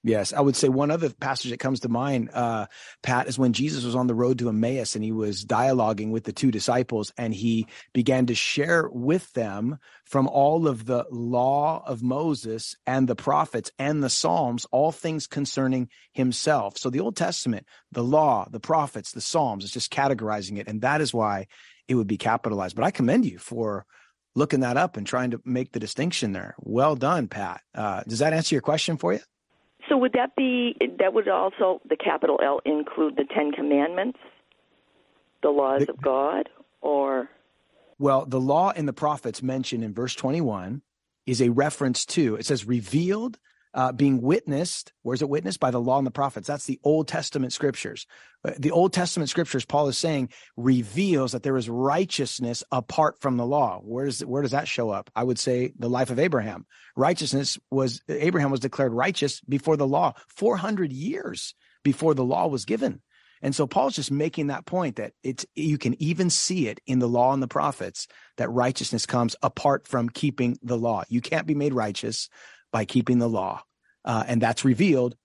Yes, 0.07 0.35
I 0.35 0.43
would 0.43 0.55
say 0.55 0.69
one 0.69 0.91
other 0.91 1.09
passage 1.09 1.51
that 1.51 1.61
comes 1.61 1.81
to 1.81 1.89
mind, 1.89 2.29
uh, 2.35 2.67
Pat, 3.03 3.27
is 3.27 3.39
when 3.39 3.55
Jesus 3.55 3.85
was 3.85 3.97
on 3.97 4.07
the 4.07 4.15
road 4.15 4.39
to 4.39 4.51
Emmaus 4.51 4.95
and 4.95 5.03
he 5.03 5.13
was 5.13 5.47
dialoguing 5.47 6.11
with 6.11 6.25
the 6.25 6.33
two 6.33 6.51
disciples 6.51 7.11
and 7.17 7.35
he 7.35 7.67
began 7.95 8.27
to 8.27 8.35
share 8.35 8.87
with 8.93 9.33
them 9.33 9.79
from 10.05 10.29
all 10.29 10.69
of 10.69 10.85
the 10.85 11.07
law 11.11 11.83
of 11.87 12.03
Moses 12.03 12.77
and 12.87 13.09
the 13.09 13.17
prophets 13.17 13.71
and 13.79 14.03
the 14.03 14.11
Psalms, 14.11 14.67
all 14.71 14.93
things 14.93 15.27
concerning 15.27 15.89
himself. 16.13 16.77
So 16.77 16.91
the 16.91 17.01
Old 17.01 17.17
Testament, 17.17 17.67
the 17.91 18.05
law, 18.05 18.47
the 18.51 18.61
prophets, 18.61 19.13
the 19.13 19.23
Psalms, 19.23 19.65
is 19.65 19.71
just 19.71 19.91
categorizing 19.91 20.59
it. 20.59 20.69
And 20.69 20.83
that 20.83 21.01
is 21.01 21.15
why 21.15 21.47
it 21.89 21.95
would 21.95 22.07
be 22.07 22.19
capitalized. 22.19 22.77
But 22.77 22.85
I 22.85 22.91
commend 22.91 23.25
you 23.25 23.39
for 23.39 23.87
looking 24.35 24.61
that 24.61 24.77
up 24.77 24.99
and 24.99 25.07
trying 25.07 25.31
to 25.31 25.41
make 25.47 25.73
the 25.73 25.81
distinction 25.81 26.33
there. 26.33 26.55
Well 26.59 26.95
done, 26.95 27.27
Pat. 27.27 27.63
Uh, 27.75 28.03
does 28.07 28.19
that 28.19 28.35
answer 28.35 28.55
your 28.55 28.61
question 28.61 28.99
for 28.99 29.15
you? 29.15 29.21
So 29.89 29.97
would 29.99 30.13
that 30.15 30.35
be 30.37 30.77
that 30.99 31.13
would 31.13 31.29
also 31.29 31.81
the 31.89 31.97
capital 31.97 32.41
L 32.43 32.61
include 32.65 33.17
the 33.17 33.25
Ten 33.25 33.53
Commandments, 33.53 34.19
the 35.43 35.51
laws 35.51 35.83
the, 35.87 35.93
of 35.93 36.01
God, 36.01 36.49
or? 36.81 37.29
Well, 37.99 38.25
the 38.25 38.41
law 38.41 38.73
and 38.75 38.89
the 38.89 38.93
prophets 38.93 39.43
mentioned 39.43 39.85
in 39.85 39.93
verse 39.93 40.15
twenty-one 40.15 40.83
is 41.27 41.43
a 41.43 41.51
reference 41.51 42.05
to. 42.07 42.37
It 42.37 42.47
says 42.47 42.65
revealed 42.65 43.39
uh, 43.75 43.93
being 43.93 44.23
witnessed. 44.23 44.93
Where's 45.03 45.21
it 45.21 45.29
witnessed? 45.29 45.61
By 45.61 45.71
the 45.71 45.81
law 45.81 45.99
and 45.99 46.07
the 46.07 46.13
prophets. 46.13 46.47
That's 46.47 46.67
the 46.67 46.79
Old 46.85 47.09
Testament 47.09 47.53
scriptures. 47.53 48.07
Uh, 48.45 48.53
the 48.59 48.71
Old 48.71 48.93
Testament 48.93 49.29
scriptures, 49.29 49.65
Paul 49.65 49.89
is 49.89 49.99
saying, 49.99 50.31
reveals 50.57 51.33
that 51.33 51.43
there 51.43 51.57
is 51.57 51.69
righteousness 51.69 52.63
apart 52.71 53.21
from 53.21 53.37
the 53.37 53.47
law. 53.47 53.81
Where 53.83 54.07
does 54.07 54.25
where 54.25 54.43
does 54.43 54.53
that 54.53 54.69
show 54.69 54.91
up? 54.91 55.11
I 55.15 55.25
would 55.25 55.39
say 55.39 55.73
the 55.79 55.91
life 55.91 56.11
of 56.11 56.19
Abraham. 56.19 56.67
Righteousness 56.97 57.59
was 57.71 58.01
Abraham 58.09 58.51
was 58.51 58.61
declared 58.61 58.93
righteous 58.93 59.41
before 59.43 59.77
the 59.77 59.87
law, 59.87 60.15
400 60.29 60.93
years 60.93 61.55
before 61.83 62.15
the 62.15 62.25
law 62.25 62.47
was 62.47 62.65
given. 62.65 63.03
And 63.43 63.55
so 63.55 63.67
Paul's 63.67 63.97
just 63.97 64.11
making 64.11 64.47
that 64.47 64.65
point 64.65 64.97
that 64.97 65.13
it's 65.23 65.45
you 65.55 65.77
can 65.77 66.01
even 66.01 66.31
see 66.31 66.69
it 66.69 66.81
in 66.87 66.99
the 66.99 67.09
law 67.09 67.35
and 67.35 67.43
the 67.43 67.49
prophets 67.49 68.07
that 68.39 68.51
righteousness 68.51 69.05
comes 69.05 69.37
apart 69.43 69.87
from 69.87 70.09
keeping 70.09 70.57
the 70.63 70.79
law. 70.79 71.03
You 71.11 71.21
can't 71.21 71.47
be 71.47 71.55
made 71.55 71.75
righteous 71.75 72.31
by 72.75 72.85
keeping 72.85 73.21
the 73.21 73.29
law. 73.29 73.63
Uh, 74.05 74.25
and 74.27 74.43
that's 74.43 74.65
revealed 74.65 75.17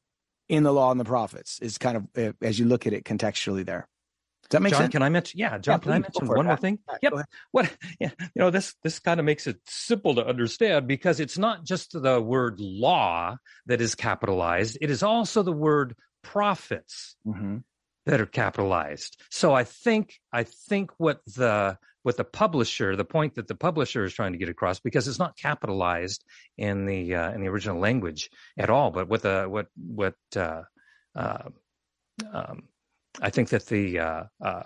in 0.47 0.62
the 0.62 0.71
law 0.71 0.91
and 0.91 0.99
the 0.99 1.05
prophets 1.05 1.59
is 1.62 1.79
kind 1.79 1.97
of 1.97 2.07
uh, 2.15 2.31
as 2.43 2.59
you 2.59 2.65
look 2.65 2.85
at 2.85 2.93
it 2.93 3.03
contextually 3.03 3.65
there. 3.65 3.88
Does 4.43 4.49
that 4.51 4.62
make 4.62 4.71
John, 4.71 4.81
sense? 4.83 4.91
Can 4.91 5.01
I 5.01 5.09
mention? 5.09 5.39
Yeah, 5.39 5.57
John. 5.57 5.73
Yeah, 5.73 5.79
can 5.79 5.91
I 5.91 5.99
mention 5.99 6.27
one 6.27 6.45
more 6.45 6.57
thing? 6.57 6.79
yep. 7.01 7.13
What? 7.51 7.75
Yeah. 7.99 8.12
You 8.19 8.29
know 8.35 8.51
this. 8.51 8.75
This 8.83 8.99
kind 8.99 9.19
of 9.19 9.25
makes 9.25 9.47
it 9.47 9.57
simple 9.65 10.15
to 10.15 10.25
understand 10.25 10.88
because 10.88 11.19
it's 11.19 11.38
not 11.38 11.65
just 11.65 11.99
the 11.99 12.21
word 12.21 12.59
law 12.59 13.38
that 13.65 13.81
is 13.81 13.95
capitalized. 13.95 14.77
It 14.79 14.91
is 14.91 15.03
also 15.03 15.41
the 15.41 15.51
word 15.51 15.95
prophets 16.21 17.15
mm-hmm. 17.27 17.57
That 18.10 18.22
are 18.22 18.26
capitalized. 18.26 19.22
So 19.30 19.54
I 19.54 19.63
think 19.63 20.15
I 20.34 20.43
think 20.43 20.91
what 20.98 21.22
the 21.26 21.78
what 22.02 22.17
the 22.17 22.24
publisher, 22.24 22.95
the 22.95 23.06
point 23.06 23.36
that 23.36 23.48
the 23.48 23.56
publisher 23.56 24.04
is 24.04 24.13
trying 24.13 24.32
to 24.32 24.39
get 24.39 24.50
across, 24.50 24.80
because 24.80 25.08
it's 25.08 25.19
not 25.19 25.38
capitalized 25.38 26.24
in 26.58 26.86
the 26.86 27.13
uh, 27.13 27.32
in 27.34 27.41
the 27.41 27.48
original 27.48 27.80
language 27.80 28.32
at 28.58 28.72
all. 28.72 28.89
But 28.89 29.10
what 29.10 29.22
the 29.22 29.45
what 29.48 29.67
what 29.76 30.15
uh, 30.36 30.63
uh, 31.15 31.50
um, 32.34 32.63
I 33.22 33.30
think 33.30 33.50
that 33.50 33.67
the 33.67 34.00
uh, 34.00 34.24
uh, 34.43 34.63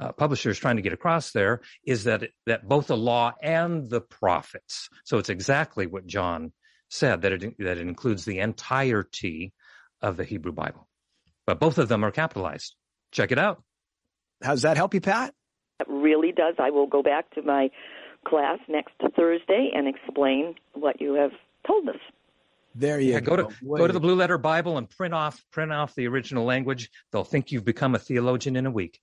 uh, 0.00 0.12
publisher 0.12 0.50
is 0.50 0.58
trying 0.58 0.76
to 0.76 0.82
get 0.82 0.92
across 0.92 1.32
there 1.32 1.62
is 1.84 2.04
that 2.04 2.28
that 2.46 2.68
both 2.68 2.86
the 2.86 2.96
law 2.96 3.32
and 3.42 3.90
the 3.90 4.02
prophets. 4.02 4.88
So 5.04 5.18
it's 5.18 5.30
exactly 5.30 5.88
what 5.88 6.06
John 6.06 6.52
said 6.90 7.22
that 7.22 7.32
it 7.32 7.58
that 7.58 7.78
it 7.78 7.88
includes 7.88 8.24
the 8.24 8.38
entirety 8.38 9.52
of 10.00 10.16
the 10.16 10.24
Hebrew 10.24 10.52
Bible, 10.52 10.86
but 11.44 11.58
both 11.58 11.78
of 11.78 11.88
them 11.88 12.04
are 12.04 12.12
capitalized. 12.12 12.76
Check 13.14 13.32
it 13.32 13.38
out. 13.38 13.62
How 14.42 14.50
does 14.50 14.62
that 14.62 14.76
help 14.76 14.92
you, 14.92 15.00
Pat? 15.00 15.32
It 15.80 15.86
really 15.88 16.32
does. 16.32 16.56
I 16.58 16.70
will 16.70 16.86
go 16.86 17.02
back 17.02 17.30
to 17.34 17.42
my 17.42 17.70
class 18.26 18.58
next 18.68 18.92
Thursday 19.16 19.70
and 19.74 19.88
explain 19.88 20.56
what 20.72 21.00
you 21.00 21.14
have 21.14 21.30
told 21.66 21.88
us. 21.88 22.00
There 22.74 22.98
you 22.98 23.12
yeah, 23.12 23.20
go. 23.20 23.36
Go 23.36 23.48
to 23.48 23.54
Wait. 23.62 23.78
go 23.78 23.86
to 23.86 23.92
the 23.92 24.00
Blue 24.00 24.16
Letter 24.16 24.36
Bible 24.36 24.78
and 24.78 24.90
print 24.90 25.14
off 25.14 25.44
print 25.52 25.72
off 25.72 25.94
the 25.94 26.08
original 26.08 26.44
language. 26.44 26.90
They'll 27.12 27.24
think 27.24 27.52
you've 27.52 27.64
become 27.64 27.94
a 27.94 28.00
theologian 28.00 28.56
in 28.56 28.66
a 28.66 28.70
week. 28.70 29.00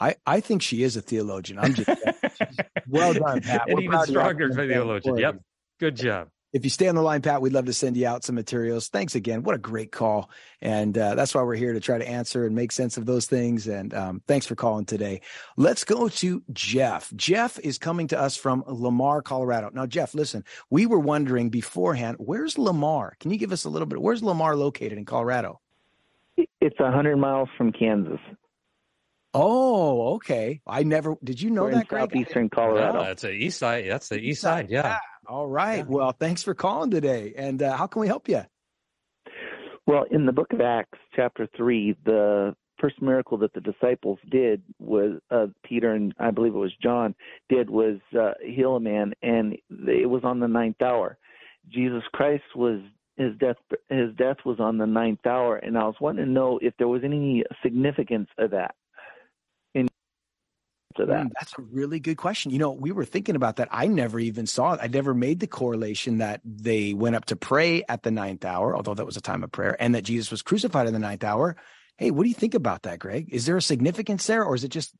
I, 0.00 0.16
I 0.26 0.40
think 0.40 0.62
she 0.62 0.82
is 0.82 0.96
a 0.96 1.00
theologian. 1.00 1.60
I'm 1.60 1.74
just 1.74 1.88
well 2.88 3.14
done, 3.14 3.40
Pat. 3.40 3.68
An 3.68 3.80
even 3.80 4.00
stronger 4.02 4.52
theologian. 4.52 5.16
Yep. 5.16 5.40
Good 5.78 5.96
job 5.96 6.28
if 6.52 6.64
you 6.64 6.70
stay 6.70 6.88
on 6.88 6.94
the 6.94 7.02
line, 7.02 7.20
Pat, 7.20 7.42
we'd 7.42 7.52
love 7.52 7.66
to 7.66 7.72
send 7.72 7.96
you 7.96 8.06
out 8.06 8.24
some 8.24 8.34
materials. 8.34 8.88
Thanks 8.88 9.14
again. 9.14 9.42
What 9.42 9.54
a 9.54 9.58
great 9.58 9.92
call. 9.92 10.30
And 10.62 10.96
uh, 10.96 11.14
that's 11.14 11.34
why 11.34 11.42
we're 11.42 11.56
here 11.56 11.74
to 11.74 11.80
try 11.80 11.98
to 11.98 12.08
answer 12.08 12.46
and 12.46 12.56
make 12.56 12.72
sense 12.72 12.96
of 12.96 13.04
those 13.04 13.26
things. 13.26 13.66
And 13.66 13.92
um, 13.92 14.22
thanks 14.26 14.46
for 14.46 14.54
calling 14.54 14.86
today. 14.86 15.20
Let's 15.56 15.84
go 15.84 16.08
to 16.08 16.42
Jeff. 16.52 17.12
Jeff 17.14 17.58
is 17.58 17.76
coming 17.76 18.08
to 18.08 18.18
us 18.18 18.36
from 18.36 18.64
Lamar, 18.66 19.20
Colorado. 19.20 19.70
Now, 19.74 19.86
Jeff, 19.86 20.14
listen, 20.14 20.44
we 20.70 20.86
were 20.86 20.98
wondering 20.98 21.50
beforehand, 21.50 22.16
where's 22.18 22.56
Lamar? 22.56 23.14
Can 23.20 23.30
you 23.30 23.36
give 23.36 23.52
us 23.52 23.64
a 23.64 23.70
little 23.70 23.86
bit? 23.86 24.00
Where's 24.00 24.22
Lamar 24.22 24.56
located 24.56 24.96
in 24.96 25.04
Colorado? 25.04 25.60
It's 26.36 26.78
100 26.78 27.16
miles 27.16 27.48
from 27.58 27.72
Kansas. 27.72 28.20
Oh, 29.34 30.14
okay. 30.14 30.60
I 30.66 30.82
never 30.84 31.16
did. 31.22 31.40
You 31.40 31.50
know 31.50 31.64
We're 31.64 31.74
that, 31.74 31.92
in 31.92 31.98
southeastern 31.98 32.48
Colorado? 32.48 33.04
that's 33.04 33.22
the 33.22 33.32
east 33.32 33.58
side. 33.58 33.84
That's 33.88 34.08
the 34.08 34.18
east 34.18 34.40
side. 34.40 34.70
Yeah. 34.70 34.98
All 35.28 35.46
right. 35.46 35.78
Yeah. 35.78 35.84
Well, 35.86 36.12
thanks 36.12 36.42
for 36.42 36.54
calling 36.54 36.90
today. 36.90 37.34
And 37.36 37.62
uh, 37.62 37.76
how 37.76 37.86
can 37.86 38.00
we 38.00 38.06
help 38.06 38.28
you? 38.28 38.42
Well, 39.86 40.04
in 40.10 40.26
the 40.26 40.32
book 40.32 40.52
of 40.52 40.60
Acts, 40.60 40.98
chapter 41.14 41.48
3, 41.56 41.96
the 42.04 42.56
first 42.80 43.00
miracle 43.02 43.36
that 43.38 43.52
the 43.52 43.60
disciples 43.60 44.18
did 44.30 44.62
was 44.78 45.20
uh, 45.30 45.46
Peter 45.64 45.92
and 45.92 46.14
I 46.18 46.30
believe 46.30 46.54
it 46.54 46.58
was 46.58 46.72
John 46.82 47.14
did 47.48 47.68
was 47.68 47.98
uh, 48.18 48.32
heal 48.42 48.76
a 48.76 48.80
man, 48.80 49.12
and 49.22 49.56
it 49.70 50.08
was 50.08 50.22
on 50.24 50.40
the 50.40 50.48
ninth 50.48 50.80
hour. 50.80 51.18
Jesus 51.70 52.02
Christ 52.12 52.44
was 52.54 52.80
his 53.16 53.36
death 53.38 53.56
his 53.88 54.14
death 54.16 54.36
was 54.44 54.60
on 54.60 54.78
the 54.78 54.86
ninth 54.86 55.26
hour, 55.26 55.56
and 55.56 55.76
I 55.76 55.84
was 55.84 55.96
wanting 56.00 56.24
to 56.24 56.30
know 56.30 56.58
if 56.62 56.74
there 56.78 56.88
was 56.88 57.02
any 57.04 57.44
significance 57.62 58.28
of 58.38 58.52
that 58.52 58.74
to 60.96 61.06
that? 61.06 61.26
Mm, 61.26 61.30
that's 61.38 61.52
a 61.58 61.62
really 61.62 62.00
good 62.00 62.16
question. 62.16 62.50
You 62.50 62.58
know, 62.58 62.72
we 62.72 62.92
were 62.92 63.04
thinking 63.04 63.36
about 63.36 63.56
that. 63.56 63.68
I 63.70 63.86
never 63.86 64.18
even 64.18 64.46
saw 64.46 64.74
it. 64.74 64.80
I 64.82 64.86
never 64.86 65.14
made 65.14 65.40
the 65.40 65.46
correlation 65.46 66.18
that 66.18 66.40
they 66.44 66.94
went 66.94 67.16
up 67.16 67.26
to 67.26 67.36
pray 67.36 67.82
at 67.88 68.02
the 68.02 68.10
ninth 68.10 68.44
hour, 68.44 68.76
although 68.76 68.94
that 68.94 69.06
was 69.06 69.16
a 69.16 69.20
time 69.22 69.42
of 69.42 69.52
prayer, 69.52 69.76
and 69.80 69.94
that 69.94 70.02
Jesus 70.02 70.30
was 70.30 70.42
crucified 70.42 70.86
in 70.86 70.92
the 70.92 70.98
ninth 70.98 71.24
hour. 71.24 71.56
Hey, 71.96 72.10
what 72.10 72.22
do 72.22 72.28
you 72.28 72.34
think 72.34 72.54
about 72.54 72.82
that, 72.82 72.98
Greg? 72.98 73.28
Is 73.32 73.46
there 73.46 73.56
a 73.56 73.62
significance 73.62 74.26
there, 74.26 74.44
or 74.44 74.54
is 74.54 74.64
it 74.64 74.70
just 74.70 74.94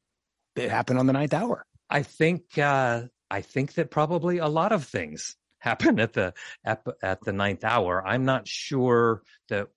it 0.56 0.70
happened 0.70 0.98
on 0.98 1.06
the 1.06 1.12
ninth 1.12 1.34
hour? 1.34 1.64
I 1.88 2.02
think 2.02 2.58
uh, 2.58 3.02
I 3.30 3.40
think 3.40 3.74
that 3.74 3.90
probably 3.90 4.38
a 4.38 4.48
lot 4.48 4.72
of 4.72 4.84
things 4.84 5.36
happen 5.60 6.00
at 6.00 6.12
the 6.12 6.34
at, 6.64 6.84
at 7.02 7.20
the 7.22 7.32
ninth 7.32 7.64
hour. 7.64 8.04
I'm 8.06 8.24
not 8.24 8.46
sure 8.46 9.22
that 9.48 9.68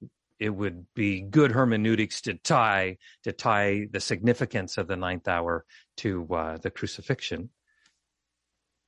it 0.41 0.49
would 0.49 0.87
be 0.95 1.21
good 1.21 1.51
hermeneutics 1.51 2.21
to 2.21 2.33
tie 2.33 2.97
to 3.23 3.31
tie 3.31 3.87
the 3.91 3.99
significance 3.99 4.79
of 4.79 4.87
the 4.87 4.95
ninth 4.95 5.27
hour 5.27 5.63
to 5.97 6.27
uh, 6.33 6.57
the 6.57 6.71
crucifixion. 6.71 7.51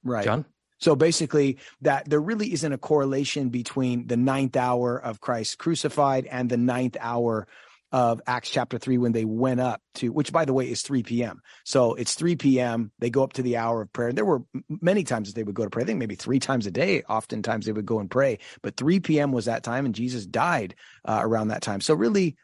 Right, 0.04 0.26
John. 0.26 0.46
So 0.80 0.96
basically, 0.96 1.60
that 1.82 2.10
there 2.10 2.20
really 2.20 2.52
isn't 2.52 2.74
a 2.74 2.78
correlation 2.80 3.50
between 3.50 4.08
the 4.08 4.18
ninth 4.18 4.58
hour 4.58 4.98
of 4.98 5.22
Christ 5.22 5.60
crucified 5.60 6.26
and 6.26 6.50
the 6.50 6.58
ninth 6.58 6.98
hour 7.00 7.48
of 7.94 8.20
Acts 8.26 8.50
chapter 8.50 8.80
3 8.80 8.98
when 8.98 9.12
they 9.12 9.24
went 9.24 9.60
up 9.60 9.80
to, 9.96 10.12
which 10.12 10.32
by 10.34 10.46
the 10.46 10.54
way 10.54 10.70
is 10.70 10.82
3 10.82 11.04
p.m. 11.04 11.42
So 11.64 11.94
it's 11.94 12.16
3 12.16 12.36
p.m. 12.36 12.92
They 12.98 13.12
go 13.12 13.24
up 13.24 13.34
to 13.34 13.44
the 13.44 13.58
hour 13.58 13.84
of 13.84 13.94
prayer. 13.94 14.10
And 14.10 14.18
there 14.18 14.26
were 14.26 14.42
many 14.68 15.04
times 15.04 15.30
that 15.30 15.36
they 15.36 15.44
would 15.44 15.54
go 15.54 15.64
to 15.64 15.70
pray. 15.70 15.84
I 15.84 15.86
think 15.86 16.00
maybe 16.00 16.16
three 16.16 16.40
times 16.40 16.66
a 16.66 16.72
day. 16.72 17.04
Oftentimes 17.04 17.68
they 17.68 17.72
would 17.72 17.86
go 17.86 18.00
and 18.00 18.10
pray. 18.10 18.40
But 18.64 18.78
3 18.78 19.00
p.m. 19.00 19.32
was 19.32 19.46
that 19.46 19.62
time, 19.64 19.86
and 19.86 19.94
Jesus 19.94 20.26
died 20.26 20.74
uh, 21.06 21.20
around 21.22 21.50
that 21.50 21.62
time. 21.62 21.82
So 21.82 21.94
really, 21.94 22.36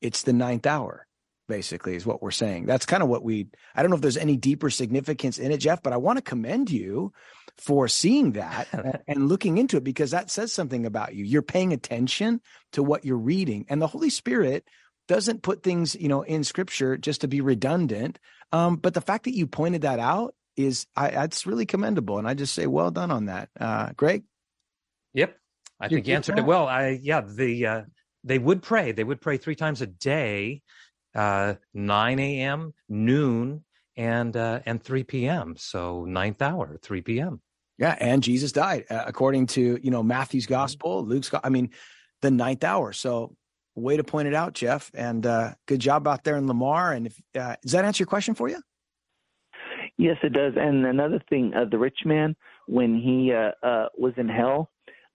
it's 0.00 0.22
the 0.22 0.32
ninth 0.32 0.64
hour 0.64 1.07
basically 1.48 1.96
is 1.96 2.06
what 2.06 2.22
we're 2.22 2.30
saying. 2.30 2.66
That's 2.66 2.86
kind 2.86 3.02
of 3.02 3.08
what 3.08 3.24
we 3.24 3.48
I 3.74 3.82
don't 3.82 3.90
know 3.90 3.96
if 3.96 4.02
there's 4.02 4.16
any 4.16 4.36
deeper 4.36 4.70
significance 4.70 5.38
in 5.38 5.52
it, 5.52 5.58
Jeff, 5.58 5.82
but 5.82 5.92
I 5.92 5.96
want 5.96 6.18
to 6.18 6.22
commend 6.22 6.70
you 6.70 7.12
for 7.56 7.88
seeing 7.88 8.32
that 8.32 8.68
and 9.08 9.28
looking 9.28 9.58
into 9.58 9.76
it 9.76 9.84
because 9.84 10.12
that 10.12 10.30
says 10.30 10.52
something 10.52 10.86
about 10.86 11.14
you. 11.14 11.24
You're 11.24 11.42
paying 11.42 11.72
attention 11.72 12.40
to 12.72 12.82
what 12.82 13.04
you're 13.04 13.16
reading. 13.16 13.66
And 13.68 13.82
the 13.82 13.86
Holy 13.86 14.10
Spirit 14.10 14.64
doesn't 15.08 15.42
put 15.42 15.62
things, 15.62 15.94
you 15.94 16.08
know, 16.08 16.22
in 16.22 16.44
scripture 16.44 16.96
just 16.96 17.22
to 17.22 17.28
be 17.28 17.40
redundant. 17.40 18.18
Um, 18.52 18.76
but 18.76 18.94
the 18.94 19.00
fact 19.00 19.24
that 19.24 19.34
you 19.34 19.46
pointed 19.46 19.82
that 19.82 19.98
out 19.98 20.34
is 20.56 20.86
I, 20.94 21.10
that's 21.10 21.46
really 21.46 21.66
commendable. 21.66 22.18
And 22.18 22.28
I 22.28 22.34
just 22.34 22.54
say, 22.54 22.66
well 22.66 22.90
done 22.90 23.10
on 23.10 23.26
that. 23.26 23.48
Uh, 23.58 23.90
Greg? 23.96 24.24
Yep. 25.14 25.36
I 25.80 25.88
think 25.88 26.06
you 26.06 26.14
answered 26.14 26.38
it 26.38 26.44
well. 26.44 26.66
I 26.66 26.98
yeah, 27.00 27.20
the 27.20 27.66
uh, 27.66 27.82
they 28.24 28.38
would 28.38 28.62
pray. 28.62 28.92
They 28.92 29.04
would 29.04 29.20
pray 29.20 29.36
three 29.36 29.54
times 29.54 29.80
a 29.80 29.86
day, 29.86 30.62
uh, 31.14 31.54
9 31.74 32.18
a.m., 32.18 32.74
noon, 32.88 33.64
and 33.96 34.36
uh, 34.36 34.60
and 34.64 34.82
3 34.82 35.04
p.m. 35.04 35.54
So 35.58 36.04
ninth 36.04 36.40
hour, 36.40 36.78
3 36.82 37.02
p.m. 37.02 37.40
Yeah, 37.78 37.96
and 38.00 38.22
Jesus 38.22 38.52
died 38.52 38.84
uh, 38.90 39.04
according 39.06 39.46
to 39.48 39.78
you 39.82 39.90
know 39.90 40.02
Matthew's 40.02 40.44
mm-hmm. 40.44 40.54
gospel, 40.54 41.04
Luke's. 41.04 41.30
I 41.42 41.48
mean, 41.48 41.70
the 42.22 42.30
ninth 42.30 42.64
hour. 42.64 42.92
So 42.92 43.36
way 43.74 43.96
to 43.96 44.04
point 44.04 44.28
it 44.28 44.34
out, 44.34 44.52
Jeff. 44.54 44.90
And 44.94 45.24
uh, 45.24 45.54
good 45.66 45.80
job 45.80 46.06
out 46.06 46.24
there 46.24 46.36
in 46.36 46.46
Lamar. 46.46 46.92
And 46.92 47.06
if 47.06 47.20
uh, 47.38 47.56
does 47.62 47.72
that 47.72 47.84
answer 47.84 48.02
your 48.02 48.08
question 48.08 48.34
for 48.34 48.48
you? 48.48 48.60
Yes, 49.96 50.16
it 50.22 50.32
does. 50.32 50.54
And 50.56 50.86
another 50.86 51.20
thing, 51.28 51.52
uh, 51.54 51.64
the 51.68 51.78
rich 51.78 52.00
man, 52.04 52.36
when 52.66 53.00
he 53.00 53.32
uh, 53.32 53.66
uh, 53.66 53.86
was 53.96 54.12
in 54.16 54.28
hell, 54.28 54.70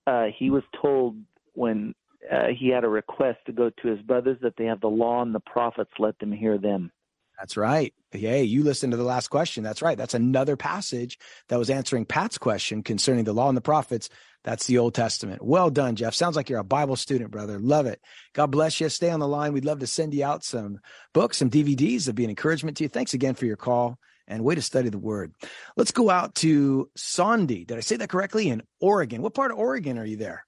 uh, 0.08 0.26
he 0.38 0.50
was 0.50 0.64
told 0.82 1.18
when 1.54 1.94
uh, 2.32 2.48
he 2.58 2.70
had 2.70 2.84
a 2.84 2.90
request 2.90 3.40
to 3.46 3.52
go 3.52 3.70
to 3.70 3.88
his 3.88 4.02
brothers 4.02 4.38
that 4.42 4.56
they 4.58 4.66
have 4.66 4.82
the 4.82 4.88
law 4.88 5.22
and 5.22 5.34
the 5.34 5.40
prophets, 5.40 5.92
let 6.00 6.18
them 6.20 6.32
hear 6.32 6.58
them. 6.58 6.92
That's 7.40 7.58
right. 7.58 7.94
Hey, 8.12 8.44
you 8.44 8.64
listened 8.64 8.92
to 8.92 8.98
the 8.98 9.04
last 9.04 9.30
question. 9.30 9.64
That's 9.64 9.82
right. 9.82 9.98
That's 9.98 10.14
another 10.14 10.56
passage 10.56 11.18
that 11.50 11.58
was 11.58 11.70
answering 11.70 12.06
Pat's 12.06 12.38
question 12.38 12.84
concerning 12.84 13.24
the 13.24 13.34
law 13.34 13.50
and 13.50 13.58
the 13.58 13.62
prophets. 13.62 14.10
That's 14.44 14.66
the 14.66 14.78
Old 14.78 14.94
Testament. 14.94 15.44
Well 15.44 15.70
done, 15.70 15.96
Jeff. 15.96 16.14
Sounds 16.14 16.36
like 16.36 16.50
you're 16.50 16.60
a 16.60 16.64
Bible 16.64 16.96
student, 16.96 17.32
brother. 17.32 17.60
Love 17.60 17.86
it. 17.86 18.00
God 18.34 18.52
bless 18.52 18.80
you. 18.80 18.90
Stay 18.90 19.10
on 19.10 19.20
the 19.20 19.28
line. 19.28 19.54
We'd 19.54 19.66
love 19.66 19.80
to 19.80 19.88
send 19.88 20.14
you 20.14 20.24
out 20.24 20.44
some 20.44 20.80
books, 21.14 21.38
some 21.38 21.50
DVDs 21.50 22.06
that 22.06 22.14
be 22.14 22.24
an 22.24 22.30
encouragement 22.30 22.78
to 22.78 22.84
you. 22.84 22.90
Thanks 22.90 23.14
again 23.14 23.36
for 23.36 23.46
your 23.46 23.58
call 23.58 23.98
and 24.28 24.44
way 24.44 24.56
to 24.56 24.62
study 24.62 24.90
the 24.90 24.98
word. 24.98 25.34
Let's 25.76 25.92
go 25.92 26.10
out 26.10 26.36
to 26.36 26.90
Sondi. 26.98 27.66
Did 27.66 27.78
I 27.78 27.82
say 27.82 27.96
that 27.98 28.10
correctly? 28.10 28.50
In 28.50 28.64
Oregon. 28.80 29.22
What 29.22 29.34
part 29.34 29.52
of 29.52 29.58
Oregon 29.58 29.98
are 29.98 30.06
you 30.06 30.18
there? 30.18 30.46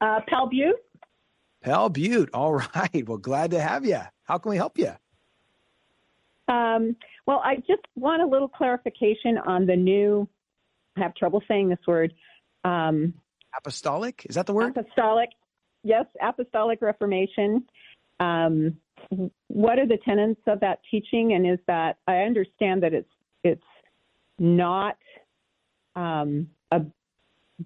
Uh, 0.00 0.20
Powell 0.28 0.48
Butte. 0.48 0.76
Powell 1.62 1.88
Butte. 1.88 2.30
All 2.32 2.54
right. 2.74 3.04
Well, 3.06 3.18
glad 3.18 3.50
to 3.52 3.60
have 3.60 3.84
you. 3.84 4.00
How 4.24 4.38
can 4.38 4.50
we 4.50 4.56
help 4.56 4.78
you? 4.78 4.92
Um, 6.48 6.96
well, 7.26 7.42
I 7.44 7.56
just 7.56 7.82
want 7.94 8.22
a 8.22 8.26
little 8.26 8.48
clarification 8.48 9.38
on 9.38 9.66
the 9.66 9.76
new, 9.76 10.26
I 10.96 11.00
have 11.00 11.14
trouble 11.14 11.42
saying 11.46 11.68
this 11.68 11.78
word. 11.86 12.14
Um, 12.64 13.14
apostolic? 13.56 14.24
Is 14.28 14.34
that 14.36 14.46
the 14.46 14.54
word? 14.54 14.76
Apostolic. 14.76 15.30
Yes, 15.82 16.06
Apostolic 16.22 16.80
Reformation. 16.80 17.66
Um, 18.18 18.76
what 19.48 19.78
are 19.78 19.86
the 19.86 19.98
tenets 20.04 20.40
of 20.46 20.60
that 20.60 20.80
teaching? 20.90 21.34
And 21.34 21.48
is 21.48 21.58
that, 21.66 21.98
I 22.06 22.18
understand 22.18 22.82
that 22.82 22.94
it's, 22.94 23.10
it's 23.44 23.62
not 24.38 24.96
um, 25.94 26.48
a 26.72 26.80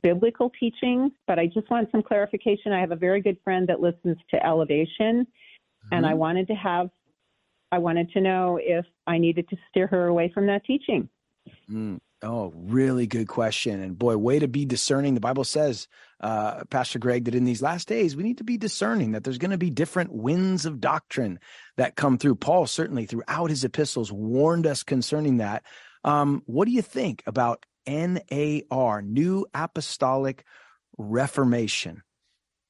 biblical 0.02 0.50
teaching, 0.58 1.12
but 1.26 1.38
I 1.38 1.46
just 1.46 1.70
want 1.70 1.90
some 1.90 2.02
clarification. 2.02 2.72
I 2.72 2.80
have 2.80 2.92
a 2.92 2.96
very 2.96 3.20
good 3.20 3.36
friend 3.44 3.68
that 3.68 3.80
listens 3.80 4.16
to 4.30 4.44
Elevation, 4.44 5.26
mm-hmm. 5.26 5.94
and 5.94 6.06
I 6.06 6.10
mm-hmm. 6.10 6.18
wanted 6.18 6.46
to 6.48 6.54
have, 6.54 6.90
I 7.70 7.78
wanted 7.78 8.10
to 8.12 8.20
know 8.20 8.58
if 8.62 8.86
I 9.06 9.18
needed 9.18 9.48
to 9.50 9.56
steer 9.68 9.86
her 9.88 10.06
away 10.06 10.30
from 10.32 10.46
that 10.46 10.64
teaching. 10.64 11.08
Mm. 11.70 12.00
Oh, 12.24 12.52
really 12.54 13.08
good 13.08 13.26
question. 13.26 13.82
And 13.82 13.98
boy, 13.98 14.16
way 14.16 14.38
to 14.38 14.46
be 14.46 14.64
discerning. 14.64 15.14
The 15.14 15.20
Bible 15.20 15.42
says, 15.42 15.88
uh, 16.20 16.62
Pastor 16.70 17.00
Greg, 17.00 17.24
that 17.24 17.34
in 17.34 17.44
these 17.44 17.60
last 17.60 17.88
days, 17.88 18.14
we 18.14 18.22
need 18.22 18.38
to 18.38 18.44
be 18.44 18.56
discerning 18.56 19.10
that 19.12 19.24
there's 19.24 19.38
going 19.38 19.50
to 19.50 19.58
be 19.58 19.70
different 19.70 20.12
winds 20.12 20.64
of 20.64 20.80
doctrine 20.80 21.40
that 21.78 21.96
come 21.96 22.18
through. 22.18 22.36
Paul 22.36 22.68
certainly 22.68 23.06
throughout 23.06 23.50
his 23.50 23.64
epistles 23.64 24.12
warned 24.12 24.68
us 24.68 24.84
concerning 24.84 25.38
that. 25.38 25.64
Um, 26.04 26.42
what 26.46 26.66
do 26.66 26.70
you 26.70 26.82
think 26.82 27.24
about 27.26 27.66
NAR, 27.86 29.02
New 29.02 29.46
Apostolic 29.54 30.44
Reformation. 30.98 32.02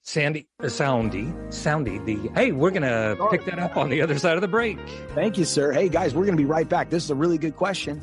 Sandy, 0.04 0.48
uh, 0.58 0.64
Soundy, 0.64 1.32
Soundy, 1.48 2.04
the, 2.04 2.28
hey, 2.34 2.50
we're 2.50 2.72
going 2.72 2.82
to 2.82 3.16
pick 3.30 3.44
that 3.44 3.60
up 3.60 3.76
on 3.76 3.88
the 3.88 4.02
other 4.02 4.18
side 4.18 4.34
of 4.34 4.40
the 4.40 4.48
break. 4.48 4.78
Thank 5.14 5.38
you, 5.38 5.44
sir. 5.44 5.70
Hey, 5.70 5.88
guys, 5.88 6.12
we're 6.12 6.24
going 6.24 6.36
to 6.36 6.42
be 6.42 6.48
right 6.48 6.68
back. 6.68 6.90
This 6.90 7.04
is 7.04 7.10
a 7.10 7.14
really 7.14 7.38
good 7.38 7.54
question. 7.54 8.02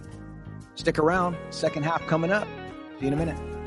Stick 0.76 0.98
around. 0.98 1.36
Second 1.50 1.84
half 1.84 2.06
coming 2.08 2.32
up. 2.32 2.48
See 3.00 3.06
you 3.06 3.08
in 3.08 3.13
a 3.13 3.17
minute. 3.17 3.59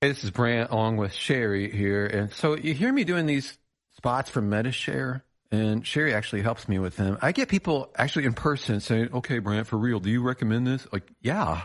Hey, 0.00 0.10
this 0.10 0.22
is 0.22 0.30
Brant 0.30 0.70
along 0.70 0.98
with 0.98 1.12
Sherry 1.12 1.68
here. 1.72 2.06
And 2.06 2.32
so 2.32 2.56
you 2.56 2.72
hear 2.72 2.92
me 2.92 3.02
doing 3.02 3.26
these 3.26 3.58
spots 3.96 4.30
for 4.30 4.40
Medi-Share, 4.40 5.24
and 5.50 5.84
Sherry 5.84 6.14
actually 6.14 6.42
helps 6.42 6.68
me 6.68 6.78
with 6.78 6.94
them. 6.94 7.18
I 7.20 7.32
get 7.32 7.48
people 7.48 7.90
actually 7.96 8.26
in 8.26 8.34
person 8.34 8.78
saying, 8.78 9.08
okay, 9.12 9.40
Brant, 9.40 9.66
for 9.66 9.76
real, 9.76 9.98
do 9.98 10.08
you 10.08 10.22
recommend 10.22 10.68
this? 10.68 10.86
Like, 10.92 11.10
yeah, 11.20 11.62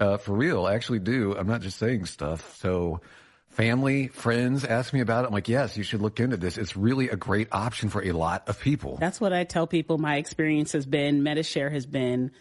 uh, 0.00 0.16
for 0.16 0.34
real, 0.34 0.66
I 0.66 0.74
actually 0.74 0.98
do. 0.98 1.36
I'm 1.36 1.46
not 1.46 1.60
just 1.60 1.78
saying 1.78 2.06
stuff. 2.06 2.56
So 2.56 3.02
family, 3.50 4.08
friends 4.08 4.64
ask 4.64 4.92
me 4.92 5.00
about 5.00 5.22
it. 5.22 5.28
I'm 5.28 5.32
like, 5.32 5.48
yes, 5.48 5.76
you 5.76 5.84
should 5.84 6.02
look 6.02 6.18
into 6.18 6.36
this. 6.36 6.58
It's 6.58 6.76
really 6.76 7.08
a 7.10 7.16
great 7.16 7.46
option 7.52 7.88
for 7.88 8.02
a 8.02 8.10
lot 8.10 8.48
of 8.48 8.58
people. 8.58 8.96
That's 8.96 9.20
what 9.20 9.32
I 9.32 9.44
tell 9.44 9.68
people. 9.68 9.96
My 9.96 10.16
experience 10.16 10.72
has 10.72 10.86
been, 10.86 11.22
Medi-Share 11.22 11.70
has 11.70 11.86
been 11.86 12.32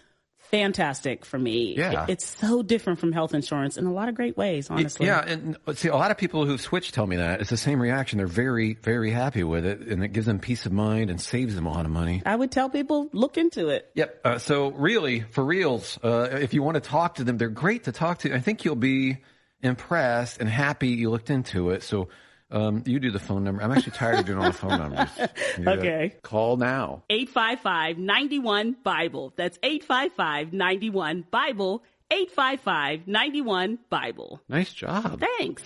fantastic 0.52 1.26
for 1.26 1.38
me. 1.38 1.76
Yeah. 1.78 2.04
It, 2.04 2.12
it's 2.12 2.26
so 2.26 2.64
different 2.64 3.00
from 3.00 3.12
health 3.12 3.34
insurance 3.34 3.78
in 3.78 3.86
a 3.86 3.94
lot 3.94 4.10
of 4.10 4.16
great 4.16 4.38
ways, 4.38 4.70
honestly. 4.70 5.08
Yeah. 5.08 5.24
And 5.26 5.58
see, 5.74 5.90
a 5.90 5.96
lot 5.96 6.12
of 6.12 6.18
people 6.18 6.46
who've 6.46 6.62
switched 6.62 6.94
tell 6.94 7.08
me 7.08 7.18
that. 7.18 7.42
It's 7.42 7.50
the 7.50 7.58
same 7.58 7.82
reaction. 7.82 8.18
They're 8.18 8.28
very, 8.28 8.74
very 8.74 9.12
happy 9.12 9.44
with 9.44 9.66
it 9.66 9.82
and 9.82 10.04
it 10.04 10.10
gives 10.10 10.26
them 10.26 10.40
peace 10.40 10.66
of 10.66 10.72
mind 10.72 11.10
and 11.10 11.20
saves 11.20 11.56
them 11.56 11.66
a 11.66 11.72
lot 11.72 11.86
of 11.86 11.92
money. 11.92 12.22
I 12.26 12.36
would 12.36 12.52
tell 12.52 12.70
people, 12.70 13.10
look 13.12 13.38
into 13.38 13.70
it. 13.70 13.90
Yep. 13.96 14.22
Uh, 14.24 14.38
so 14.38 14.72
really, 14.72 15.22
for 15.22 15.44
reals, 15.44 16.00
uh, 16.04 16.30
if 16.32 16.54
you 16.54 16.64
want 16.64 16.76
to 16.76 16.82
talk 16.82 17.16
to 17.16 17.24
them, 17.24 17.38
they're 17.38 17.50
great 17.50 17.86
to 17.86 17.92
talk 17.92 18.20
to. 18.20 18.34
I 18.34 18.40
think 18.40 18.66
you'll 18.66 18.76
be 18.76 19.18
impressed 19.62 20.40
and 20.40 20.50
happy 20.50 20.90
you 20.90 21.10
looked 21.10 21.30
into 21.30 21.72
it. 21.72 21.84
So 21.84 22.10
um, 22.56 22.82
you 22.86 23.00
do 23.00 23.12
the 23.12 23.20
phone 23.20 23.44
number. 23.44 23.62
I'm 23.62 23.72
actually 23.72 23.92
tired 23.92 24.18
of 24.20 24.26
doing 24.26 24.40
all 24.40 24.46
the 24.46 24.54
phone 24.54 24.80
numbers. 24.80 25.10
okay. 25.68 26.16
Call 26.22 26.56
now. 26.58 27.04
855-91-BIBLE. 27.12 29.34
That's 29.36 29.60
855-91-BIBLE. 29.60 31.84
855-91-BIBLE. 32.12 34.42
Nice 34.48 34.74
job. 34.74 35.24
Thanks. 35.38 35.64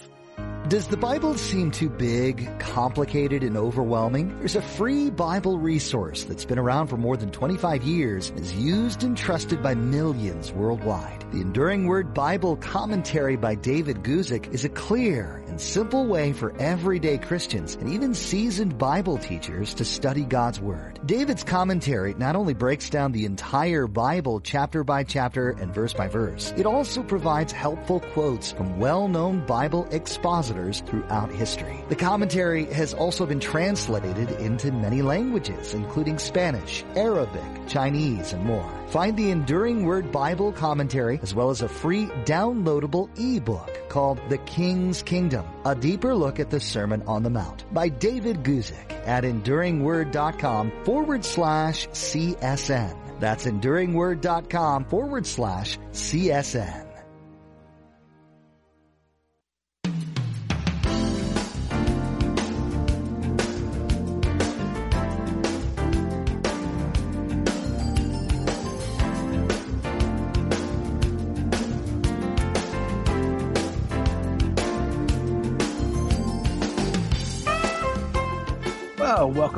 Does 0.69 0.87
the 0.87 0.97
Bible 0.97 1.35
seem 1.35 1.71
too 1.71 1.89
big, 1.89 2.47
complicated, 2.59 3.41
and 3.41 3.57
overwhelming? 3.57 4.37
There's 4.37 4.55
a 4.55 4.61
free 4.61 5.09
Bible 5.09 5.57
resource 5.57 6.25
that's 6.25 6.45
been 6.45 6.59
around 6.59 6.89
for 6.89 6.97
more 6.97 7.17
than 7.17 7.31
25 7.31 7.81
years 7.81 8.29
and 8.29 8.39
is 8.39 8.53
used 8.53 9.03
and 9.03 9.17
trusted 9.17 9.63
by 9.63 9.73
millions 9.73 10.51
worldwide. 10.51 11.25
The 11.31 11.41
Enduring 11.41 11.87
Word 11.87 12.13
Bible 12.13 12.55
Commentary 12.55 13.35
by 13.35 13.55
David 13.55 14.03
Guzik 14.03 14.53
is 14.53 14.63
a 14.63 14.69
clear 14.69 15.43
and 15.47 15.48
simple 15.59 16.05
way 16.05 16.33
for 16.33 16.53
everyday 16.59 17.17
Christians 17.17 17.75
and 17.75 17.89
even 17.89 18.13
seasoned 18.13 18.77
Bible 18.77 19.17
teachers 19.17 19.73
to 19.75 19.85
study 19.85 20.23
God's 20.23 20.59
Word. 20.59 20.98
David's 21.05 21.45
commentary 21.45 22.13
not 22.15 22.35
only 22.35 22.53
breaks 22.53 22.89
down 22.89 23.13
the 23.13 23.23
entire 23.23 23.87
Bible 23.87 24.41
chapter 24.41 24.83
by 24.83 25.03
chapter 25.03 25.51
and 25.51 25.73
verse 25.73 25.93
by 25.93 26.09
verse, 26.09 26.53
it 26.57 26.65
also 26.65 27.03
provides 27.03 27.53
helpful 27.53 28.01
quotes 28.13 28.51
from 28.51 28.79
well-known 28.79 29.45
Bible 29.45 29.87
expositors 29.91 30.81
throughout 30.81 31.31
history. 31.31 31.81
The 31.87 31.95
commentary 31.95 32.65
has 32.65 32.93
also 32.93 33.25
been 33.25 33.39
translated 33.39 34.29
into 34.41 34.73
many 34.73 35.01
languages, 35.01 35.73
including 35.73 36.19
Spanish, 36.19 36.83
Arabic, 36.95 37.67
Chinese, 37.67 38.33
and 38.33 38.43
more. 38.43 38.69
Find 38.87 39.15
the 39.15 39.31
Enduring 39.31 39.85
Word 39.85 40.11
Bible 40.11 40.51
commentary 40.51 41.19
as 41.21 41.33
well 41.33 41.49
as 41.49 41.61
a 41.61 41.69
free 41.69 42.07
downloadable 42.25 43.09
ebook 43.17 43.87
called 43.87 44.19
The 44.29 44.39
King's 44.39 45.01
Kingdom, 45.03 45.45
a 45.63 45.75
deeper 45.75 46.13
look 46.13 46.39
at 46.39 46.49
the 46.49 46.59
Sermon 46.59 47.03
on 47.03 47.23
the 47.23 47.29
Mount 47.29 47.71
by 47.73 47.87
David 47.87 48.43
Guzik 48.43 48.89
at 49.05 49.23
enduringword.com 49.23 50.71
forward 50.89 51.23
slash 51.23 51.87
CSN. 51.89 52.97
That's 53.19 53.45
enduringword.com 53.45 54.85
forward 54.85 55.27
slash 55.27 55.77
CSN. 55.91 56.88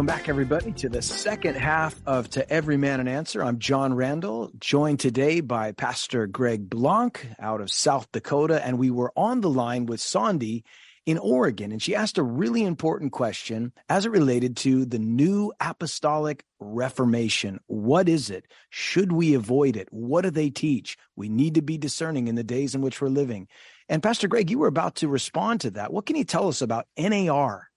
Welcome 0.01 0.17
back, 0.17 0.29
everybody, 0.29 0.71
to 0.71 0.89
the 0.89 0.99
second 0.99 1.53
half 1.53 2.01
of 2.07 2.27
To 2.31 2.51
Every 2.51 2.75
Man 2.75 2.99
an 2.99 3.07
Answer. 3.07 3.43
I'm 3.43 3.59
John 3.59 3.93
Randall, 3.93 4.49
joined 4.57 4.99
today 4.99 5.41
by 5.41 5.73
Pastor 5.73 6.25
Greg 6.25 6.67
Blanc 6.67 7.27
out 7.37 7.61
of 7.61 7.69
South 7.69 8.11
Dakota, 8.11 8.65
and 8.65 8.79
we 8.79 8.89
were 8.89 9.13
on 9.15 9.41
the 9.41 9.49
line 9.51 9.85
with 9.85 9.99
Sondi 9.99 10.63
in 11.05 11.19
Oregon, 11.19 11.71
and 11.71 11.79
she 11.79 11.93
asked 11.93 12.17
a 12.17 12.23
really 12.23 12.63
important 12.63 13.11
question 13.11 13.73
as 13.89 14.07
it 14.07 14.11
related 14.11 14.57
to 14.57 14.85
the 14.85 14.97
new 14.97 15.53
apostolic 15.59 16.45
reformation. 16.59 17.59
What 17.67 18.09
is 18.09 18.31
it? 18.31 18.47
Should 18.71 19.11
we 19.11 19.35
avoid 19.35 19.77
it? 19.77 19.87
What 19.91 20.23
do 20.23 20.31
they 20.31 20.49
teach? 20.49 20.97
We 21.15 21.29
need 21.29 21.53
to 21.53 21.61
be 21.61 21.77
discerning 21.77 22.27
in 22.27 22.33
the 22.33 22.43
days 22.43 22.73
in 22.73 22.81
which 22.81 23.01
we're 23.01 23.09
living. 23.09 23.47
And 23.87 24.01
Pastor 24.01 24.27
Greg, 24.27 24.49
you 24.49 24.57
were 24.57 24.65
about 24.65 24.95
to 24.95 25.07
respond 25.07 25.61
to 25.61 25.69
that. 25.71 25.93
What 25.93 26.07
can 26.07 26.15
you 26.15 26.23
tell 26.23 26.47
us 26.47 26.63
about 26.63 26.87
NAR? 26.97 27.70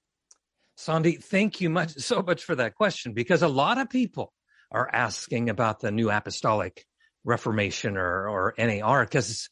Sandy, 0.76 1.16
thank 1.16 1.60
you 1.60 1.70
much 1.70 1.94
so 1.94 2.22
much 2.22 2.44
for 2.44 2.54
that 2.56 2.74
question 2.74 3.12
because 3.12 3.42
a 3.42 3.48
lot 3.48 3.78
of 3.78 3.90
people 3.90 4.32
are 4.70 4.88
asking 4.92 5.50
about 5.50 5.80
the 5.80 5.90
new 5.90 6.10
apostolic 6.10 6.84
reformation 7.24 7.96
or, 7.96 8.28
or 8.28 8.54
NAR 8.58 9.04
because 9.04 9.48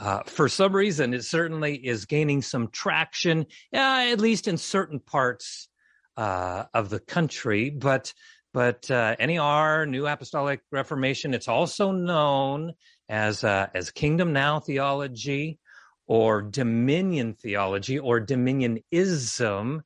uh, 0.00 0.22
for 0.24 0.48
some 0.48 0.74
reason, 0.74 1.14
it 1.14 1.24
certainly 1.24 1.76
is 1.76 2.06
gaining 2.06 2.42
some 2.42 2.68
traction, 2.68 3.46
uh, 3.72 4.08
at 4.10 4.20
least 4.20 4.48
in 4.48 4.58
certain 4.58 4.98
parts 4.98 5.68
uh, 6.16 6.64
of 6.74 6.90
the 6.90 6.98
country. 7.00 7.70
But 7.70 8.12
but 8.52 8.90
uh, 8.90 9.16
NAR, 9.20 9.86
New 9.86 10.06
Apostolic 10.06 10.60
Reformation, 10.70 11.34
it's 11.34 11.48
also 11.48 11.92
known 11.92 12.72
as 13.08 13.44
uh, 13.44 13.68
as 13.74 13.90
Kingdom 13.90 14.32
Now 14.32 14.58
theology, 14.58 15.58
or 16.06 16.42
Dominion 16.42 17.34
theology, 17.34 17.98
or 17.98 18.20
Dominionism. 18.20 19.80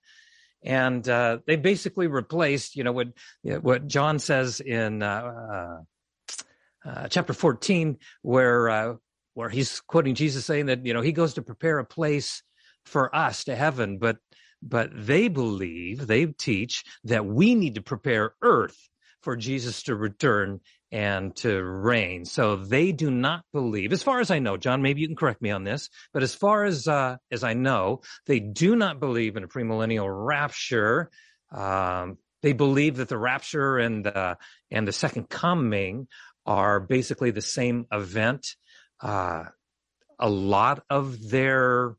And 0.62 1.08
uh, 1.08 1.38
they 1.46 1.56
basically 1.56 2.08
replaced, 2.08 2.76
you 2.76 2.84
know, 2.84 2.92
what 2.92 3.08
what 3.42 3.86
John 3.86 4.18
says 4.18 4.60
in 4.60 5.02
uh, 5.02 5.78
uh, 6.84 7.08
chapter 7.08 7.32
14, 7.32 7.98
where 8.22 8.98
where 9.34 9.48
he's 9.48 9.80
quoting 9.82 10.16
Jesus 10.16 10.44
saying 10.44 10.66
that 10.66 10.84
you 10.84 10.92
know 10.92 11.00
he 11.00 11.12
goes 11.12 11.34
to 11.34 11.42
prepare 11.42 11.78
a 11.78 11.84
place 11.84 12.42
for 12.84 13.14
us 13.14 13.44
to 13.44 13.54
heaven, 13.54 13.98
but 13.98 14.16
but 14.60 14.90
they 14.92 15.28
believe 15.28 16.06
they 16.06 16.26
teach 16.26 16.84
that 17.04 17.24
we 17.24 17.54
need 17.54 17.76
to 17.76 17.82
prepare 17.82 18.34
earth 18.42 18.88
for 19.22 19.36
Jesus 19.36 19.84
to 19.84 19.94
return 19.94 20.60
and 20.90 21.34
to 21.36 21.62
reign. 21.62 22.24
So 22.24 22.56
they 22.56 22.92
do 22.92 23.10
not 23.10 23.44
believe, 23.52 23.92
as 23.92 24.02
far 24.02 24.20
as 24.20 24.30
I 24.30 24.38
know, 24.38 24.56
John, 24.56 24.82
maybe 24.82 25.00
you 25.00 25.06
can 25.06 25.16
correct 25.16 25.42
me 25.42 25.50
on 25.50 25.64
this, 25.64 25.90
but 26.12 26.22
as 26.22 26.34
far 26.34 26.64
as 26.64 26.88
uh, 26.88 27.16
as 27.30 27.44
I 27.44 27.54
know, 27.54 28.00
they 28.26 28.40
do 28.40 28.74
not 28.76 29.00
believe 29.00 29.36
in 29.36 29.44
a 29.44 29.48
premillennial 29.48 30.08
rapture. 30.08 31.10
Um, 31.52 32.18
they 32.42 32.52
believe 32.52 32.96
that 32.96 33.08
the 33.08 33.18
rapture 33.18 33.78
and 33.78 34.04
the 34.04 34.36
and 34.70 34.86
the 34.86 34.92
second 34.92 35.28
coming 35.28 36.08
are 36.46 36.80
basically 36.80 37.30
the 37.30 37.42
same 37.42 37.86
event 37.92 38.46
uh, 39.00 39.44
a 40.18 40.28
lot 40.28 40.82
of 40.90 41.28
their 41.28 41.96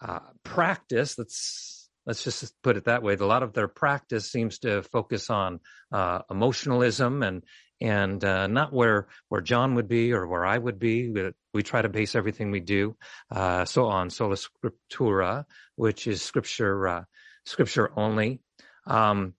uh, 0.00 0.20
practice 0.42 1.16
let's 1.18 1.88
let's 2.06 2.24
just 2.24 2.54
put 2.62 2.76
it 2.76 2.84
that 2.84 3.02
way 3.02 3.14
a 3.14 3.26
lot 3.26 3.42
of 3.42 3.52
their 3.52 3.68
practice 3.68 4.30
seems 4.30 4.58
to 4.58 4.82
focus 4.82 5.30
on 5.30 5.60
uh, 5.92 6.20
emotionalism 6.30 7.22
and 7.22 7.42
and 7.82 8.24
uh, 8.24 8.46
not 8.46 8.72
where 8.72 9.08
where 9.28 9.40
John 9.40 9.74
would 9.74 9.88
be 9.88 10.12
or 10.12 10.26
where 10.26 10.46
I 10.46 10.56
would 10.56 10.78
be. 10.78 11.10
We, 11.10 11.32
we 11.52 11.62
try 11.62 11.82
to 11.82 11.88
base 11.88 12.14
everything 12.14 12.50
we 12.50 12.60
do 12.60 12.96
uh, 13.30 13.64
so 13.64 13.86
on 13.86 14.08
sola 14.08 14.36
scriptura, 14.36 15.44
which 15.74 16.06
is 16.06 16.22
scripture 16.22 16.88
uh, 16.88 17.04
scripture 17.44 17.90
only. 17.96 18.40
Um, 18.86 19.34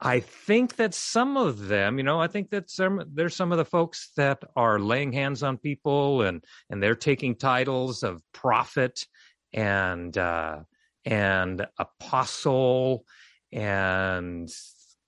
I 0.00 0.20
think 0.20 0.76
that 0.76 0.92
some 0.92 1.36
of 1.36 1.68
them, 1.68 1.98
you 1.98 2.04
know, 2.04 2.20
I 2.20 2.26
think 2.26 2.50
that 2.50 2.68
some 2.68 3.02
there's 3.14 3.36
some 3.36 3.52
of 3.52 3.58
the 3.58 3.64
folks 3.64 4.10
that 4.16 4.42
are 4.56 4.80
laying 4.80 5.12
hands 5.12 5.42
on 5.44 5.56
people 5.56 6.22
and 6.22 6.44
and 6.68 6.82
they're 6.82 6.96
taking 6.96 7.36
titles 7.36 8.02
of 8.02 8.20
prophet 8.32 9.06
and 9.52 10.18
uh, 10.18 10.60
and 11.04 11.64
apostle 11.78 13.04
and 13.52 14.50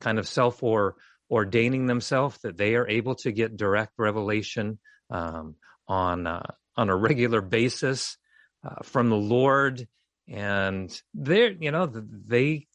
kind 0.00 0.20
of 0.20 0.28
self 0.28 0.62
or 0.62 0.94
ordaining 1.30 1.86
themselves 1.86 2.38
that 2.42 2.56
they 2.56 2.74
are 2.74 2.88
able 2.88 3.14
to 3.16 3.32
get 3.32 3.56
direct 3.56 3.92
revelation 3.98 4.78
um, 5.10 5.56
on 5.88 6.26
uh, 6.26 6.46
on 6.76 6.88
a 6.90 6.96
regular 6.96 7.40
basis 7.40 8.16
uh, 8.64 8.82
from 8.82 9.08
the 9.08 9.16
Lord, 9.16 9.86
and 10.28 10.90
they're 11.14 11.52
you 11.52 11.70
know 11.70 11.86
they 11.86 12.66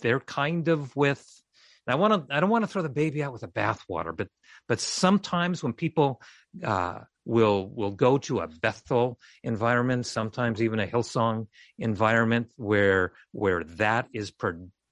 they're 0.00 0.20
kind 0.20 0.68
of 0.68 0.94
with 0.96 1.24
I 1.88 1.94
want 1.94 2.28
to, 2.28 2.34
I 2.34 2.40
don't 2.40 2.50
want 2.50 2.64
to 2.64 2.68
throw 2.68 2.82
the 2.82 2.88
baby 2.88 3.22
out 3.22 3.32
with 3.32 3.42
the 3.42 3.48
bathwater, 3.48 4.16
but, 4.16 4.28
but 4.66 4.80
sometimes 4.80 5.62
when 5.62 5.72
people, 5.72 6.20
uh, 6.64 7.00
will, 7.24 7.68
will 7.68 7.92
go 7.92 8.18
to 8.18 8.40
a 8.40 8.48
Bethel 8.48 9.18
environment, 9.42 10.06
sometimes 10.06 10.62
even 10.62 10.80
a 10.80 10.86
Hillsong 10.86 11.46
environment 11.78 12.50
where, 12.56 13.12
where 13.32 13.62
that 13.64 14.08
is 14.12 14.30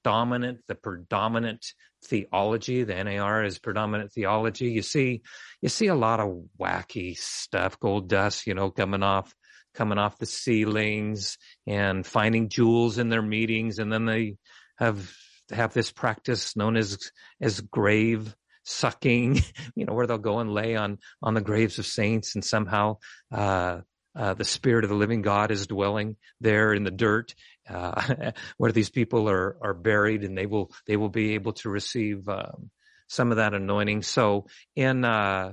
predominant, 0.04 0.60
the 0.68 0.74
predominant 0.74 1.64
theology, 2.04 2.84
the 2.84 3.02
NAR 3.02 3.44
is 3.44 3.58
predominant 3.58 4.12
theology. 4.12 4.70
You 4.70 4.82
see, 4.82 5.22
you 5.62 5.68
see 5.68 5.86
a 5.86 5.94
lot 5.94 6.20
of 6.20 6.44
wacky 6.60 7.16
stuff, 7.16 7.80
gold 7.80 8.08
dust, 8.08 8.46
you 8.46 8.54
know, 8.54 8.70
coming 8.70 9.02
off, 9.02 9.34
coming 9.74 9.98
off 9.98 10.18
the 10.18 10.26
ceilings 10.26 11.38
and 11.66 12.06
finding 12.06 12.50
jewels 12.50 12.98
in 12.98 13.08
their 13.08 13.22
meetings. 13.22 13.78
And 13.78 13.92
then 13.92 14.04
they 14.04 14.36
have 14.76 15.10
have 15.50 15.72
this 15.72 15.90
practice 15.90 16.54
known 16.54 16.76
as 16.76 16.98
as 17.40 17.60
grave 17.60 18.34
sucking, 18.64 19.40
you 19.74 19.86
know, 19.86 19.94
where 19.94 20.06
they'll 20.06 20.18
go 20.18 20.40
and 20.40 20.52
lay 20.52 20.76
on 20.76 20.98
on 21.22 21.32
the 21.32 21.40
graves 21.40 21.78
of 21.78 21.86
saints, 21.86 22.34
and 22.34 22.44
somehow 22.44 22.98
uh, 23.32 23.80
uh, 24.16 24.34
the 24.34 24.44
spirit 24.44 24.84
of 24.84 24.90
the 24.90 24.96
living 24.96 25.22
God 25.22 25.50
is 25.50 25.66
dwelling 25.66 26.16
there 26.40 26.72
in 26.72 26.84
the 26.84 26.90
dirt, 26.90 27.34
uh, 27.68 28.32
where 28.56 28.72
these 28.72 28.90
people 28.90 29.28
are 29.28 29.56
are 29.60 29.74
buried, 29.74 30.24
and 30.24 30.36
they 30.36 30.46
will 30.46 30.72
they 30.86 30.96
will 30.96 31.08
be 31.08 31.34
able 31.34 31.52
to 31.54 31.68
receive 31.68 32.28
um, 32.28 32.70
some 33.08 33.30
of 33.30 33.36
that 33.38 33.54
anointing. 33.54 34.02
So 34.02 34.46
in 34.76 35.04
uh, 35.04 35.52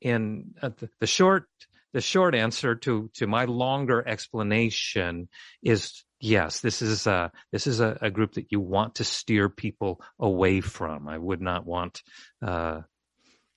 in 0.00 0.54
uh, 0.62 0.70
the, 0.78 0.88
the 1.00 1.06
short 1.06 1.46
the 1.92 2.00
short 2.00 2.34
answer 2.34 2.74
to 2.76 3.10
to 3.14 3.26
my 3.26 3.44
longer 3.44 4.06
explanation 4.06 5.28
is 5.62 6.04
yes, 6.20 6.60
this 6.60 6.82
is 6.82 7.06
a, 7.06 7.32
this 7.50 7.66
is 7.66 7.80
a, 7.80 7.98
a, 8.00 8.10
group 8.10 8.34
that 8.34 8.52
you 8.52 8.60
want 8.60 8.96
to 8.96 9.04
steer 9.04 9.48
people 9.48 10.00
away 10.18 10.60
from. 10.60 11.08
I 11.08 11.16
would 11.18 11.40
not 11.40 11.66
want, 11.66 12.02
uh, 12.42 12.82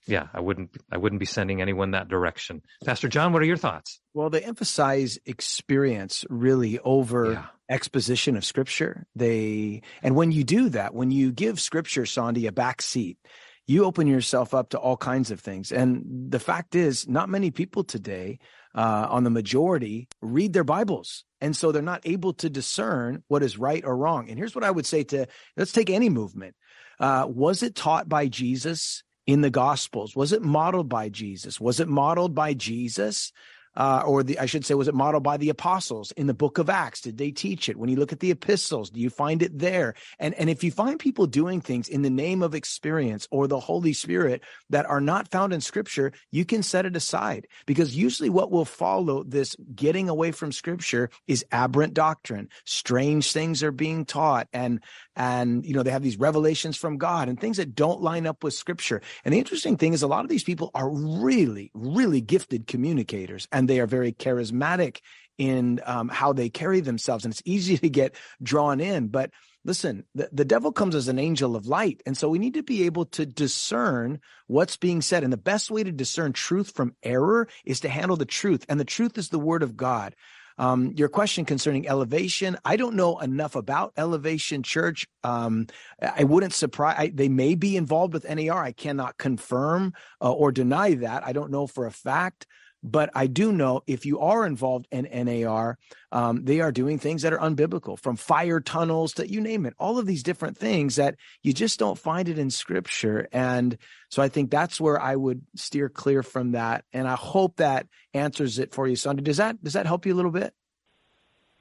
yeah, 0.06 0.28
I 0.34 0.40
wouldn't, 0.40 0.72
I 0.92 0.98
wouldn't 0.98 1.20
be 1.20 1.26
sending 1.26 1.62
anyone 1.62 1.92
that 1.92 2.08
direction. 2.08 2.62
Pastor 2.86 3.08
John, 3.08 3.34
what 3.34 3.42
are 3.42 3.46
your 3.46 3.58
thoughts? 3.58 4.00
Well, 4.14 4.30
they 4.30 4.42
emphasize 4.42 5.18
experience 5.26 6.26
really 6.30 6.80
over 6.80 7.34
yeah. 7.34 7.46
exposition 7.70 8.36
of 8.36 8.46
scripture. 8.46 9.06
They, 9.16 9.82
and 10.02 10.16
when 10.16 10.32
you 10.32 10.44
do 10.44 10.70
that, 10.70 10.94
when 10.94 11.12
you 11.12 11.32
give 11.32 11.60
scripture, 11.60 12.06
Sandy, 12.06 12.48
a 12.48 12.52
back 12.52 12.82
seat, 12.82 13.18
you 13.66 13.86
open 13.86 14.08
yourself 14.08 14.54
up 14.54 14.70
to 14.70 14.78
all 14.78 14.98
kinds 14.98 15.32
of 15.32 15.40
things. 15.40 15.72
And 15.72 16.04
the 16.30 16.40
fact 16.40 16.76
is, 16.76 17.08
not 17.08 17.30
many 17.30 17.50
people 17.50 17.84
today, 17.84 18.40
uh, 18.76 19.08
on 19.10 19.24
the 19.24 19.30
majority, 19.30 20.08
read 20.22 20.54
their 20.54 20.64
Bibles. 20.64 21.24
And 21.40 21.56
so 21.56 21.72
they're 21.72 21.82
not 21.82 22.02
able 22.06 22.34
to 22.34 22.50
discern 22.50 23.24
what 23.28 23.44
is 23.44 23.58
right 23.58 23.84
or 23.86 23.96
wrong. 23.96 24.30
And 24.30 24.38
here's 24.38 24.56
what 24.56 24.64
I 24.64 24.72
would 24.72 24.86
say 24.86 25.04
to 25.06 25.28
let's 25.56 25.72
take 25.72 25.90
any 25.90 26.10
movement. 26.10 26.56
Uh, 27.00 27.26
was 27.28 27.64
it 27.64 27.76
taught 27.76 28.08
by 28.10 28.28
Jesus 28.28 29.04
in 29.26 29.42
the 29.42 29.50
Gospels? 29.50 30.16
Was 30.16 30.34
it 30.34 30.42
modeled 30.42 30.90
by 30.90 31.10
Jesus? 31.10 31.60
Was 31.60 31.80
it 31.80 31.88
modeled 31.88 32.36
by 32.36 32.54
Jesus? 32.54 33.32
Uh, 33.76 34.04
or 34.06 34.24
the 34.24 34.40
I 34.40 34.46
should 34.46 34.66
say, 34.66 34.74
was 34.74 34.88
it 34.88 34.96
modeled 34.96 35.24
by 35.24 35.38
the 35.38 35.50
apostles 35.50 36.12
in 36.12 36.28
the 36.28 36.34
book 36.34 36.58
of 36.58 36.70
Acts? 36.70 37.02
Did 37.02 37.18
they 37.18 37.32
teach 37.32 37.70
it? 37.70 37.78
When 37.78 37.90
you 37.90 37.96
look 37.96 38.14
at 38.14 38.20
the 38.20 38.32
epistles, 38.32 38.90
do 38.90 39.00
you 39.00 39.10
find 39.10 39.42
it 39.42 39.58
there? 39.58 39.96
And 40.20 40.34
and 40.36 40.50
if 40.50 40.64
you 40.64 40.72
find 40.72 41.00
people 41.00 41.28
doing 41.28 41.62
things 41.62 41.90
in 41.90 42.02
the 42.02 42.10
name 42.10 42.44
of 42.44 42.56
experience 42.56 43.28
or 43.32 43.48
the 43.48 43.60
Holy 43.60 43.94
Spirit 43.94 44.42
that 44.70 44.86
are 44.86 45.02
not 45.02 45.32
found 45.32 45.54
in 45.54 45.62
Scripture, 45.62 46.12
you 46.32 46.46
can 46.46 46.64
set 46.64 46.86
it 46.86 46.96
aside 46.96 47.48
because 47.66 47.96
usually 47.96 48.30
what 48.30 48.52
will 48.52 48.66
follow 48.66 49.24
this 49.24 49.56
getting 49.76 50.10
away 50.10 50.32
from 50.32 50.52
Scripture 50.52 51.10
is 51.28 51.46
aberrant 51.52 51.94
doctrine. 51.94 52.50
Strange 52.66 53.32
things 53.32 53.64
are 53.64 53.72
being 53.72 54.06
taught, 54.06 54.48
and 54.54 54.82
and 55.16 55.66
you 55.66 55.74
know 55.74 55.84
they 55.84 55.92
have 55.92 56.04
these 56.04 56.20
revelations 56.20 56.78
from 56.78 56.98
God 56.98 57.30
and 57.30 57.40
things 57.40 57.58
that 57.58 57.76
don't 57.76 58.02
line 58.02 58.28
up 58.28 58.44
with 58.44 58.54
Scripture. 58.54 59.02
And 59.26 59.34
the 59.34 59.40
interesting 59.40 59.78
thing 59.78 59.94
is, 59.94 60.04
a 60.04 60.08
lot 60.08 60.26
of 60.26 60.30
these 60.30 60.44
people 60.44 60.72
are 60.74 60.90
really, 60.90 61.72
really 61.74 62.22
gifted 62.22 62.68
communicators 62.68 63.48
and 63.52 63.63
and 63.64 63.70
they 63.70 63.80
are 63.80 63.88
very 63.88 64.12
charismatic 64.12 65.00
in 65.38 65.80
um, 65.86 66.10
how 66.10 66.34
they 66.34 66.50
carry 66.50 66.82
themselves. 66.82 67.24
And 67.24 67.34
it's 67.34 67.42
easy 67.46 67.78
to 67.80 67.90
get 67.90 68.16
drawn 68.42 68.82
in. 68.82 69.08
But 69.08 69.32
listen, 69.64 70.04
the, 70.14 70.28
the 70.34 70.44
devil 70.44 70.74
comes 70.74 70.96
as 70.96 71.08
an 71.08 71.18
angel 71.18 71.56
of 71.56 71.66
light. 71.66 72.04
And 72.06 72.18
so 72.18 72.28
we 72.28 72.40
need 72.40 72.56
to 72.56 72.64
be 72.64 72.84
able 72.84 73.06
to 73.06 73.26
discern 73.26 74.20
what's 74.48 74.76
being 74.76 75.02
said. 75.02 75.24
And 75.24 75.32
the 75.32 75.38
best 75.38 75.72
way 75.72 75.82
to 75.82 75.94
discern 75.94 76.34
truth 76.34 76.74
from 76.76 76.94
error 77.04 77.48
is 77.64 77.80
to 77.80 77.90
handle 77.90 78.18
the 78.18 78.26
truth. 78.26 78.66
And 78.68 78.78
the 78.80 78.86
truth 78.86 79.18
is 79.18 79.30
the 79.30 79.40
word 79.40 79.64
of 79.64 79.78
God. 79.78 80.14
Um, 80.58 80.92
your 80.96 81.10
question 81.10 81.46
concerning 81.46 81.88
elevation, 81.88 82.58
I 82.64 82.76
don't 82.76 82.96
know 82.96 83.18
enough 83.20 83.56
about 83.56 83.94
Elevation 83.98 84.62
Church. 84.62 85.08
Um, 85.24 85.68
I 86.00 86.26
wouldn't 86.26 86.54
surprise. 86.54 86.96
I, 87.00 87.08
they 87.08 87.30
may 87.30 87.56
be 87.56 87.76
involved 87.76 88.14
with 88.14 88.30
NAR. 88.30 88.64
I 88.64 88.72
cannot 88.72 89.18
confirm 89.18 89.94
uh, 90.22 90.32
or 90.32 90.52
deny 90.52 90.96
that. 90.96 91.26
I 91.26 91.32
don't 91.32 91.50
know 91.50 91.66
for 91.66 91.88
a 91.88 91.92
fact. 91.92 92.46
But 92.84 93.10
I 93.16 93.28
do 93.28 93.54
know 93.54 93.82
if 93.88 94.06
you 94.06 94.20
are 94.20 94.46
involved 94.46 94.88
in 94.92 95.08
NAR, 95.12 95.78
um, 96.12 96.44
they 96.44 96.60
are 96.60 96.72
doing 96.72 97.00
things 97.00 97.22
that 97.22 97.32
are 97.32 97.40
unbiblical, 97.40 97.98
from 97.98 98.18
fire 98.18 98.60
tunnels 98.60 99.14
to 99.14 99.30
you 99.30 99.40
name 99.40 99.66
it, 99.66 99.74
all 99.80 99.98
of 99.98 100.06
these 100.06 100.22
different 100.22 100.58
things 100.58 100.98
that 100.98 101.16
you 101.42 101.54
just 101.54 101.80
don't 101.80 101.98
find 101.98 102.28
it 102.28 102.38
in 102.38 102.50
scripture. 102.50 103.30
And 103.32 103.78
so 104.10 104.22
I 104.22 104.28
think 104.28 104.52
that's 104.52 104.82
where 104.82 105.02
I 105.02 105.16
would 105.16 105.44
steer 105.56 105.88
clear 105.88 106.24
from 106.24 106.52
that. 106.52 106.84
And 106.92 107.08
I 107.08 107.16
hope 107.16 107.56
that 107.58 107.88
answers 108.14 108.60
it 108.60 108.74
for 108.74 108.86
you, 108.86 108.98
Sandy. 108.98 109.24
Does 109.24 109.38
that 109.38 109.64
does 109.64 109.74
that 109.74 109.86
help 109.86 110.06
you 110.06 110.14
a 110.14 110.18
little 110.18 110.32
bit? 110.32 110.54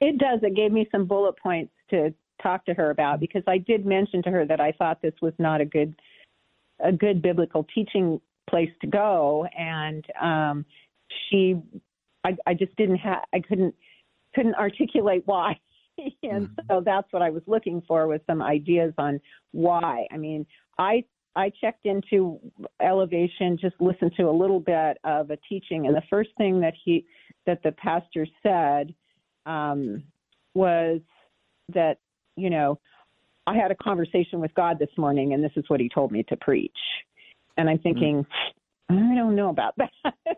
It 0.01 0.17
does. 0.17 0.41
It 0.43 0.55
gave 0.55 0.73
me 0.73 0.89
some 0.91 1.05
bullet 1.05 1.35
points 1.41 1.71
to 1.91 2.13
talk 2.41 2.65
to 2.65 2.73
her 2.73 2.89
about 2.89 3.21
because 3.21 3.43
I 3.47 3.57
did 3.57 3.85
mention 3.85 4.21
to 4.23 4.31
her 4.31 4.45
that 4.45 4.59
I 4.59 4.73
thought 4.73 5.01
this 5.01 5.13
was 5.21 5.33
not 5.39 5.61
a 5.61 5.65
good 5.65 5.95
a 6.83 6.91
good 6.91 7.21
biblical 7.21 7.65
teaching 7.73 8.19
place 8.49 8.71
to 8.81 8.87
go 8.87 9.47
and 9.57 10.05
um 10.21 10.65
she 11.29 11.55
I, 12.23 12.35
I 12.45 12.53
just 12.53 12.75
didn't 12.75 12.97
have 12.97 13.23
I 13.33 13.39
couldn't 13.39 13.75
couldn't 14.33 14.55
articulate 14.55 15.23
why. 15.25 15.59
and 16.23 16.47
mm-hmm. 16.47 16.67
so 16.69 16.81
that's 16.83 17.11
what 17.11 17.21
I 17.21 17.29
was 17.29 17.43
looking 17.45 17.81
for 17.87 18.07
was 18.07 18.19
some 18.27 18.41
ideas 18.41 18.93
on 18.97 19.19
why. 19.51 20.07
I 20.11 20.17
mean, 20.17 20.45
I 20.77 21.03
I 21.35 21.51
checked 21.61 21.85
into 21.85 22.39
elevation, 22.81 23.57
just 23.59 23.75
listened 23.79 24.13
to 24.17 24.23
a 24.23 24.31
little 24.31 24.59
bit 24.59 24.97
of 25.03 25.31
a 25.31 25.37
teaching, 25.49 25.87
and 25.87 25.95
the 25.95 26.03
first 26.09 26.29
thing 26.37 26.59
that 26.61 26.73
he 26.83 27.05
that 27.45 27.61
the 27.63 27.71
pastor 27.73 28.27
said 28.41 28.93
um, 29.45 30.03
was 30.53 31.01
that 31.73 31.97
you 32.35 32.49
know 32.49 32.79
I 33.45 33.55
had 33.55 33.71
a 33.71 33.75
conversation 33.75 34.39
with 34.39 34.53
God 34.55 34.79
this 34.79 34.89
morning, 34.97 35.33
and 35.33 35.43
this 35.43 35.51
is 35.55 35.65
what 35.67 35.79
He 35.79 35.89
told 35.89 36.11
me 36.11 36.23
to 36.23 36.37
preach. 36.37 36.71
And 37.57 37.69
I'm 37.69 37.79
thinking, 37.79 38.25
mm-hmm. 38.91 39.11
I 39.11 39.15
don't 39.15 39.35
know 39.35 39.49
about 39.49 39.75
that. 39.77 40.37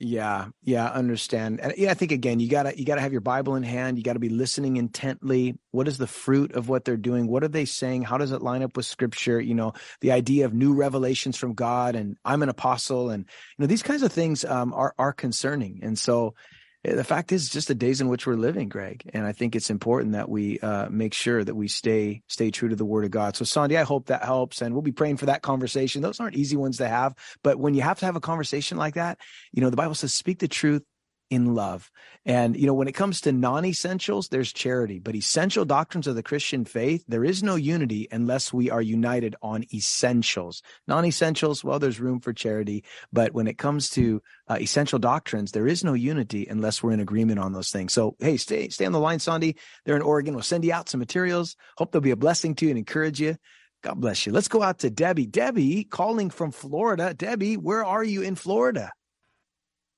Yeah, 0.00 0.50
yeah, 0.62 0.86
understand. 0.86 1.60
And 1.60 1.74
yeah, 1.76 1.90
I 1.90 1.94
think 1.94 2.12
again, 2.12 2.38
you 2.38 2.48
gotta 2.48 2.78
you 2.78 2.84
gotta 2.84 3.00
have 3.00 3.10
your 3.10 3.20
Bible 3.20 3.56
in 3.56 3.64
hand. 3.64 3.98
You 3.98 4.04
gotta 4.04 4.20
be 4.20 4.28
listening 4.28 4.76
intently. 4.76 5.58
What 5.72 5.88
is 5.88 5.98
the 5.98 6.06
fruit 6.06 6.52
of 6.52 6.68
what 6.68 6.84
they're 6.84 6.96
doing? 6.96 7.26
What 7.26 7.42
are 7.42 7.48
they 7.48 7.64
saying? 7.64 8.02
How 8.02 8.16
does 8.16 8.30
it 8.30 8.40
line 8.40 8.62
up 8.62 8.76
with 8.76 8.86
Scripture? 8.86 9.40
You 9.40 9.56
know, 9.56 9.72
the 10.00 10.12
idea 10.12 10.44
of 10.44 10.54
new 10.54 10.72
revelations 10.72 11.36
from 11.36 11.54
God, 11.54 11.96
and 11.96 12.16
I'm 12.24 12.44
an 12.44 12.48
apostle, 12.48 13.10
and 13.10 13.24
you 13.24 13.62
know 13.62 13.66
these 13.66 13.82
kinds 13.82 14.04
of 14.04 14.12
things 14.12 14.44
um, 14.44 14.72
are 14.72 14.94
are 15.00 15.12
concerning. 15.12 15.80
And 15.82 15.98
so, 15.98 16.36
the 16.84 17.04
fact 17.04 17.32
is 17.32 17.48
just 17.48 17.68
the 17.68 17.74
days 17.74 18.00
in 18.00 18.08
which 18.08 18.26
we're 18.26 18.34
living, 18.34 18.68
Greg. 18.68 19.10
And 19.12 19.26
I 19.26 19.32
think 19.32 19.56
it's 19.56 19.70
important 19.70 20.12
that 20.12 20.28
we 20.28 20.60
uh, 20.60 20.88
make 20.88 21.12
sure 21.12 21.42
that 21.42 21.54
we 21.54 21.68
stay 21.68 22.22
stay 22.28 22.50
true 22.50 22.68
to 22.68 22.76
the 22.76 22.84
Word 22.84 23.04
of 23.04 23.10
God. 23.10 23.36
So, 23.36 23.44
Sandy, 23.44 23.76
I 23.76 23.82
hope 23.82 24.06
that 24.06 24.24
helps, 24.24 24.62
and 24.62 24.74
we'll 24.74 24.82
be 24.82 24.92
praying 24.92 25.16
for 25.16 25.26
that 25.26 25.42
conversation. 25.42 26.02
Those 26.02 26.20
aren't 26.20 26.36
easy 26.36 26.56
ones 26.56 26.78
to 26.78 26.88
have, 26.88 27.14
but 27.42 27.58
when 27.58 27.74
you 27.74 27.82
have 27.82 27.98
to 28.00 28.06
have 28.06 28.16
a 28.16 28.20
conversation 28.20 28.78
like 28.78 28.94
that, 28.94 29.18
you 29.52 29.60
know, 29.60 29.70
the 29.70 29.76
Bible 29.76 29.94
says, 29.94 30.14
"Speak 30.14 30.38
the 30.38 30.48
truth 30.48 30.82
in 31.30 31.54
love. 31.54 31.90
And, 32.24 32.56
you 32.56 32.66
know, 32.66 32.74
when 32.74 32.88
it 32.88 32.92
comes 32.92 33.20
to 33.22 33.32
non 33.32 33.64
essentials, 33.64 34.28
there's 34.28 34.52
charity, 34.52 34.98
but 34.98 35.14
essential 35.14 35.64
doctrines 35.64 36.06
of 36.06 36.14
the 36.14 36.22
Christian 36.22 36.64
faith, 36.64 37.04
there 37.08 37.24
is 37.24 37.42
no 37.42 37.56
unity 37.56 38.08
unless 38.10 38.52
we 38.52 38.70
are 38.70 38.82
united 38.82 39.36
on 39.42 39.64
essentials. 39.72 40.62
Non 40.86 41.04
essentials, 41.04 41.62
well, 41.62 41.78
there's 41.78 42.00
room 42.00 42.20
for 42.20 42.32
charity. 42.32 42.84
But 43.12 43.32
when 43.32 43.46
it 43.46 43.58
comes 43.58 43.90
to 43.90 44.22
uh, 44.48 44.58
essential 44.60 44.98
doctrines, 44.98 45.52
there 45.52 45.66
is 45.66 45.84
no 45.84 45.94
unity 45.94 46.46
unless 46.48 46.82
we're 46.82 46.92
in 46.92 47.00
agreement 47.00 47.38
on 47.38 47.52
those 47.52 47.70
things. 47.70 47.92
So, 47.92 48.16
hey, 48.18 48.36
stay, 48.36 48.68
stay 48.68 48.86
on 48.86 48.92
the 48.92 49.00
line, 49.00 49.18
Sandy. 49.18 49.56
There 49.84 49.96
in 49.96 50.02
Oregon. 50.02 50.34
We'll 50.34 50.42
send 50.42 50.64
you 50.64 50.72
out 50.72 50.88
some 50.88 51.00
materials. 51.00 51.56
Hope 51.76 51.92
they'll 51.92 52.00
be 52.00 52.10
a 52.10 52.16
blessing 52.16 52.54
to 52.56 52.66
you 52.66 52.70
and 52.70 52.78
encourage 52.78 53.20
you. 53.20 53.36
God 53.82 54.00
bless 54.00 54.26
you. 54.26 54.32
Let's 54.32 54.48
go 54.48 54.62
out 54.62 54.80
to 54.80 54.90
Debbie. 54.90 55.26
Debbie 55.26 55.84
calling 55.84 56.30
from 56.30 56.50
Florida. 56.50 57.14
Debbie, 57.14 57.56
where 57.56 57.84
are 57.84 58.02
you 58.02 58.22
in 58.22 58.34
Florida? 58.34 58.90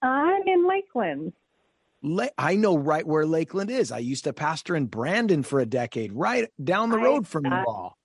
I'm 0.03 0.43
in 0.47 0.67
Lakeland. 0.67 1.33
I 2.39 2.57
know 2.57 2.79
right 2.79 3.07
where 3.07 3.27
Lakeland 3.27 3.71
is. 3.71 3.93
I 3.93 3.99
used 3.99 4.25
to 4.25 4.33
pastor 4.33 4.75
in 4.75 4.87
Brandon 4.87 5.43
for 5.43 5.61
a 5.61 5.67
decade, 5.67 6.13
right 6.13 6.49
down 6.63 6.89
the 6.89 6.99
road 6.99 7.27
from 7.27 7.45
you 7.45 7.53
all. 7.53 7.99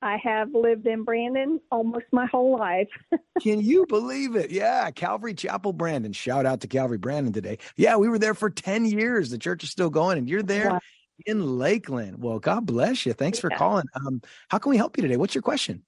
I 0.00 0.18
have 0.22 0.54
lived 0.54 0.86
in 0.86 1.02
Brandon 1.02 1.60
almost 1.70 2.04
my 2.12 2.26
whole 2.26 2.58
life. 2.58 2.88
Can 3.42 3.60
you 3.60 3.86
believe 3.86 4.36
it? 4.36 4.50
Yeah, 4.50 4.90
Calvary 4.90 5.32
Chapel 5.32 5.72
Brandon. 5.72 6.12
Shout 6.12 6.44
out 6.44 6.60
to 6.60 6.68
Calvary 6.68 6.98
Brandon 6.98 7.32
today. 7.32 7.58
Yeah, 7.76 7.96
we 7.96 8.08
were 8.08 8.18
there 8.18 8.34
for 8.34 8.50
10 8.50 8.84
years. 8.84 9.30
The 9.30 9.38
church 9.38 9.64
is 9.64 9.70
still 9.70 9.88
going, 9.88 10.18
and 10.18 10.28
you're 10.28 10.42
there 10.42 10.72
wow. 10.72 10.80
in 11.24 11.58
Lakeland. 11.58 12.22
Well, 12.22 12.38
God 12.38 12.66
bless 12.66 13.06
you. 13.06 13.14
Thanks 13.14 13.38
for 13.38 13.48
calling. 13.48 13.86
Um, 13.94 14.20
how 14.48 14.58
can 14.58 14.70
we 14.70 14.76
help 14.76 14.98
you 14.98 15.02
today? 15.02 15.16
What's 15.16 15.34
your 15.34 15.42
question? 15.42 15.82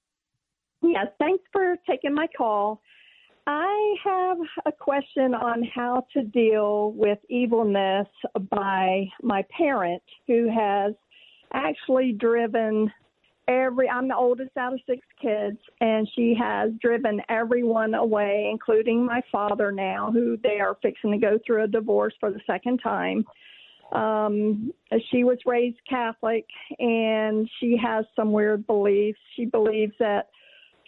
Yes, 0.83 1.09
thanks 1.19 1.45
for 1.53 1.77
taking 1.89 2.15
my 2.15 2.27
call. 2.37 2.81
I 3.47 3.95
have 4.03 4.39
a 4.67 4.73
question 4.73 5.33
on 5.33 5.63
how 5.73 6.05
to 6.15 6.23
deal 6.23 6.93
with 6.93 7.19
evilness 7.29 8.09
by 8.51 9.07
my 9.23 9.45
parent 9.57 10.03
who 10.27 10.49
has 10.49 10.95
actually 11.53 12.13
driven 12.13 12.91
every 13.47 13.89
I'm 13.89 14.09
the 14.09 14.17
oldest 14.17 14.57
out 14.57 14.73
of 14.73 14.81
six 14.85 15.07
kids 15.23 15.59
and 15.81 16.09
she 16.17 16.35
has 16.35 16.73
driven 16.81 17.23
everyone 17.29 17.95
away 17.95 18.49
including 18.51 19.07
my 19.07 19.23
father 19.31 19.71
now 19.71 20.11
who 20.13 20.37
they 20.43 20.59
are 20.59 20.77
fixing 20.83 21.13
to 21.13 21.19
go 21.19 21.39
through 21.47 21.63
a 21.63 21.69
divorce 21.69 22.15
for 22.19 22.33
the 22.33 22.41
second 22.49 22.79
time. 22.79 23.25
Um 23.93 24.73
she 25.13 25.23
was 25.23 25.39
raised 25.47 25.79
Catholic 25.89 26.47
and 26.81 27.49
she 27.61 27.77
has 27.81 28.05
some 28.17 28.33
weird 28.33 28.67
beliefs. 28.67 29.21
She 29.37 29.45
believes 29.45 29.93
that 30.01 30.31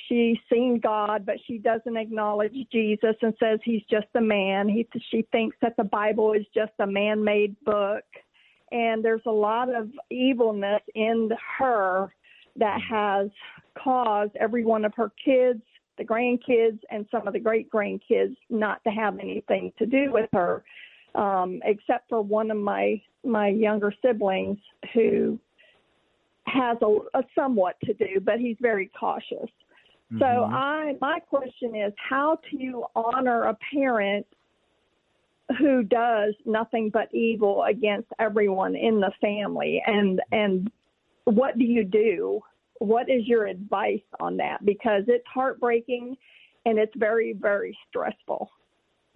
she's 0.09 0.39
seen 0.51 0.81
God, 0.81 1.25
but 1.27 1.37
she 1.47 1.59
doesn't 1.59 1.97
acknowledge 1.97 2.55
Jesus 2.73 3.15
and 3.23 3.35
says 3.39 3.61
he's 3.65 3.83
just 3.91 4.07
a 4.15 4.21
man. 4.21 4.69
He, 4.69 4.87
she 5.11 5.23
thinks 5.31 5.57
that 5.61 5.77
the 5.77 5.85
Bible 5.85 6.33
is 6.33 6.45
just 6.55 6.73
a 6.79 6.87
man 6.87 7.23
made 7.23 7.57
book. 7.65 8.05
And 8.71 9.05
there's 9.05 9.23
a 9.27 9.31
lot 9.31 9.75
of 9.75 9.89
evilness 10.11 10.83
in 10.95 11.31
her 11.59 12.13
that 12.57 12.81
has 12.83 13.31
caused 13.83 14.37
every 14.37 14.65
one 14.65 14.85
of 14.85 14.93
her 14.95 15.11
kids, 15.25 15.63
the 15.97 16.05
grandkids, 16.05 16.79
and 16.91 17.07
some 17.11 17.27
of 17.27 17.33
the 17.33 17.39
great 17.39 17.71
grandkids 17.71 18.37
not 18.51 18.83
to 18.85 18.91
have 18.91 19.19
anything 19.19 19.73
to 19.79 19.87
do 19.87 20.13
with 20.13 20.29
her, 20.33 20.65
um, 21.15 21.61
except 21.65 22.09
for 22.09 22.21
one 22.21 22.51
of 22.51 22.57
my 22.57 23.01
my 23.25 23.49
younger 23.49 23.93
siblings 24.03 24.59
who 24.95 25.39
has 26.47 26.79
a, 26.83 27.19
a 27.19 27.23
somewhat 27.35 27.77
to 27.85 27.93
do, 27.95 28.21
but 28.21 28.39
he's 28.39 28.57
very 28.61 28.91
cautious. 28.99 29.51
So 30.13 30.25
mm-hmm. 30.25 30.55
I 30.55 30.95
my 31.01 31.21
question 31.21 31.75
is 31.75 31.93
how 32.09 32.39
do 32.51 32.57
you 32.57 32.85
honor 32.97 33.45
a 33.45 33.57
parent 33.75 34.27
who 35.59 35.83
does 35.83 36.35
nothing 36.45 36.91
but 36.91 37.15
evil 37.15 37.63
against 37.65 38.09
everyone 38.19 38.75
in 38.75 39.01
the 39.01 39.13
family 39.21 39.83
and 39.87 40.21
and 40.33 40.71
what 41.25 41.59
do 41.59 41.65
you 41.65 41.85
do? 41.85 42.41
What 42.79 43.11
is 43.11 43.27
your 43.27 43.47
advice 43.47 44.01
on 44.19 44.39
that? 44.39 44.65
Because 44.65 45.05
it's 45.09 45.27
heartbreaking 45.27 46.17
and 46.65 46.79
it's 46.79 46.93
very, 46.97 47.35
very 47.35 47.77
stressful. 47.89 48.51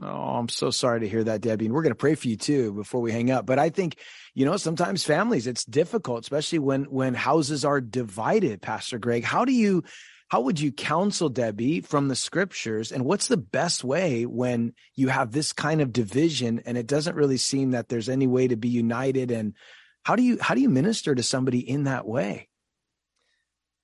Oh, 0.03 0.07
I'm 0.07 0.49
so 0.49 0.71
sorry 0.71 1.01
to 1.01 1.09
hear 1.09 1.23
that, 1.25 1.43
Debbie. 1.43 1.67
And 1.67 1.75
we're 1.75 1.83
going 1.83 1.93
to 1.93 1.97
pray 1.97 2.17
for 2.17 2.27
you 2.27 2.37
too 2.37 2.73
before 2.73 3.01
we 3.01 3.13
hang 3.13 3.31
up. 3.31 3.47
But 3.47 3.59
I 3.59 3.71
think, 3.71 3.97
you 4.35 4.45
know, 4.45 4.57
sometimes 4.57 5.05
families, 5.05 5.47
it's 5.47 5.65
difficult, 5.65 6.25
especially 6.25 6.59
when 6.59 6.85
when 6.85 7.15
houses 7.15 7.65
are 7.65 7.81
divided, 7.81 8.61
Pastor 8.61 8.99
Greg. 8.99 9.23
How 9.23 9.45
do 9.45 9.53
you 9.53 9.85
how 10.33 10.41
would 10.41 10.59
you 10.59 10.73
counsel 10.73 11.29
Debbie 11.29 11.83
from 11.83 12.09
the 12.09 12.17
scriptures? 12.17 12.91
And 12.91 13.05
what's 13.05 13.27
the 13.27 13.37
best 13.37 13.85
way 13.85 14.25
when 14.25 14.73
you 14.95 15.09
have 15.09 15.31
this 15.31 15.53
kind 15.53 15.83
of 15.83 15.93
division 15.93 16.63
and 16.65 16.79
it 16.79 16.87
doesn't 16.87 17.17
really 17.17 17.37
seem 17.37 17.73
that 17.73 17.91
there's 17.91 18.09
any 18.09 18.27
way 18.27 18.49
to 18.49 18.57
be 18.57 18.71
united? 18.71 19.31
And 19.31 19.53
how 20.07 20.17
do 20.17 20.23
you 20.23 20.39
how 20.41 20.55
do 20.55 20.63
you 20.63 20.71
minister 20.71 21.15
to 21.15 21.23
somebody 21.23 21.59
in 21.59 21.85
that 21.85 22.07
way? 22.07 22.49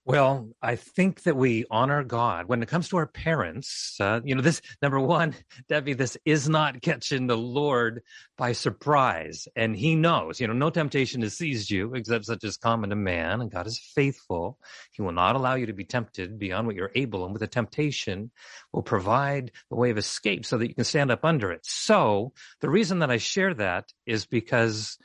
Well, 0.09 0.49
I 0.63 0.77
think 0.77 1.25
that 1.25 1.37
we 1.37 1.67
honor 1.71 2.03
God 2.03 2.49
when 2.49 2.63
it 2.63 2.69
comes 2.71 2.89
to 2.89 2.97
our 2.97 3.07
parents. 3.07 3.95
Uh, 4.01 4.21
you 4.25 4.35
know, 4.35 4.41
this 4.41 4.63
number 4.81 4.99
one, 4.99 5.35
Debbie, 5.69 5.93
this 5.93 6.17
is 6.25 6.49
not 6.49 6.81
catching 6.81 7.27
the 7.27 7.37
Lord 7.37 8.01
by 8.39 8.53
surprise. 8.53 9.49
And 9.55 9.77
He 9.77 9.97
knows, 9.97 10.41
you 10.41 10.47
know, 10.47 10.55
no 10.55 10.71
temptation 10.71 11.21
has 11.21 11.37
seized 11.37 11.71
you 11.71 11.95
except 11.95 12.25
such 12.25 12.43
as 12.45 12.57
common 12.57 12.89
to 12.89 12.97
man. 12.97 13.43
And 13.43 13.51
God 13.51 13.67
is 13.67 13.79
faithful. 13.79 14.57
He 14.93 15.03
will 15.03 15.13
not 15.13 15.37
allow 15.37 15.57
you 15.57 15.67
to 15.67 15.75
be 15.75 15.85
tempted 15.85 16.39
beyond 16.39 16.67
what 16.67 16.77
you're 16.77 16.91
able. 16.95 17.25
And 17.25 17.35
with 17.35 17.41
the 17.41 17.47
temptation, 17.47 18.31
will 18.73 18.83
provide 18.83 19.53
the 19.69 19.77
way 19.77 19.91
of 19.91 19.99
escape 19.99 20.47
so 20.47 20.57
that 20.57 20.69
you 20.69 20.75
can 20.75 20.85
stand 20.85 21.11
up 21.11 21.23
under 21.23 21.53
it. 21.53 21.67
So 21.67 22.33
the 22.63 22.71
reason 22.71 23.01
that 23.01 23.11
I 23.11 23.19
share 23.19 23.53
that 23.53 23.93
is 24.07 24.25
because 24.25 24.97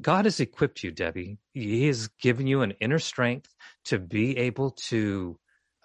God 0.00 0.24
has 0.24 0.40
equipped 0.40 0.82
you, 0.82 0.90
Debbie. 0.90 1.38
He 1.52 1.86
has 1.86 2.08
given 2.20 2.46
you 2.46 2.62
an 2.62 2.72
inner 2.80 2.98
strength 2.98 3.54
to 3.86 3.98
be 3.98 4.36
able 4.38 4.70
to 4.88 5.38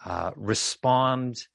uh, 0.06 0.32
respond 0.36 1.48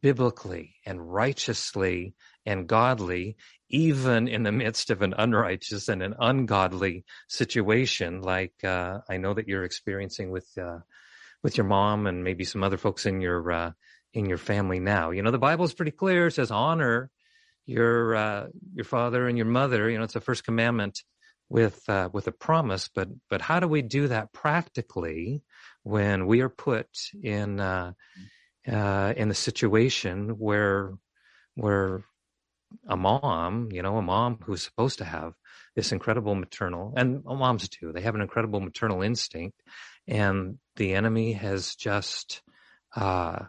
biblically 0.00 0.74
and 0.86 1.12
righteously 1.12 2.14
and 2.46 2.66
godly, 2.66 3.36
even 3.68 4.28
in 4.28 4.42
the 4.42 4.52
midst 4.52 4.90
of 4.90 5.02
an 5.02 5.14
unrighteous 5.16 5.88
and 5.88 6.02
an 6.02 6.14
ungodly 6.18 7.04
situation, 7.28 8.22
like 8.22 8.52
uh, 8.62 8.98
I 9.08 9.16
know 9.16 9.34
that 9.34 9.48
you're 9.48 9.64
experiencing 9.64 10.30
with 10.30 10.48
uh, 10.58 10.78
with 11.42 11.56
your 11.56 11.66
mom 11.66 12.06
and 12.06 12.24
maybe 12.24 12.44
some 12.44 12.62
other 12.62 12.76
folks 12.76 13.06
in 13.06 13.20
your 13.20 13.50
uh, 13.50 13.72
in 14.12 14.26
your 14.26 14.38
family 14.38 14.80
now. 14.80 15.10
You 15.10 15.22
know, 15.22 15.30
the 15.30 15.38
Bible 15.38 15.64
is 15.64 15.74
pretty 15.74 15.90
clear. 15.90 16.28
It 16.28 16.32
says 16.32 16.50
honor 16.50 17.10
your 17.66 18.14
uh, 18.14 18.46
your 18.74 18.84
father 18.84 19.26
and 19.26 19.38
your 19.38 19.46
mother. 19.46 19.88
You 19.88 19.98
know, 19.98 20.04
it's 20.04 20.14
the 20.14 20.20
first 20.20 20.44
commandment 20.44 21.02
with 21.48 21.88
uh, 21.88 22.10
with 22.12 22.26
a 22.26 22.32
promise. 22.32 22.88
But 22.94 23.08
but 23.30 23.40
how 23.40 23.60
do 23.60 23.68
we 23.68 23.82
do 23.82 24.08
that 24.08 24.32
practically 24.32 25.42
when 25.82 26.26
we 26.26 26.40
are 26.40 26.48
put 26.48 26.88
in 27.22 27.60
uh, 27.60 27.92
uh, 28.70 29.14
in 29.16 29.28
the 29.28 29.34
situation 29.34 30.30
where 30.38 30.92
where 31.54 32.04
a 32.88 32.96
mom, 32.96 33.70
you 33.72 33.82
know, 33.82 33.96
a 33.98 34.02
mom 34.02 34.38
who's 34.44 34.62
supposed 34.62 34.98
to 34.98 35.04
have 35.04 35.34
this 35.76 35.92
incredible 35.92 36.34
maternal, 36.34 36.92
and 36.96 37.24
moms 37.24 37.68
do, 37.68 37.92
they 37.92 38.00
have 38.00 38.14
an 38.14 38.20
incredible 38.20 38.60
maternal 38.60 39.02
instinct, 39.02 39.60
and 40.06 40.58
the 40.76 40.94
enemy 40.94 41.32
has 41.32 41.74
just 41.76 42.42
uh, 42.96 43.44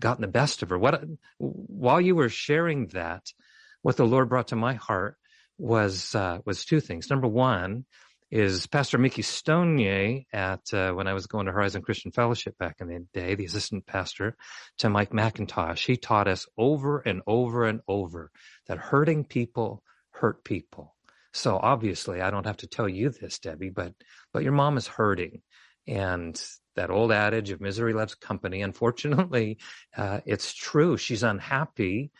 gotten 0.00 0.22
the 0.22 0.28
best 0.28 0.62
of 0.62 0.70
her. 0.70 0.78
What 0.78 1.04
while 1.38 2.00
you 2.00 2.14
were 2.14 2.28
sharing 2.28 2.88
that, 2.88 3.24
what 3.82 3.96
the 3.96 4.06
Lord 4.06 4.28
brought 4.28 4.48
to 4.48 4.56
my 4.56 4.74
heart 4.74 5.16
was 5.58 6.14
uh, 6.14 6.38
was 6.46 6.64
two 6.64 6.80
things. 6.80 7.10
Number 7.10 7.28
one 7.28 7.84
is 8.30 8.66
Pastor 8.66 8.98
Mickey 8.98 9.22
Stonier 9.22 10.24
at 10.32 10.72
uh, 10.72 10.92
when 10.92 11.08
I 11.08 11.14
was 11.14 11.26
going 11.26 11.46
to 11.46 11.52
Horizon 11.52 11.82
Christian 11.82 12.12
Fellowship 12.12 12.56
back 12.58 12.76
in 12.80 12.88
the 12.88 13.06
day, 13.12 13.34
the 13.34 13.46
assistant 13.46 13.86
pastor 13.86 14.36
to 14.78 14.90
Mike 14.90 15.10
MacIntosh. 15.10 15.84
He 15.84 15.96
taught 15.96 16.28
us 16.28 16.46
over 16.56 16.98
and 16.98 17.22
over 17.26 17.64
and 17.64 17.80
over 17.88 18.30
that 18.66 18.78
hurting 18.78 19.24
people 19.24 19.82
hurt 20.10 20.44
people. 20.44 20.94
So 21.32 21.58
obviously, 21.60 22.20
I 22.20 22.30
don't 22.30 22.46
have 22.46 22.58
to 22.58 22.66
tell 22.66 22.88
you 22.88 23.10
this, 23.10 23.38
Debbie, 23.38 23.70
but 23.70 23.94
but 24.32 24.42
your 24.42 24.52
mom 24.52 24.76
is 24.76 24.86
hurting, 24.86 25.42
and 25.86 26.40
that 26.76 26.90
old 26.90 27.12
adage 27.12 27.50
of 27.50 27.60
misery 27.60 27.92
loves 27.92 28.14
company. 28.14 28.62
Unfortunately, 28.62 29.58
uh, 29.96 30.20
it's 30.26 30.54
true. 30.54 30.96
She's 30.96 31.22
unhappy 31.22 32.10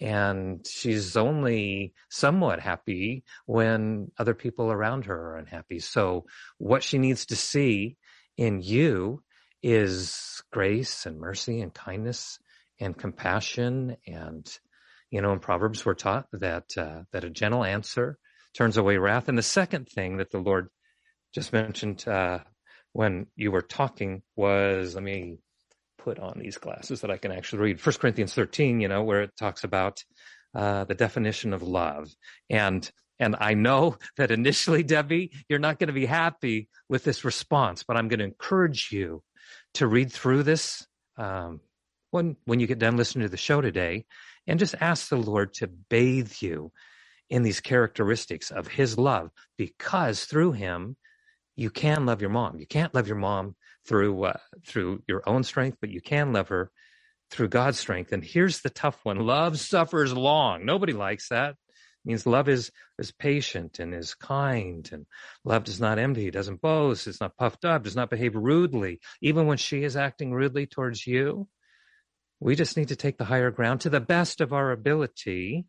and 0.00 0.66
she's 0.66 1.16
only 1.16 1.92
somewhat 2.08 2.60
happy 2.60 3.24
when 3.46 4.10
other 4.18 4.34
people 4.34 4.70
around 4.70 5.06
her 5.06 5.32
are 5.32 5.36
unhappy. 5.36 5.80
So 5.80 6.26
what 6.58 6.82
she 6.82 6.98
needs 6.98 7.26
to 7.26 7.36
see 7.36 7.96
in 8.36 8.62
you 8.62 9.22
is 9.62 10.42
grace 10.52 11.04
and 11.06 11.18
mercy 11.18 11.60
and 11.60 11.74
kindness 11.74 12.38
and 12.80 12.96
compassion. 12.96 13.96
And, 14.06 14.46
you 15.10 15.20
know, 15.20 15.32
in 15.32 15.40
Proverbs, 15.40 15.84
we're 15.84 15.94
taught 15.94 16.26
that, 16.32 16.76
uh, 16.76 17.02
that 17.12 17.24
a 17.24 17.30
gentle 17.30 17.64
answer 17.64 18.18
turns 18.54 18.76
away 18.76 18.98
wrath. 18.98 19.28
And 19.28 19.36
the 19.36 19.42
second 19.42 19.88
thing 19.88 20.18
that 20.18 20.30
the 20.30 20.38
Lord 20.38 20.68
just 21.34 21.52
mentioned, 21.52 22.06
uh, 22.06 22.38
when 22.92 23.26
you 23.34 23.50
were 23.50 23.62
talking 23.62 24.22
was, 24.36 24.94
let 24.94 25.02
me 25.04 25.38
put 26.08 26.18
on 26.18 26.38
these 26.38 26.56
glasses 26.56 27.02
that 27.02 27.10
I 27.10 27.18
can 27.18 27.32
actually 27.32 27.60
read. 27.60 27.80
First 27.82 28.00
Corinthians 28.00 28.32
13, 28.32 28.80
you 28.80 28.88
know, 28.88 29.02
where 29.02 29.20
it 29.20 29.36
talks 29.36 29.62
about 29.62 30.02
uh, 30.54 30.84
the 30.84 30.94
definition 30.94 31.52
of 31.52 31.62
love. 31.62 32.08
And 32.48 32.90
and 33.20 33.36
I 33.38 33.52
know 33.52 33.98
that 34.16 34.30
initially, 34.30 34.82
Debbie, 34.82 35.32
you're 35.50 35.58
not 35.58 35.78
going 35.78 35.88
to 35.88 35.92
be 35.92 36.06
happy 36.06 36.70
with 36.88 37.04
this 37.04 37.26
response, 37.26 37.84
but 37.86 37.98
I'm 37.98 38.08
going 38.08 38.20
to 38.20 38.24
encourage 38.24 38.88
you 38.90 39.22
to 39.74 39.86
read 39.86 40.10
through 40.10 40.44
this 40.44 40.86
um, 41.18 41.60
when 42.10 42.36
when 42.46 42.58
you 42.58 42.66
get 42.66 42.78
done 42.78 42.96
listening 42.96 43.26
to 43.26 43.30
the 43.30 43.36
show 43.36 43.60
today, 43.60 44.06
and 44.46 44.58
just 44.58 44.76
ask 44.80 45.10
the 45.10 45.16
Lord 45.16 45.52
to 45.56 45.66
bathe 45.90 46.32
you 46.40 46.72
in 47.28 47.42
these 47.42 47.60
characteristics 47.60 48.50
of 48.50 48.66
His 48.66 48.96
love, 48.96 49.28
because 49.58 50.24
through 50.24 50.52
Him 50.52 50.96
you 51.54 51.68
can 51.68 52.06
love 52.06 52.22
your 52.22 52.30
mom. 52.30 52.58
You 52.58 52.66
can't 52.66 52.94
love 52.94 53.08
your 53.08 53.18
mom 53.18 53.56
through 53.88 54.24
uh, 54.24 54.36
through 54.66 55.02
your 55.08 55.22
own 55.26 55.42
strength, 55.42 55.78
but 55.80 55.90
you 55.90 56.00
can 56.00 56.32
love 56.32 56.48
her 56.48 56.70
through 57.30 57.48
God's 57.48 57.78
strength. 57.78 58.12
And 58.12 58.22
here's 58.22 58.60
the 58.60 58.70
tough 58.70 59.00
one: 59.04 59.18
love 59.18 59.58
suffers 59.58 60.12
long. 60.12 60.64
Nobody 60.64 60.92
likes 60.92 61.30
that. 61.30 61.50
It 61.50 61.56
means 62.04 62.26
love 62.26 62.48
is 62.48 62.70
is 62.98 63.10
patient 63.10 63.78
and 63.78 63.94
is 63.94 64.14
kind, 64.14 64.88
and 64.92 65.06
love 65.44 65.64
does 65.64 65.80
not 65.80 65.98
envy, 65.98 66.30
doesn't 66.30 66.60
boast, 66.60 67.06
is 67.06 67.20
not 67.20 67.36
puffed 67.36 67.64
up, 67.64 67.82
does 67.82 67.96
not 67.96 68.10
behave 68.10 68.36
rudely, 68.36 69.00
even 69.22 69.46
when 69.46 69.56
she 69.56 69.82
is 69.82 69.96
acting 69.96 70.32
rudely 70.32 70.66
towards 70.66 71.06
you. 71.06 71.48
We 72.40 72.54
just 72.54 72.76
need 72.76 72.88
to 72.88 72.96
take 72.96 73.18
the 73.18 73.24
higher 73.24 73.50
ground 73.50 73.80
to 73.80 73.90
the 73.90 74.00
best 74.00 74.40
of 74.40 74.52
our 74.52 74.70
ability. 74.70 75.64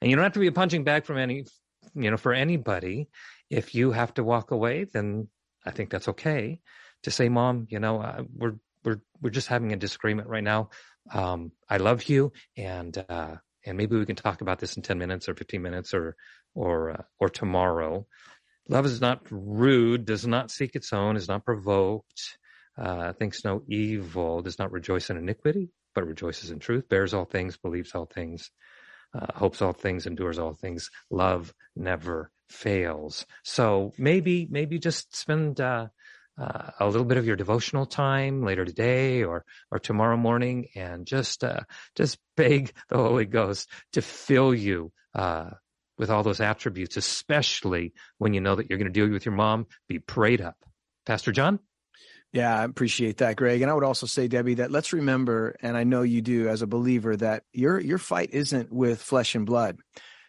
And 0.00 0.10
you 0.10 0.16
don't 0.16 0.22
have 0.22 0.32
to 0.32 0.40
be 0.40 0.46
a 0.46 0.52
punching 0.52 0.84
bag 0.84 1.04
from 1.04 1.18
any, 1.18 1.44
you 1.94 2.10
know, 2.10 2.16
for 2.16 2.32
anybody. 2.32 3.08
If 3.50 3.74
you 3.74 3.92
have 3.92 4.14
to 4.14 4.24
walk 4.24 4.50
away, 4.50 4.84
then 4.84 5.28
I 5.64 5.72
think 5.72 5.90
that's 5.90 6.08
okay 6.08 6.60
to 7.06 7.12
say, 7.12 7.28
Mom, 7.28 7.68
you 7.70 7.78
know, 7.78 8.02
uh, 8.02 8.24
we're 8.34 8.56
we're 8.84 9.00
we're 9.22 9.30
just 9.30 9.46
having 9.46 9.72
a 9.72 9.76
disagreement 9.76 10.28
right 10.28 10.42
now. 10.42 10.70
Um, 11.14 11.52
I 11.70 11.76
love 11.76 12.08
you, 12.08 12.32
and 12.56 12.92
uh, 13.08 13.36
and 13.64 13.78
maybe 13.78 13.96
we 13.96 14.06
can 14.06 14.16
talk 14.16 14.40
about 14.40 14.58
this 14.58 14.76
in 14.76 14.82
ten 14.82 14.98
minutes 14.98 15.28
or 15.28 15.36
fifteen 15.36 15.62
minutes 15.62 15.94
or 15.94 16.16
or 16.52 16.90
uh, 16.90 17.02
or 17.20 17.28
tomorrow. 17.28 18.06
Love 18.68 18.86
is 18.86 19.00
not 19.00 19.22
rude, 19.30 20.04
does 20.04 20.26
not 20.26 20.50
seek 20.50 20.74
its 20.74 20.92
own, 20.92 21.16
is 21.16 21.28
not 21.28 21.44
provoked, 21.44 22.38
uh, 22.76 23.12
thinks 23.12 23.44
no 23.44 23.62
evil, 23.68 24.42
does 24.42 24.58
not 24.58 24.72
rejoice 24.72 25.08
in 25.08 25.16
iniquity, 25.16 25.68
but 25.94 26.08
rejoices 26.08 26.50
in 26.50 26.58
truth, 26.58 26.88
bears 26.88 27.14
all 27.14 27.24
things, 27.24 27.56
believes 27.56 27.94
all 27.94 28.06
things, 28.06 28.50
uh, 29.14 29.32
hopes 29.32 29.62
all 29.62 29.72
things, 29.72 30.06
endures 30.06 30.40
all 30.40 30.54
things. 30.54 30.90
Love 31.08 31.54
never 31.76 32.32
fails. 32.48 33.26
So 33.44 33.92
maybe, 33.96 34.48
maybe 34.50 34.80
just 34.80 35.16
spend 35.16 35.60
uh, 35.60 35.86
uh, 36.38 36.70
a 36.80 36.86
little 36.86 37.04
bit 37.04 37.18
of 37.18 37.26
your 37.26 37.36
devotional 37.36 37.86
time 37.86 38.42
later 38.42 38.64
today 38.64 39.22
or 39.24 39.44
or 39.70 39.78
tomorrow 39.78 40.16
morning, 40.16 40.68
and 40.74 41.06
just 41.06 41.44
uh, 41.44 41.60
just 41.94 42.18
beg 42.36 42.72
the 42.88 42.96
Holy 42.96 43.24
Ghost 43.24 43.68
to 43.92 44.02
fill 44.02 44.54
you 44.54 44.92
uh, 45.14 45.50
with 45.98 46.10
all 46.10 46.22
those 46.22 46.40
attributes, 46.40 46.96
especially 46.96 47.92
when 48.18 48.34
you 48.34 48.40
know 48.40 48.54
that 48.54 48.68
you're 48.68 48.78
going 48.78 48.92
to 48.92 49.00
deal 49.00 49.08
with 49.08 49.24
your 49.24 49.34
mom. 49.34 49.66
Be 49.88 49.98
prayed 49.98 50.40
up, 50.40 50.56
Pastor 51.06 51.32
John. 51.32 51.58
Yeah, 52.32 52.60
I 52.60 52.64
appreciate 52.64 53.18
that, 53.18 53.36
Greg. 53.36 53.62
And 53.62 53.70
I 53.70 53.74
would 53.74 53.84
also 53.84 54.06
say, 54.06 54.28
Debbie, 54.28 54.54
that 54.54 54.70
let's 54.70 54.92
remember, 54.92 55.56
and 55.62 55.74
I 55.76 55.84
know 55.84 56.02
you 56.02 56.20
do 56.20 56.48
as 56.48 56.60
a 56.60 56.66
believer, 56.66 57.16
that 57.16 57.44
your 57.52 57.80
your 57.80 57.98
fight 57.98 58.30
isn't 58.32 58.70
with 58.70 59.00
flesh 59.00 59.34
and 59.34 59.46
blood. 59.46 59.78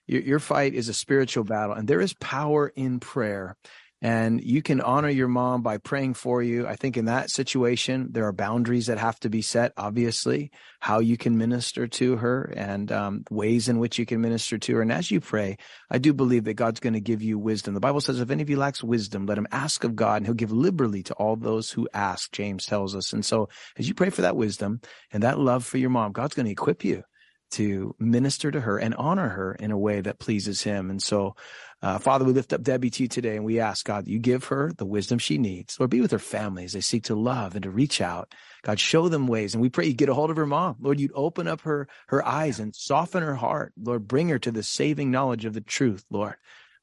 Your, 0.05 0.21
your 0.21 0.39
fight 0.39 0.73
is 0.73 0.87
a 0.87 0.93
spiritual 0.93 1.43
battle, 1.43 1.75
and 1.75 1.85
there 1.87 1.99
is 1.99 2.13
power 2.13 2.69
in 2.69 3.01
prayer. 3.01 3.57
And 3.99 4.43
you 4.43 4.61
can 4.61 4.79
honor 4.79 5.09
your 5.09 5.27
mom 5.27 5.63
by 5.63 5.79
praying 5.79 6.13
for 6.13 6.43
you. 6.43 6.67
I 6.67 6.75
think 6.75 6.97
in 6.97 7.05
that 7.05 7.31
situation, 7.31 8.09
there 8.11 8.27
are 8.27 8.31
boundaries 8.31 8.85
that 8.87 8.99
have 8.99 9.19
to 9.21 9.29
be 9.29 9.41
set, 9.41 9.73
obviously, 9.75 10.51
how 10.79 10.99
you 10.99 11.17
can 11.17 11.37
minister 11.37 11.87
to 11.87 12.17
her 12.17 12.53
and 12.55 12.91
um, 12.91 13.23
ways 13.31 13.69
in 13.69 13.79
which 13.79 13.97
you 13.97 14.05
can 14.05 14.21
minister 14.21 14.59
to 14.59 14.75
her. 14.75 14.81
And 14.83 14.91
as 14.91 15.09
you 15.09 15.19
pray, 15.19 15.57
I 15.89 15.97
do 15.97 16.13
believe 16.13 16.43
that 16.43 16.53
God's 16.53 16.79
going 16.79 16.93
to 16.93 17.01
give 17.01 17.23
you 17.23 17.39
wisdom. 17.39 17.73
The 17.73 17.79
Bible 17.79 18.01
says, 18.01 18.19
if 18.19 18.29
any 18.29 18.43
of 18.43 18.49
you 18.51 18.57
lacks 18.57 18.83
wisdom, 18.83 19.25
let 19.25 19.39
him 19.39 19.47
ask 19.51 19.83
of 19.83 19.95
God, 19.95 20.17
and 20.17 20.25
he'll 20.27 20.35
give 20.35 20.51
liberally 20.51 21.01
to 21.03 21.13
all 21.15 21.35
those 21.35 21.71
who 21.71 21.89
ask, 21.91 22.31
James 22.31 22.65
tells 22.65 22.95
us. 22.95 23.13
And 23.13 23.25
so 23.25 23.49
as 23.77 23.87
you 23.87 23.95
pray 23.95 24.11
for 24.11 24.21
that 24.21 24.35
wisdom 24.35 24.79
and 25.11 25.23
that 25.23 25.39
love 25.39 25.65
for 25.65 25.79
your 25.79 25.89
mom, 25.89 26.11
God's 26.11 26.35
going 26.35 26.45
to 26.45 26.51
equip 26.51 26.85
you 26.85 27.03
to 27.51 27.95
minister 27.99 28.51
to 28.51 28.61
her 28.61 28.77
and 28.77 28.95
honor 28.95 29.29
her 29.29 29.53
in 29.53 29.71
a 29.71 29.77
way 29.77 30.01
that 30.01 30.19
pleases 30.19 30.61
him. 30.61 30.89
And 30.89 31.01
so, 31.01 31.35
uh, 31.81 31.99
Father, 31.99 32.25
we 32.25 32.33
lift 32.33 32.53
up 32.53 32.63
Debbie 32.63 32.89
to 32.89 33.03
you 33.03 33.09
today 33.09 33.35
and 33.35 33.45
we 33.45 33.59
ask 33.59 33.85
God 33.85 34.07
you 34.07 34.19
give 34.19 34.45
her 34.45 34.71
the 34.77 34.85
wisdom 34.85 35.19
she 35.19 35.37
needs. 35.37 35.79
Lord, 35.79 35.91
be 35.91 36.01
with 36.01 36.11
her 36.11 36.19
family 36.19 36.65
as 36.65 36.73
they 36.73 36.81
seek 36.81 37.03
to 37.05 37.15
love 37.15 37.55
and 37.55 37.63
to 37.63 37.69
reach 37.69 38.01
out. 38.01 38.33
God, 38.63 38.79
show 38.79 39.09
them 39.09 39.27
ways. 39.27 39.53
And 39.53 39.61
we 39.61 39.69
pray 39.69 39.85
you 39.85 39.93
get 39.93 40.09
a 40.09 40.13
hold 40.13 40.29
of 40.29 40.37
her 40.37 40.45
mom. 40.45 40.77
Lord, 40.79 40.99
you'd 40.99 41.11
open 41.13 41.47
up 41.47 41.61
her, 41.61 41.87
her 42.07 42.25
eyes 42.25 42.59
and 42.59 42.75
soften 42.75 43.23
her 43.23 43.35
heart. 43.35 43.73
Lord, 43.81 44.07
bring 44.07 44.29
her 44.29 44.39
to 44.39 44.51
the 44.51 44.63
saving 44.63 45.11
knowledge 45.11 45.45
of 45.45 45.53
the 45.53 45.61
truth, 45.61 46.03
Lord. 46.09 46.35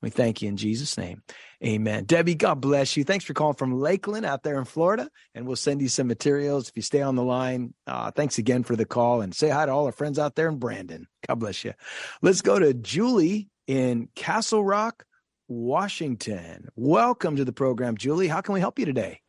We 0.04 0.10
thank 0.10 0.42
you 0.42 0.50
in 0.50 0.58
Jesus' 0.58 0.98
name. 0.98 1.22
Amen. 1.64 2.04
Debbie, 2.04 2.34
God 2.34 2.60
bless 2.60 2.94
you. 2.94 3.04
Thanks 3.04 3.24
for 3.24 3.32
calling 3.32 3.54
from 3.54 3.72
Lakeland 3.72 4.26
out 4.26 4.42
there 4.42 4.58
in 4.58 4.66
Florida. 4.66 5.08
And 5.34 5.46
we'll 5.46 5.56
send 5.56 5.80
you 5.80 5.88
some 5.88 6.06
materials 6.06 6.68
if 6.68 6.76
you 6.76 6.82
stay 6.82 7.00
on 7.00 7.16
the 7.16 7.22
line. 7.22 7.72
Uh, 7.86 8.10
thanks 8.10 8.36
again 8.36 8.64
for 8.64 8.76
the 8.76 8.84
call 8.84 9.22
and 9.22 9.34
say 9.34 9.48
hi 9.48 9.64
to 9.64 9.72
all 9.72 9.86
our 9.86 9.92
friends 9.92 10.18
out 10.18 10.34
there 10.34 10.46
in 10.50 10.58
Brandon. 10.58 11.06
God 11.26 11.36
bless 11.36 11.64
you. 11.64 11.72
Let's 12.20 12.42
go 12.42 12.58
to 12.58 12.74
Julie 12.74 13.48
in 13.66 14.10
Castle 14.14 14.62
Rock, 14.62 15.06
Washington. 15.48 16.68
Welcome 16.76 17.36
to 17.36 17.46
the 17.46 17.54
program, 17.54 17.96
Julie. 17.96 18.28
How 18.28 18.42
can 18.42 18.52
we 18.52 18.60
help 18.60 18.78
you 18.78 18.84
today? 18.84 19.22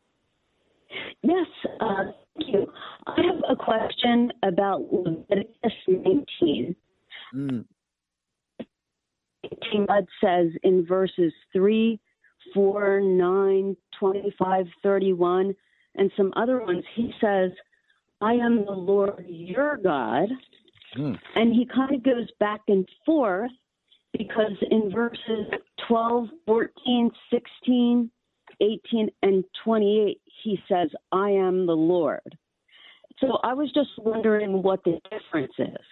Yes, 1.22 1.46
uh, 1.80 2.04
thank 2.38 2.52
you. 2.52 2.70
I 3.06 3.22
have 3.22 3.42
a 3.48 3.56
question 3.56 4.30
about 4.42 4.82
Leviticus 4.92 5.72
19. 5.88 6.76
Mm. 7.34 7.64
God 9.86 10.06
says 10.22 10.48
in 10.62 10.86
verses 10.86 11.32
3, 11.52 11.98
4, 12.54 13.00
9, 13.00 13.76
25, 13.98 14.66
31, 14.82 15.54
and 15.96 16.10
some 16.16 16.32
other 16.36 16.60
ones, 16.60 16.84
he 16.94 17.12
says, 17.20 17.50
I 18.20 18.34
am 18.34 18.64
the 18.64 18.72
Lord 18.72 19.24
your 19.28 19.76
God. 19.76 20.28
Mm. 20.96 21.18
And 21.34 21.52
he 21.52 21.66
kind 21.66 21.94
of 21.94 22.02
goes 22.02 22.28
back 22.38 22.60
and 22.68 22.88
forth 23.04 23.50
because 24.16 24.56
in 24.70 24.90
verses 24.90 25.46
12, 25.88 26.28
14, 26.46 27.10
16, 27.30 28.10
18, 28.60 29.08
and 29.22 29.44
28, 29.64 30.20
he 30.42 30.58
says, 30.68 30.88
I 31.12 31.30
am 31.30 31.66
the 31.66 31.76
Lord. 31.76 32.36
So 33.20 33.38
I 33.42 33.54
was 33.54 33.70
just 33.72 33.90
wondering 33.98 34.62
what 34.62 34.84
the 34.84 35.00
difference 35.10 35.52
is. 35.58 35.84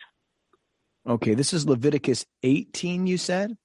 Okay, 1.06 1.34
this 1.34 1.52
is 1.52 1.68
Leviticus 1.68 2.24
18, 2.42 3.06
you 3.06 3.18
said? 3.18 3.56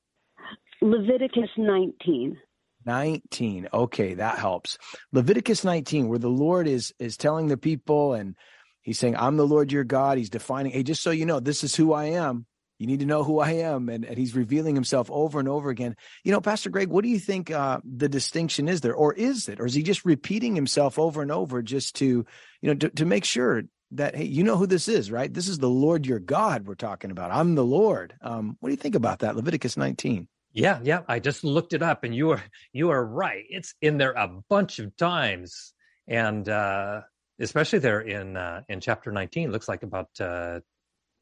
Leviticus 0.82 1.50
19. 1.58 2.38
19. 2.86 3.68
Okay, 3.74 4.14
that 4.16 4.38
helps. 4.38 4.78
Leviticus 5.14 5.64
19, 5.64 6.10
where 6.10 6.20
the 6.20 6.30
Lord 6.30 6.68
is 6.68 6.94
is 7.00 7.18
telling 7.18 7.48
the 7.48 7.58
people 7.58 8.14
and 8.14 8.36
he's 8.82 9.00
saying, 9.00 9.16
I'm 9.16 9.38
the 9.38 9.48
Lord 9.48 9.72
your 9.72 9.84
God. 9.84 10.18
He's 10.18 10.30
defining, 10.30 10.72
hey, 10.72 10.84
just 10.84 11.02
so 11.02 11.12
you 11.12 11.26
know, 11.26 11.40
this 11.40 11.64
is 11.64 11.76
who 11.76 11.94
I 11.94 12.06
am. 12.06 12.46
You 12.78 12.88
need 12.88 13.02
to 13.02 13.06
know 13.06 13.24
who 13.24 13.40
I 13.40 13.52
am. 13.52 13.90
And, 13.90 14.06
and 14.06 14.18
he's 14.18 14.36
revealing 14.36 14.74
himself 14.74 15.12
over 15.12 15.40
and 15.40 15.50
over 15.50 15.70
again. 15.70 15.96
You 16.24 16.32
know, 16.32 16.40
Pastor 16.40 16.70
Greg, 16.70 16.90
what 16.90 17.04
do 17.04 17.10
you 17.10 17.20
think 17.20 17.52
uh, 17.52 17.80
the 17.84 18.08
distinction 18.08 18.70
is 18.70 18.80
there? 18.82 18.96
Or 18.96 19.14
is 19.14 19.50
it? 19.50 19.60
Or 19.60 19.66
is 19.66 19.74
he 19.74 19.84
just 19.84 20.06
repeating 20.06 20.56
himself 20.56 20.98
over 20.98 21.22
and 21.22 21.32
over 21.32 21.62
just 21.62 21.96
to, 21.98 22.06
you 22.06 22.26
know, 22.64 22.76
to, 22.76 22.90
to 22.90 23.06
make 23.06 23.26
sure 23.26 23.64
that, 23.92 24.16
hey, 24.16 24.26
you 24.26 24.44
know 24.44 24.58
who 24.58 24.68
this 24.68 24.88
is, 24.88 25.12
right? 25.12 25.34
This 25.34 25.48
is 25.48 25.60
the 25.60 25.70
Lord 25.70 26.06
your 26.06 26.20
God 26.20 26.68
we're 26.68 26.76
talking 26.76 27.12
about. 27.12 27.32
I'm 27.32 27.56
the 27.56 27.66
Lord. 27.66 28.14
Um, 28.22 28.58
what 28.60 28.70
do 28.70 28.74
you 28.74 28.78
think 28.78 28.96
about 28.96 29.20
that? 29.20 29.36
Leviticus 29.36 29.78
19. 29.78 30.28
Yeah, 30.54 30.80
yeah. 30.84 31.02
I 31.08 31.20
just 31.20 31.44
looked 31.44 31.74
it 31.74 31.84
up, 31.84 32.04
and 32.04 32.16
you 32.16 32.32
are 32.32 32.44
you 32.74 32.90
are 32.90 33.06
right. 33.06 33.44
It's 33.50 33.76
in 33.82 33.98
there 33.98 34.14
a 34.14 34.28
bunch 34.50 34.80
of 34.80 34.98
times, 34.98 35.74
and 36.08 36.50
uh, 36.50 37.02
especially 37.40 37.80
there 37.80 38.02
in 38.02 38.36
uh, 38.36 38.62
in 38.68 38.80
chapter 38.80 39.12
nineteen. 39.12 39.52
Looks 39.52 39.68
like 39.68 39.84
about 39.84 40.10
uh, 40.20 40.62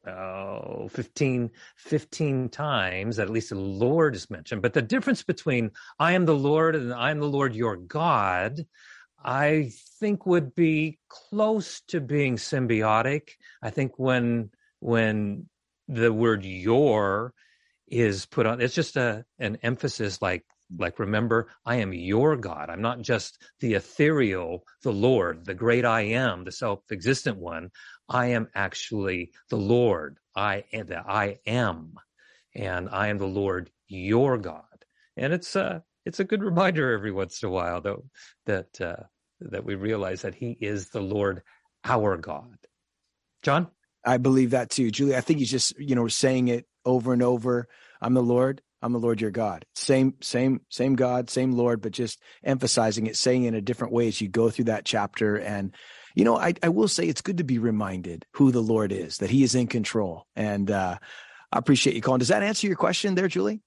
oh, 0.06 0.88
15, 0.88 1.50
15 1.76 2.48
times 2.48 3.18
at 3.18 3.30
least 3.30 3.50
the 3.50 3.56
Lord 3.56 4.14
is 4.14 4.30
mentioned. 4.30 4.62
But 4.62 4.72
the 4.72 4.82
difference 4.82 5.22
between 5.22 5.70
I 5.98 6.12
am 6.12 6.24
the 6.26 6.34
Lord 6.34 6.76
and 6.76 6.92
I 6.92 7.10
am 7.10 7.20
the 7.20 7.26
Lord 7.26 7.54
your 7.54 7.76
God, 7.76 8.64
I 9.22 9.72
think 9.98 10.26
would 10.26 10.54
be 10.54 10.98
close 11.08 11.80
to 11.88 12.00
being 12.00 12.36
symbiotic. 12.36 13.30
I 13.62 13.70
think 13.70 13.98
when 13.98 14.50
when 14.80 15.48
the 15.88 16.12
word 16.12 16.44
your 16.44 17.34
is 17.88 18.26
put 18.26 18.46
on 18.46 18.60
it's 18.60 18.74
just 18.74 18.96
a 18.96 19.24
an 19.38 19.56
emphasis 19.62 20.20
like 20.20 20.44
like 20.78 20.98
remember 20.98 21.48
i 21.64 21.76
am 21.76 21.92
your 21.94 22.36
god. 22.36 22.68
I'm 22.70 22.82
not 22.82 23.00
just 23.00 23.42
the 23.60 23.74
ethereal 23.74 24.64
the 24.82 24.92
lord 24.92 25.46
the 25.46 25.54
great 25.54 25.84
i 25.84 26.02
am 26.02 26.44
the 26.44 26.52
self-existent 26.52 27.38
one. 27.38 27.70
I 28.08 28.26
am 28.26 28.48
actually 28.54 29.32
the 29.48 29.56
lord. 29.56 30.18
I 30.36 30.64
am 30.72 30.86
the 30.86 30.98
i 30.98 31.38
am. 31.46 31.94
And 32.54 32.88
i 32.90 33.08
am 33.08 33.18
the 33.18 33.26
lord 33.26 33.70
your 33.88 34.36
god. 34.38 34.84
And 35.16 35.32
it's 35.32 35.56
uh 35.56 35.80
it's 36.08 36.20
a 36.20 36.24
good 36.24 36.42
reminder 36.42 36.92
every 36.92 37.12
once 37.12 37.42
in 37.42 37.48
a 37.48 37.52
while 37.52 37.80
though 37.80 38.04
that 38.46 38.80
uh 38.80 39.04
that 39.40 39.64
we 39.64 39.76
realize 39.76 40.22
that 40.22 40.34
he 40.34 40.56
is 40.60 40.88
the 40.90 41.00
lord 41.00 41.42
our 41.84 42.16
god 42.16 42.58
john 43.42 43.68
i 44.04 44.16
believe 44.16 44.50
that 44.50 44.70
too 44.70 44.90
julie 44.90 45.16
i 45.16 45.20
think 45.20 45.38
he's 45.38 45.50
just 45.50 45.78
you 45.78 45.94
know 45.94 46.08
saying 46.08 46.48
it 46.48 46.66
over 46.88 47.12
and 47.12 47.22
over. 47.22 47.68
I'm 48.00 48.14
the 48.14 48.22
Lord. 48.22 48.62
I'm 48.80 48.92
the 48.92 48.98
Lord 48.98 49.20
your 49.20 49.30
God. 49.30 49.66
Same, 49.74 50.14
same, 50.20 50.60
same 50.70 50.94
God, 50.96 51.28
same 51.28 51.52
Lord, 51.52 51.82
but 51.82 51.92
just 51.92 52.20
emphasizing 52.44 53.06
it, 53.06 53.16
saying 53.16 53.44
it 53.44 53.48
in 53.48 53.54
a 53.54 53.60
different 53.60 53.92
way 53.92 54.08
as 54.08 54.20
you 54.20 54.28
go 54.28 54.50
through 54.50 54.66
that 54.66 54.84
chapter. 54.84 55.36
And, 55.36 55.74
you 56.14 56.24
know, 56.24 56.36
I, 56.36 56.54
I 56.62 56.68
will 56.70 56.88
say 56.88 57.04
it's 57.04 57.20
good 57.20 57.38
to 57.38 57.44
be 57.44 57.58
reminded 57.58 58.24
who 58.34 58.52
the 58.52 58.62
Lord 58.62 58.92
is, 58.92 59.18
that 59.18 59.30
he 59.30 59.42
is 59.42 59.54
in 59.54 59.66
control. 59.66 60.26
And 60.36 60.70
uh, 60.70 60.98
I 61.52 61.58
appreciate 61.58 61.96
you 61.96 62.02
calling. 62.02 62.20
Does 62.20 62.28
that 62.28 62.42
answer 62.44 62.68
your 62.68 62.76
question 62.76 63.16
there, 63.16 63.28
Julie? 63.28 63.60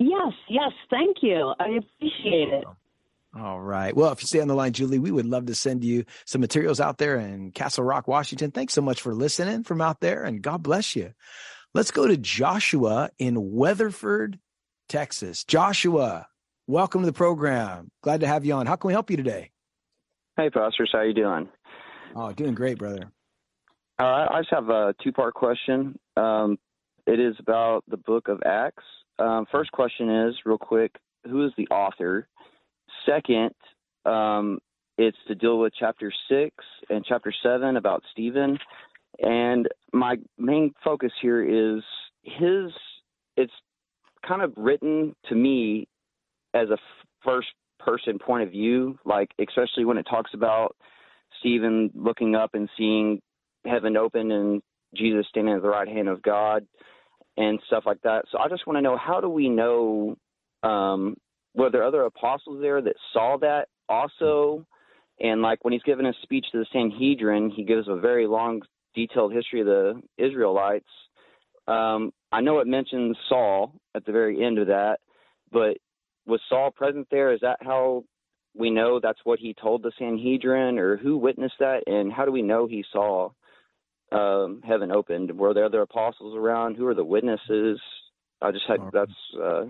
Yes, 0.00 0.32
yes. 0.48 0.72
Thank 0.88 1.18
you. 1.20 1.52
I 1.60 1.78
appreciate 1.78 2.48
it. 2.48 2.64
All 3.38 3.60
right. 3.60 3.94
Well, 3.94 4.10
if 4.12 4.22
you 4.22 4.26
stay 4.26 4.40
on 4.40 4.48
the 4.48 4.54
line, 4.54 4.72
Julie, 4.72 4.98
we 4.98 5.10
would 5.10 5.26
love 5.26 5.44
to 5.46 5.54
send 5.54 5.84
you 5.84 6.04
some 6.24 6.40
materials 6.40 6.80
out 6.80 6.96
there 6.96 7.16
in 7.16 7.50
Castle 7.52 7.84
Rock, 7.84 8.08
Washington. 8.08 8.50
Thanks 8.50 8.72
so 8.72 8.80
much 8.80 9.02
for 9.02 9.14
listening 9.14 9.62
from 9.62 9.82
out 9.82 10.00
there, 10.00 10.24
and 10.24 10.40
God 10.40 10.62
bless 10.62 10.96
you. 10.96 11.12
Let's 11.74 11.90
go 11.90 12.06
to 12.06 12.16
Joshua 12.16 13.10
in 13.18 13.52
Weatherford, 13.52 14.38
Texas. 14.88 15.44
Joshua, 15.44 16.26
welcome 16.66 17.02
to 17.02 17.06
the 17.06 17.12
program. 17.12 17.90
Glad 18.02 18.20
to 18.20 18.26
have 18.26 18.46
you 18.46 18.54
on. 18.54 18.66
How 18.66 18.76
can 18.76 18.88
we 18.88 18.94
help 18.94 19.10
you 19.10 19.18
today? 19.18 19.50
Hey, 20.38 20.48
pastors. 20.48 20.90
How 20.92 21.02
you 21.02 21.14
doing? 21.14 21.46
Oh, 22.16 22.32
doing 22.32 22.54
great, 22.54 22.78
brother. 22.78 23.12
Uh, 24.00 24.26
I 24.30 24.40
just 24.40 24.50
have 24.50 24.70
a 24.70 24.94
two-part 25.04 25.34
question. 25.34 25.98
Um, 26.16 26.58
it 27.06 27.20
is 27.20 27.36
about 27.38 27.84
the 27.86 27.98
book 27.98 28.28
of 28.28 28.42
Acts. 28.46 28.82
Um, 29.20 29.46
first 29.52 29.70
question 29.72 30.08
is, 30.28 30.34
real 30.46 30.58
quick, 30.58 30.92
who 31.24 31.44
is 31.44 31.52
the 31.58 31.68
author? 31.68 32.26
Second, 33.04 33.50
um, 34.06 34.58
it's 34.96 35.16
to 35.28 35.34
deal 35.34 35.58
with 35.58 35.74
chapter 35.78 36.10
six 36.28 36.54
and 36.88 37.04
chapter 37.06 37.32
seven 37.42 37.76
about 37.76 38.02
Stephen. 38.10 38.58
And 39.18 39.68
my 39.92 40.16
main 40.38 40.72
focus 40.82 41.12
here 41.20 41.42
is 41.42 41.82
his, 42.22 42.72
it's 43.36 43.52
kind 44.26 44.40
of 44.42 44.52
written 44.56 45.14
to 45.28 45.34
me 45.34 45.86
as 46.54 46.70
a 46.70 46.78
first 47.22 47.48
person 47.78 48.18
point 48.18 48.42
of 48.42 48.50
view, 48.50 48.98
like, 49.04 49.30
especially 49.38 49.84
when 49.84 49.98
it 49.98 50.06
talks 50.08 50.30
about 50.32 50.76
Stephen 51.40 51.90
looking 51.94 52.34
up 52.34 52.54
and 52.54 52.68
seeing 52.76 53.20
heaven 53.66 53.96
open 53.96 54.30
and 54.30 54.62
Jesus 54.94 55.26
standing 55.28 55.54
at 55.54 55.62
the 55.62 55.68
right 55.68 55.88
hand 55.88 56.08
of 56.08 56.22
God 56.22 56.66
and 57.36 57.60
stuff 57.66 57.84
like 57.86 58.00
that. 58.02 58.24
So 58.30 58.38
I 58.38 58.48
just 58.48 58.66
want 58.66 58.76
to 58.76 58.82
know 58.82 58.96
how 58.96 59.20
do 59.20 59.28
we 59.28 59.48
know 59.48 60.16
um, 60.62 61.16
were 61.54 61.70
there 61.70 61.84
other 61.84 62.02
apostles 62.02 62.60
there 62.60 62.80
that 62.80 62.96
saw 63.12 63.38
that 63.38 63.68
also? 63.88 64.66
And 65.20 65.42
like 65.42 65.64
when 65.64 65.72
he's 65.72 65.82
giving 65.82 66.06
a 66.06 66.12
speech 66.22 66.46
to 66.52 66.58
the 66.58 66.66
Sanhedrin, 66.72 67.50
he 67.50 67.64
gives 67.64 67.88
a 67.88 67.96
very 67.96 68.26
long 68.26 68.62
detailed 68.94 69.32
history 69.32 69.60
of 69.60 69.66
the 69.66 70.02
Israelites. 70.18 70.88
Um, 71.66 72.12
I 72.32 72.40
know 72.40 72.60
it 72.60 72.66
mentions 72.66 73.16
Saul 73.28 73.74
at 73.94 74.04
the 74.04 74.12
very 74.12 74.44
end 74.44 74.58
of 74.58 74.68
that, 74.68 74.98
but 75.52 75.76
was 76.26 76.40
Saul 76.48 76.70
present 76.70 77.08
there? 77.10 77.32
Is 77.32 77.40
that 77.40 77.58
how 77.60 78.04
we 78.54 78.70
know 78.70 78.98
that's 79.00 79.20
what 79.24 79.38
he 79.38 79.54
told 79.54 79.82
the 79.82 79.92
Sanhedrin, 79.98 80.78
or 80.78 80.96
who 80.96 81.16
witnessed 81.16 81.58
that? 81.60 81.84
And 81.86 82.12
how 82.12 82.24
do 82.24 82.32
we 82.32 82.42
know 82.42 82.66
he 82.66 82.84
saw 82.92 83.30
um, 84.12 84.60
heaven 84.64 84.90
opened? 84.90 85.36
Were 85.38 85.54
there 85.54 85.64
other 85.64 85.82
apostles 85.82 86.36
around? 86.36 86.76
Who 86.76 86.86
are 86.86 86.94
the 86.94 87.04
witnesses? 87.04 87.80
I 88.42 88.52
just 88.52 88.64
had 88.66 88.80
that's 88.92 89.12
uh, 89.40 89.66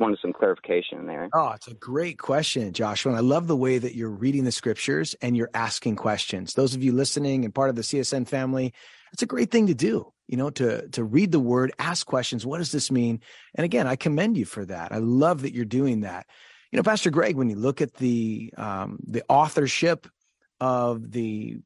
wanted 0.00 0.18
some 0.20 0.32
clarification 0.32 1.06
there. 1.06 1.28
Oh, 1.34 1.52
it's 1.54 1.68
a 1.68 1.74
great 1.74 2.18
question, 2.18 2.72
Joshua. 2.72 3.12
And 3.12 3.18
I 3.18 3.22
love 3.22 3.46
the 3.46 3.56
way 3.56 3.78
that 3.78 3.94
you're 3.94 4.10
reading 4.10 4.44
the 4.44 4.52
scriptures 4.52 5.14
and 5.22 5.36
you're 5.36 5.50
asking 5.54 5.96
questions. 5.96 6.54
Those 6.54 6.74
of 6.74 6.82
you 6.82 6.92
listening 6.92 7.44
and 7.44 7.54
part 7.54 7.70
of 7.70 7.76
the 7.76 7.82
CSN 7.82 8.28
family, 8.28 8.72
it's 9.12 9.22
a 9.22 9.26
great 9.26 9.50
thing 9.50 9.68
to 9.68 9.74
do, 9.74 10.12
you 10.26 10.36
know, 10.36 10.50
to 10.50 10.88
to 10.88 11.04
read 11.04 11.32
the 11.32 11.40
word, 11.40 11.72
ask 11.78 12.06
questions. 12.06 12.44
What 12.44 12.58
does 12.58 12.72
this 12.72 12.90
mean? 12.90 13.20
And 13.54 13.64
again, 13.64 13.86
I 13.86 13.96
commend 13.96 14.36
you 14.36 14.44
for 14.44 14.64
that. 14.66 14.92
I 14.92 14.98
love 14.98 15.42
that 15.42 15.54
you're 15.54 15.64
doing 15.64 16.00
that. 16.00 16.26
You 16.72 16.76
know, 16.76 16.82
Pastor 16.82 17.10
Greg, 17.10 17.36
when 17.36 17.48
you 17.48 17.56
look 17.56 17.80
at 17.80 17.94
the 17.94 18.52
um, 18.56 18.98
the 19.06 19.22
authorship 19.28 20.06
of 20.60 21.10
the 21.10 21.58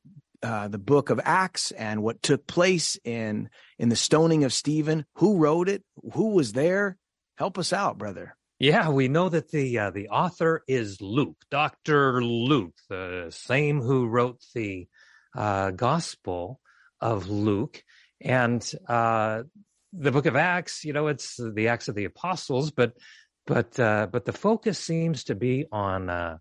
uh, 0.43 0.69
the 0.69 0.79
book 0.79 1.11
of 1.11 1.21
Acts 1.25 1.71
and 1.71 2.03
what 2.03 2.23
took 2.23 2.47
place 2.47 2.99
in 3.05 3.49
in 3.79 3.89
the 3.89 3.97
stoning 3.97 4.45
of 4.45 4.53
Stephen, 4.53 5.05
who 5.17 5.39
wrote 5.39 5.69
it, 5.69 5.83
who 6.13 6.31
was 6.31 6.53
there, 6.53 6.99
Help 7.43 7.59
us 7.59 7.73
out, 7.73 7.99
brother. 7.99 8.37
Yeah, 8.59 8.91
we 8.91 9.09
know 9.09 9.29
that 9.29 9.51
the 9.51 9.79
uh, 9.79 9.91
the 9.91 10.11
author 10.11 10.63
is 10.69 11.01
Luke, 11.01 11.39
Doctor 11.51 12.23
Luke, 12.23 12.77
the 12.89 13.27
same 13.31 13.81
who 13.81 14.07
wrote 14.07 14.41
the 14.55 14.87
uh, 15.37 15.73
Gospel 15.73 16.61
of 17.01 17.29
Luke, 17.29 17.83
and 18.21 18.65
uh, 18.89 19.43
the 19.93 20.13
Book 20.13 20.27
of 20.27 20.37
Acts. 20.37 20.85
You 20.85 20.93
know, 20.93 21.09
it's 21.09 21.37
the 21.37 21.69
Acts 21.69 21.89
of 21.89 21.97
the 21.97 22.05
Apostles, 22.05 22.71
but 22.71 22.93
but 23.47 23.81
uh, 23.81 24.07
but 24.13 24.25
the 24.25 24.33
focus 24.33 24.79
seems 24.79 25.25
to 25.25 25.35
be 25.35 25.67
on 25.73 26.09
uh, 26.09 26.39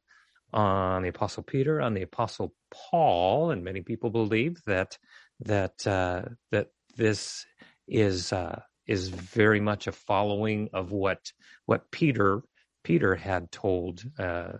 on 0.53 1.03
the 1.03 1.09
Apostle 1.09 1.43
Peter, 1.43 1.81
on 1.81 1.93
the 1.93 2.01
Apostle 2.01 2.53
Paul, 2.71 3.51
and 3.51 3.63
many 3.63 3.81
people 3.81 4.09
believe 4.09 4.61
that 4.65 4.97
that 5.41 5.85
uh, 5.87 6.23
that 6.51 6.67
this 6.97 7.45
is 7.87 8.33
uh, 8.33 8.61
is 8.87 9.09
very 9.09 9.59
much 9.59 9.87
a 9.87 9.91
following 9.91 10.69
of 10.73 10.91
what 10.91 11.31
what 11.65 11.91
Peter 11.91 12.41
Peter 12.83 13.15
had 13.15 13.51
told 13.51 14.03
uh, 14.19 14.53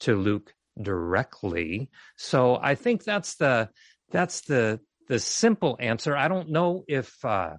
to 0.00 0.16
Luke 0.16 0.52
directly. 0.80 1.90
So 2.16 2.58
I 2.60 2.74
think 2.74 3.04
that's 3.04 3.36
the 3.36 3.70
that's 4.10 4.42
the 4.42 4.80
the 5.08 5.18
simple 5.18 5.76
answer. 5.80 6.16
I 6.16 6.28
don't 6.28 6.50
know 6.50 6.84
if 6.86 7.24
uh, 7.24 7.54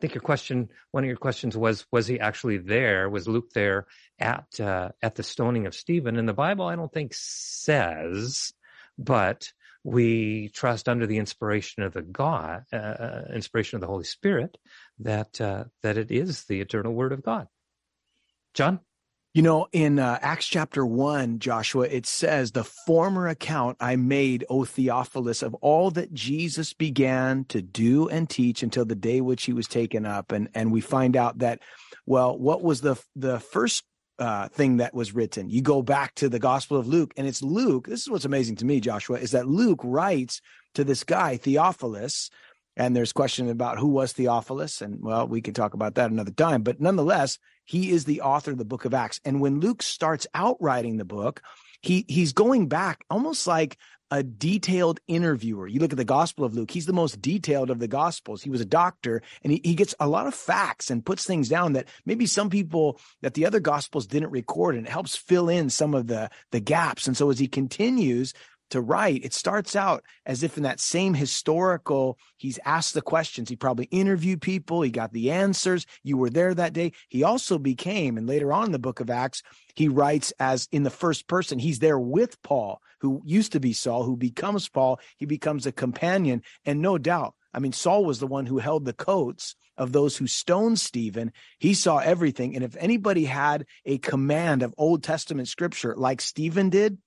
think 0.00 0.14
your 0.14 0.22
question 0.22 0.68
one 0.90 1.04
of 1.04 1.08
your 1.08 1.16
questions 1.16 1.56
was 1.56 1.86
was 1.92 2.06
he 2.06 2.20
actually 2.20 2.58
there? 2.58 3.08
Was 3.08 3.28
Luke 3.28 3.50
there 3.54 3.86
at 4.18 4.58
uh, 4.60 4.90
at 5.02 5.14
the 5.14 5.22
stoning 5.22 5.66
of 5.66 5.74
Stephen? 5.74 6.16
And 6.16 6.28
the 6.28 6.32
Bible 6.32 6.66
I 6.66 6.76
don't 6.76 6.92
think 6.92 7.12
says, 7.14 8.52
but 8.98 9.52
we 9.84 10.50
trust 10.50 10.88
under 10.88 11.06
the 11.06 11.18
inspiration 11.18 11.82
of 11.82 11.92
the 11.92 12.02
God, 12.02 12.64
uh, 12.72 12.76
uh, 12.76 13.24
inspiration 13.34 13.76
of 13.76 13.80
the 13.80 13.86
Holy 13.86 14.04
Spirit, 14.04 14.58
that 15.00 15.40
uh, 15.40 15.64
that 15.82 15.96
it 15.96 16.10
is 16.10 16.44
the 16.44 16.60
eternal 16.60 16.92
Word 16.92 17.12
of 17.12 17.22
God. 17.22 17.48
John. 18.54 18.80
You 19.32 19.42
know, 19.42 19.68
in 19.70 20.00
uh, 20.00 20.18
Acts 20.22 20.48
chapter 20.48 20.84
1, 20.84 21.38
Joshua, 21.38 21.86
it 21.86 22.04
says, 22.04 22.50
The 22.50 22.64
former 22.64 23.28
account 23.28 23.76
I 23.78 23.94
made, 23.94 24.44
O 24.50 24.64
Theophilus, 24.64 25.44
of 25.44 25.54
all 25.54 25.92
that 25.92 26.12
Jesus 26.12 26.72
began 26.72 27.44
to 27.44 27.62
do 27.62 28.08
and 28.08 28.28
teach 28.28 28.64
until 28.64 28.84
the 28.84 28.96
day 28.96 29.20
which 29.20 29.44
he 29.44 29.52
was 29.52 29.68
taken 29.68 30.04
up. 30.04 30.32
And, 30.32 30.48
and 30.52 30.72
we 30.72 30.80
find 30.80 31.16
out 31.16 31.38
that, 31.38 31.60
well, 32.06 32.36
what 32.36 32.64
was 32.64 32.80
the, 32.80 33.00
the 33.14 33.38
first 33.38 33.84
uh, 34.18 34.48
thing 34.48 34.78
that 34.78 34.94
was 34.94 35.14
written? 35.14 35.48
You 35.48 35.62
go 35.62 35.80
back 35.80 36.16
to 36.16 36.28
the 36.28 36.40
Gospel 36.40 36.76
of 36.76 36.88
Luke, 36.88 37.14
and 37.16 37.24
it's 37.24 37.40
Luke. 37.40 37.86
This 37.86 38.00
is 38.00 38.10
what's 38.10 38.24
amazing 38.24 38.56
to 38.56 38.64
me, 38.64 38.80
Joshua, 38.80 39.18
is 39.18 39.30
that 39.30 39.46
Luke 39.46 39.80
writes 39.84 40.40
to 40.74 40.82
this 40.82 41.04
guy, 41.04 41.36
Theophilus, 41.36 42.30
and 42.80 42.96
there's 42.96 43.12
question 43.12 43.50
about 43.50 43.78
who 43.78 43.88
was 43.88 44.14
Theophilus, 44.14 44.80
and 44.80 45.02
well, 45.02 45.28
we 45.28 45.42
can 45.42 45.52
talk 45.52 45.74
about 45.74 45.96
that 45.96 46.10
another 46.10 46.30
time. 46.30 46.62
But 46.62 46.80
nonetheless, 46.80 47.38
he 47.66 47.90
is 47.90 48.06
the 48.06 48.22
author 48.22 48.52
of 48.52 48.56
the 48.56 48.64
book 48.64 48.86
of 48.86 48.94
Acts. 48.94 49.20
And 49.22 49.38
when 49.38 49.60
Luke 49.60 49.82
starts 49.82 50.26
out 50.32 50.56
writing 50.60 50.96
the 50.96 51.04
book, 51.04 51.42
he 51.82 52.06
he's 52.08 52.32
going 52.32 52.68
back 52.68 53.04
almost 53.10 53.46
like 53.46 53.76
a 54.10 54.22
detailed 54.22 54.98
interviewer. 55.06 55.66
You 55.66 55.78
look 55.78 55.92
at 55.92 55.98
the 55.98 56.04
Gospel 56.06 56.46
of 56.46 56.54
Luke, 56.54 56.70
he's 56.70 56.86
the 56.86 56.94
most 56.94 57.20
detailed 57.20 57.68
of 57.68 57.80
the 57.80 57.86
Gospels. 57.86 58.42
He 58.42 58.50
was 58.50 58.62
a 58.62 58.64
doctor 58.64 59.20
and 59.44 59.52
he, 59.52 59.60
he 59.62 59.74
gets 59.74 59.94
a 60.00 60.08
lot 60.08 60.26
of 60.26 60.34
facts 60.34 60.90
and 60.90 61.04
puts 61.04 61.24
things 61.24 61.50
down 61.50 61.74
that 61.74 61.86
maybe 62.06 62.24
some 62.24 62.48
people 62.48 62.98
that 63.20 63.34
the 63.34 63.44
other 63.44 63.60
Gospels 63.60 64.06
didn't 64.06 64.30
record 64.30 64.74
and 64.74 64.86
it 64.86 64.90
helps 64.90 65.16
fill 65.16 65.48
in 65.48 65.68
some 65.68 65.94
of 65.94 66.06
the, 66.06 66.30
the 66.50 66.60
gaps. 66.60 67.06
And 67.06 67.16
so 67.16 67.30
as 67.30 67.38
he 67.38 67.46
continues 67.46 68.32
to 68.70 68.80
write, 68.80 69.24
it 69.24 69.34
starts 69.34 69.76
out 69.76 70.04
as 70.26 70.42
if 70.42 70.56
in 70.56 70.62
that 70.62 70.80
same 70.80 71.14
historical, 71.14 72.18
he's 72.36 72.58
asked 72.64 72.94
the 72.94 73.02
questions. 73.02 73.48
He 73.48 73.56
probably 73.56 73.86
interviewed 73.86 74.40
people. 74.40 74.82
He 74.82 74.90
got 74.90 75.12
the 75.12 75.30
answers. 75.30 75.86
You 76.02 76.16
were 76.16 76.30
there 76.30 76.54
that 76.54 76.72
day. 76.72 76.92
He 77.08 77.22
also 77.22 77.58
became, 77.58 78.16
and 78.16 78.26
later 78.26 78.52
on 78.52 78.66
in 78.66 78.72
the 78.72 78.78
book 78.78 79.00
of 79.00 79.10
Acts, 79.10 79.42
he 79.74 79.88
writes 79.88 80.32
as 80.38 80.68
in 80.72 80.82
the 80.82 80.90
first 80.90 81.28
person. 81.28 81.58
He's 81.58 81.78
there 81.78 81.98
with 81.98 82.40
Paul, 82.42 82.80
who 83.00 83.22
used 83.24 83.52
to 83.52 83.60
be 83.60 83.72
Saul, 83.72 84.04
who 84.04 84.16
becomes 84.16 84.68
Paul. 84.68 85.00
He 85.16 85.26
becomes 85.26 85.66
a 85.66 85.72
companion. 85.72 86.42
And 86.64 86.80
no 86.80 86.98
doubt, 86.98 87.34
I 87.52 87.58
mean, 87.58 87.72
Saul 87.72 88.04
was 88.04 88.20
the 88.20 88.26
one 88.26 88.46
who 88.46 88.58
held 88.58 88.84
the 88.84 88.92
coats 88.92 89.56
of 89.76 89.92
those 89.92 90.16
who 90.16 90.26
stoned 90.26 90.78
Stephen. 90.78 91.32
He 91.58 91.74
saw 91.74 91.98
everything. 91.98 92.54
And 92.54 92.64
if 92.64 92.76
anybody 92.78 93.24
had 93.24 93.66
a 93.84 93.98
command 93.98 94.62
of 94.62 94.74
Old 94.76 95.02
Testament 95.02 95.48
scripture 95.48 95.94
like 95.96 96.20
Stephen 96.20 96.68
did, 96.70 96.98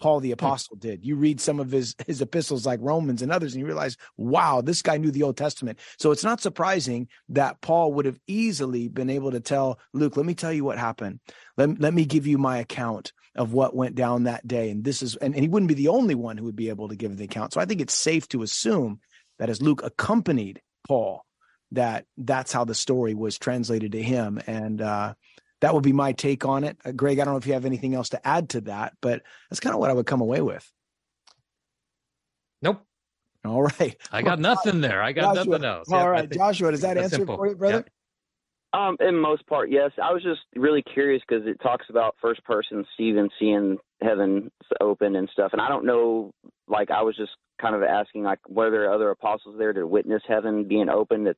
Paul 0.00 0.20
the 0.20 0.30
hmm. 0.30 0.34
apostle 0.34 0.76
did. 0.76 1.04
You 1.04 1.16
read 1.16 1.40
some 1.40 1.60
of 1.60 1.70
his 1.70 1.94
his 2.06 2.20
epistles 2.20 2.66
like 2.66 2.80
Romans 2.82 3.22
and 3.22 3.30
others 3.30 3.52
and 3.52 3.60
you 3.60 3.66
realize, 3.66 3.96
wow, 4.16 4.60
this 4.60 4.82
guy 4.82 4.96
knew 4.96 5.10
the 5.10 5.22
Old 5.22 5.36
Testament. 5.36 5.78
So 5.98 6.10
it's 6.10 6.24
not 6.24 6.40
surprising 6.40 7.08
that 7.28 7.60
Paul 7.60 7.92
would 7.94 8.06
have 8.06 8.18
easily 8.26 8.88
been 8.88 9.10
able 9.10 9.30
to 9.30 9.40
tell 9.40 9.78
Luke, 9.92 10.16
let 10.16 10.26
me 10.26 10.34
tell 10.34 10.52
you 10.52 10.64
what 10.64 10.78
happened. 10.78 11.20
Let, 11.56 11.80
let 11.80 11.94
me 11.94 12.04
give 12.04 12.26
you 12.26 12.38
my 12.38 12.58
account 12.58 13.12
of 13.36 13.52
what 13.52 13.76
went 13.76 13.94
down 13.94 14.24
that 14.24 14.46
day. 14.46 14.70
And 14.70 14.82
this 14.82 15.02
is 15.02 15.16
and, 15.16 15.34
and 15.34 15.42
he 15.42 15.48
wouldn't 15.48 15.68
be 15.68 15.74
the 15.74 15.88
only 15.88 16.14
one 16.14 16.36
who 16.36 16.44
would 16.44 16.56
be 16.56 16.70
able 16.70 16.88
to 16.88 16.96
give 16.96 17.16
the 17.16 17.24
account. 17.24 17.52
So 17.52 17.60
I 17.60 17.66
think 17.66 17.80
it's 17.80 17.94
safe 17.94 18.28
to 18.28 18.42
assume 18.42 19.00
that 19.38 19.50
as 19.50 19.62
Luke 19.62 19.82
accompanied 19.84 20.60
Paul, 20.86 21.24
that 21.72 22.04
that's 22.16 22.52
how 22.52 22.64
the 22.64 22.74
story 22.74 23.14
was 23.14 23.38
translated 23.38 23.92
to 23.92 24.02
him. 24.02 24.40
And 24.46 24.80
uh 24.80 25.14
that 25.60 25.74
would 25.74 25.82
be 25.82 25.92
my 25.92 26.12
take 26.12 26.44
on 26.44 26.64
it. 26.64 26.76
Uh, 26.84 26.92
Greg, 26.92 27.18
I 27.18 27.24
don't 27.24 27.34
know 27.34 27.38
if 27.38 27.46
you 27.46 27.52
have 27.52 27.64
anything 27.64 27.94
else 27.94 28.10
to 28.10 28.26
add 28.26 28.50
to 28.50 28.62
that, 28.62 28.94
but 29.00 29.22
that's 29.48 29.60
kind 29.60 29.74
of 29.74 29.80
what 29.80 29.90
I 29.90 29.92
would 29.92 30.06
come 30.06 30.20
away 30.20 30.40
with. 30.40 30.70
Nope. 32.62 32.82
All 33.44 33.62
right. 33.62 33.96
I 34.12 34.22
got 34.22 34.38
well, 34.38 34.54
nothing 34.54 34.80
there. 34.80 35.02
I 35.02 35.12
got 35.12 35.34
Joshua, 35.34 35.50
nothing 35.50 35.64
else. 35.64 35.92
All 35.92 36.00
yep, 36.00 36.08
right, 36.08 36.30
Joshua, 36.30 36.70
does 36.70 36.82
that 36.82 36.98
answer 36.98 37.16
simple. 37.16 37.36
for 37.36 37.48
you, 37.48 37.56
brother? 37.56 37.84
Um, 38.72 38.96
in 39.00 39.18
most 39.18 39.46
part, 39.46 39.70
yes. 39.70 39.90
I 40.02 40.12
was 40.12 40.22
just 40.22 40.42
really 40.54 40.82
curious 40.82 41.22
because 41.26 41.44
it 41.46 41.60
talks 41.60 41.86
about 41.90 42.14
first 42.22 42.44
person 42.44 42.84
Stephen 42.94 43.28
seeing 43.38 43.78
heaven 44.00 44.50
open 44.80 45.16
and 45.16 45.28
stuff, 45.32 45.52
and 45.52 45.60
I 45.60 45.68
don't 45.68 45.84
know. 45.84 46.32
Like, 46.68 46.90
I 46.90 47.02
was 47.02 47.16
just 47.16 47.32
kind 47.60 47.74
of 47.74 47.82
asking, 47.82 48.22
like, 48.22 48.38
were 48.48 48.70
there 48.70 48.92
other 48.92 49.10
apostles 49.10 49.56
there 49.58 49.72
to 49.72 49.86
witness 49.86 50.22
heaven 50.28 50.68
being 50.68 50.88
open 50.88 51.24
that 51.24 51.36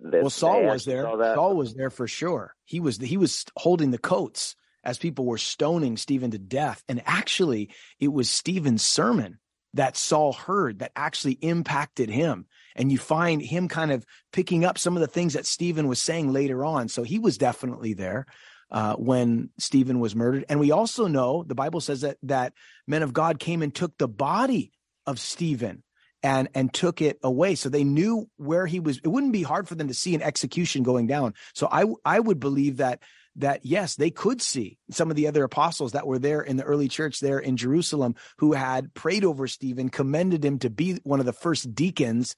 well, 0.00 0.30
Saul 0.30 0.64
was 0.64 0.84
there. 0.84 1.02
Saul 1.02 1.56
was 1.56 1.74
there 1.74 1.90
for 1.90 2.06
sure. 2.06 2.54
He 2.64 2.80
was 2.80 2.98
he 2.98 3.16
was 3.16 3.44
holding 3.56 3.90
the 3.90 3.98
coats 3.98 4.54
as 4.84 4.98
people 4.98 5.24
were 5.24 5.38
stoning 5.38 5.96
Stephen 5.96 6.30
to 6.30 6.38
death. 6.38 6.82
And 6.88 7.02
actually, 7.04 7.70
it 7.98 8.08
was 8.08 8.30
Stephen's 8.30 8.82
sermon 8.82 9.38
that 9.74 9.96
Saul 9.96 10.32
heard 10.32 10.78
that 10.78 10.92
actually 10.96 11.34
impacted 11.34 12.08
him. 12.08 12.46
And 12.74 12.92
you 12.92 12.98
find 12.98 13.42
him 13.42 13.68
kind 13.68 13.90
of 13.90 14.06
picking 14.32 14.64
up 14.64 14.78
some 14.78 14.96
of 14.96 15.00
the 15.00 15.08
things 15.08 15.34
that 15.34 15.46
Stephen 15.46 15.88
was 15.88 16.00
saying 16.00 16.32
later 16.32 16.64
on. 16.64 16.88
So 16.88 17.02
he 17.02 17.18
was 17.18 17.38
definitely 17.38 17.94
there 17.94 18.26
uh, 18.70 18.94
when 18.94 19.50
Stephen 19.58 19.98
was 19.98 20.14
murdered. 20.14 20.44
And 20.48 20.60
we 20.60 20.70
also 20.70 21.06
know 21.06 21.42
the 21.42 21.54
Bible 21.54 21.80
says 21.80 22.02
that 22.02 22.18
that 22.22 22.52
men 22.86 23.02
of 23.02 23.12
God 23.12 23.38
came 23.38 23.62
and 23.62 23.74
took 23.74 23.98
the 23.98 24.08
body 24.08 24.72
of 25.06 25.18
Stephen 25.18 25.82
and 26.22 26.48
and 26.54 26.72
took 26.72 27.00
it 27.00 27.18
away. 27.22 27.54
So 27.54 27.68
they 27.68 27.84
knew 27.84 28.28
where 28.36 28.66
he 28.66 28.80
was 28.80 28.98
it 28.98 29.08
wouldn't 29.08 29.32
be 29.32 29.42
hard 29.42 29.68
for 29.68 29.74
them 29.74 29.88
to 29.88 29.94
see 29.94 30.14
an 30.14 30.22
execution 30.22 30.82
going 30.82 31.06
down. 31.06 31.34
So 31.54 31.68
i 31.70 31.84
i 32.04 32.18
would 32.18 32.40
believe 32.40 32.78
that 32.78 33.00
that 33.36 33.64
yes 33.64 33.94
they 33.94 34.10
could 34.10 34.42
see 34.42 34.78
some 34.90 35.10
of 35.10 35.16
the 35.16 35.28
other 35.28 35.44
apostles 35.44 35.92
that 35.92 36.06
were 36.06 36.18
there 36.18 36.42
in 36.42 36.56
the 36.56 36.64
early 36.64 36.88
church 36.88 37.20
there 37.20 37.38
in 37.38 37.56
jerusalem 37.56 38.14
who 38.38 38.52
had 38.52 38.92
prayed 38.94 39.24
over 39.24 39.46
stephen 39.46 39.88
commended 39.88 40.44
him 40.44 40.58
to 40.58 40.68
be 40.68 40.98
one 41.04 41.20
of 41.20 41.26
the 41.26 41.32
first 41.32 41.72
deacons 41.74 42.34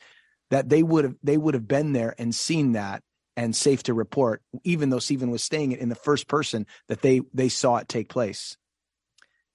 that 0.50 0.68
they 0.68 0.82
would 0.82 1.04
have 1.04 1.14
they 1.22 1.36
would 1.36 1.54
have 1.54 1.66
been 1.66 1.92
there 1.92 2.14
and 2.18 2.34
seen 2.34 2.72
that 2.72 3.02
and 3.36 3.56
safe 3.56 3.82
to 3.82 3.94
report 3.94 4.42
even 4.64 4.90
though 4.90 4.98
stephen 4.98 5.30
was 5.30 5.42
staying 5.42 5.72
it 5.72 5.80
in 5.80 5.88
the 5.88 5.94
first 5.94 6.28
person 6.28 6.66
that 6.88 7.00
they 7.00 7.22
they 7.32 7.48
saw 7.48 7.76
it 7.76 7.88
take 7.88 8.08
place. 8.08 8.56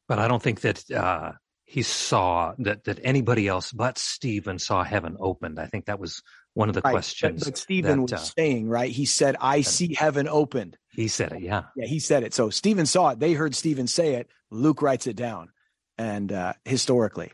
But 0.08 0.20
i 0.20 0.28
don't 0.28 0.42
think 0.42 0.62
that 0.62 0.90
uh 0.92 1.34
he 1.66 1.82
saw 1.82 2.54
that 2.60 2.84
that 2.86 3.00
anybody 3.04 3.48
else 3.48 3.72
but 3.72 3.98
Stephen 3.98 4.60
saw 4.60 4.84
heaven 4.84 5.18
opened. 5.20 5.60
I 5.60 5.66
think 5.66 5.86
that 5.86 6.00
was 6.00 6.22
one 6.54 6.70
of 6.70 6.76
the 6.76 6.82
right. 6.82 6.92
questions. 6.92 7.44
But, 7.44 7.54
but 7.54 7.58
Stephen 7.58 7.98
that, 7.98 8.02
was 8.02 8.14
uh, 8.14 8.18
saying, 8.18 8.70
right? 8.70 8.92
He 8.92 9.06
said, 9.06 9.36
"I 9.42 9.62
see 9.62 9.94
heaven 9.94 10.28
opened." 10.28 10.78
He 10.92 11.08
said 11.08 11.34
it, 11.34 11.42
yeah, 11.42 11.64
yeah. 11.76 11.88
He 11.88 12.00
said 12.00 12.24
it. 12.24 12.34
So 12.34 12.50
Stephen 12.50 12.86
saw 12.86 13.10
it. 13.10 13.20
They 13.20 13.34
heard 13.34 13.56
Stephen 13.56 13.88
say 13.88 14.16
it. 14.16 14.30
Luke 14.52 14.82
writes 14.82 15.08
it 15.08 15.16
down, 15.16 15.50
and 15.98 16.32
uh, 16.32 16.54
historically, 16.64 17.32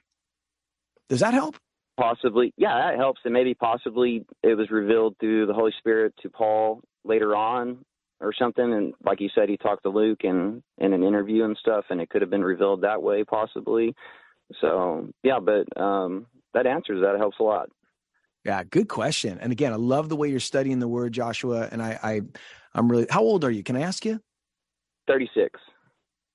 does 1.09 1.19
that 1.19 1.34
help? 1.34 1.57
Possibly, 1.99 2.53
yeah, 2.57 2.89
that 2.89 2.97
helps. 2.97 3.21
And 3.25 3.34
maybe 3.34 3.53
possibly 3.53 4.25
it 4.41 4.55
was 4.55 4.71
revealed 4.71 5.15
through 5.19 5.45
the 5.45 5.53
Holy 5.53 5.73
Spirit 5.77 6.13
to 6.23 6.29
Paul 6.29 6.82
later 7.03 7.36
on 7.36 7.84
or 8.21 8.34
something. 8.34 8.73
And 8.73 8.93
like 9.05 9.19
you 9.19 9.29
said, 9.36 9.49
he 9.49 9.57
talked 9.57 9.84
to 9.84 9.89
Luke 9.89 10.21
in 10.23 10.63
in 10.77 10.93
an 10.93 11.03
interview 11.03 11.43
and 11.43 11.57
stuff, 11.57 11.86
and 11.89 11.99
it 11.99 12.09
could 12.09 12.21
have 12.21 12.32
been 12.32 12.43
revealed 12.43 12.82
that 12.82 13.03
way, 13.03 13.23
possibly. 13.23 13.93
So 14.60 15.10
yeah, 15.24 15.39
but 15.39 15.82
um, 15.82 16.28
that 16.54 16.66
answers 16.66 17.02
that. 17.02 17.16
It 17.16 17.20
helps 17.20 17.39
a 17.39 17.43
lot. 17.43 17.70
Yeah, 18.43 18.64
good 18.64 18.89
question. 18.89 19.38
And 19.39 19.52
again, 19.52 19.72
I 19.72 19.76
love 19.76 20.10
the 20.10 20.16
way 20.16 20.30
you're 20.30 20.39
studying 20.39 20.80
the 20.80 20.88
word, 20.88 21.14
Joshua. 21.14 21.70
And 21.72 21.82
I, 21.82 21.99
I 22.02 22.22
I'm 22.74 22.91
really. 22.91 23.08
How 23.10 23.22
old 23.22 23.43
are 23.43 23.52
you? 23.52 23.64
Can 23.64 23.76
I 23.76 23.82
ask 23.82 24.06
you? 24.06 24.20
Thirty 25.08 25.30
six. 25.34 25.60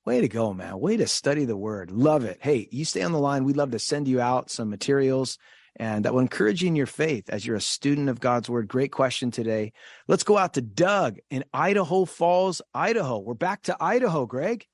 Way 0.04 0.20
to 0.20 0.28
go, 0.28 0.54
man. 0.54 0.78
Way 0.78 0.96
to 0.98 1.06
study 1.08 1.44
the 1.44 1.56
word. 1.56 1.90
Love 1.90 2.24
it. 2.24 2.38
Hey, 2.40 2.68
you 2.70 2.84
stay 2.84 3.02
on 3.02 3.10
the 3.10 3.18
line. 3.18 3.42
We'd 3.42 3.56
love 3.56 3.72
to 3.72 3.80
send 3.80 4.06
you 4.06 4.20
out 4.20 4.50
some 4.50 4.70
materials 4.70 5.36
and 5.78 6.04
that 6.04 6.14
will 6.14 6.20
encourage 6.20 6.62
you 6.62 6.68
in 6.68 6.76
your 6.76 6.86
faith 6.86 7.28
as 7.28 7.44
you're 7.44 7.56
a 7.56 7.60
student 7.60 8.08
of 8.08 8.20
God's 8.20 8.48
word. 8.48 8.68
Great 8.68 8.92
question 8.92 9.30
today. 9.30 9.72
Let's 10.08 10.24
go 10.24 10.38
out 10.38 10.54
to 10.54 10.62
Doug 10.62 11.18
in 11.30 11.44
Idaho 11.52 12.04
Falls, 12.04 12.62
Idaho. 12.74 13.18
We're 13.18 13.34
back 13.34 13.62
to 13.62 13.76
Idaho, 13.80 14.26
Greg. 14.26 14.64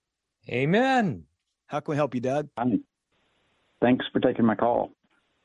Amen. 0.49 1.25
How 1.67 1.81
can 1.81 1.93
we 1.93 1.97
help 1.97 2.15
you, 2.15 2.21
Doug? 2.21 2.49
Thanks 3.83 4.07
for 4.13 4.21
taking 4.21 4.47
my 4.47 4.55
call. 4.55 4.93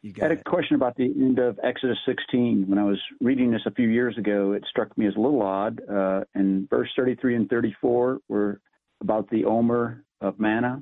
You 0.03 0.13
I 0.21 0.25
had 0.25 0.31
it. 0.31 0.41
a 0.45 0.49
question 0.49 0.75
about 0.75 0.95
the 0.95 1.05
end 1.05 1.39
of 1.39 1.59
Exodus 1.63 1.97
16. 2.05 2.65
When 2.67 2.77
I 2.77 2.83
was 2.83 2.99
reading 3.19 3.51
this 3.51 3.63
a 3.65 3.71
few 3.71 3.89
years 3.89 4.17
ago, 4.17 4.53
it 4.53 4.63
struck 4.69 4.95
me 4.97 5.07
as 5.07 5.15
a 5.15 5.19
little 5.19 5.41
odd. 5.41 5.81
Uh, 5.89 6.23
in 6.35 6.67
verse 6.69 6.89
33 6.95 7.35
and 7.35 7.49
34 7.49 8.19
were 8.29 8.61
about 9.01 9.27
the 9.31 9.45
omer 9.45 10.03
of 10.21 10.39
manna. 10.39 10.81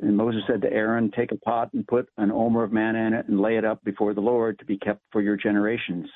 And 0.00 0.16
Moses 0.16 0.42
said 0.46 0.60
to 0.62 0.72
Aaron, 0.72 1.10
Take 1.16 1.32
a 1.32 1.36
pot 1.36 1.70
and 1.72 1.86
put 1.86 2.08
an 2.18 2.30
omer 2.30 2.62
of 2.62 2.72
manna 2.72 3.06
in 3.06 3.14
it 3.14 3.26
and 3.26 3.40
lay 3.40 3.56
it 3.56 3.64
up 3.64 3.82
before 3.84 4.12
the 4.12 4.20
Lord 4.20 4.58
to 4.58 4.64
be 4.66 4.78
kept 4.78 5.00
for 5.12 5.22
your 5.22 5.36
generations. 5.36 6.08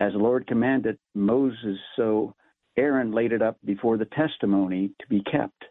As 0.00 0.12
the 0.12 0.18
Lord 0.18 0.46
commanded 0.48 0.98
Moses, 1.14 1.78
so 1.94 2.34
Aaron 2.76 3.12
laid 3.12 3.32
it 3.32 3.42
up 3.42 3.58
before 3.64 3.96
the 3.96 4.06
testimony 4.06 4.90
to 5.00 5.06
be 5.08 5.22
kept. 5.30 5.64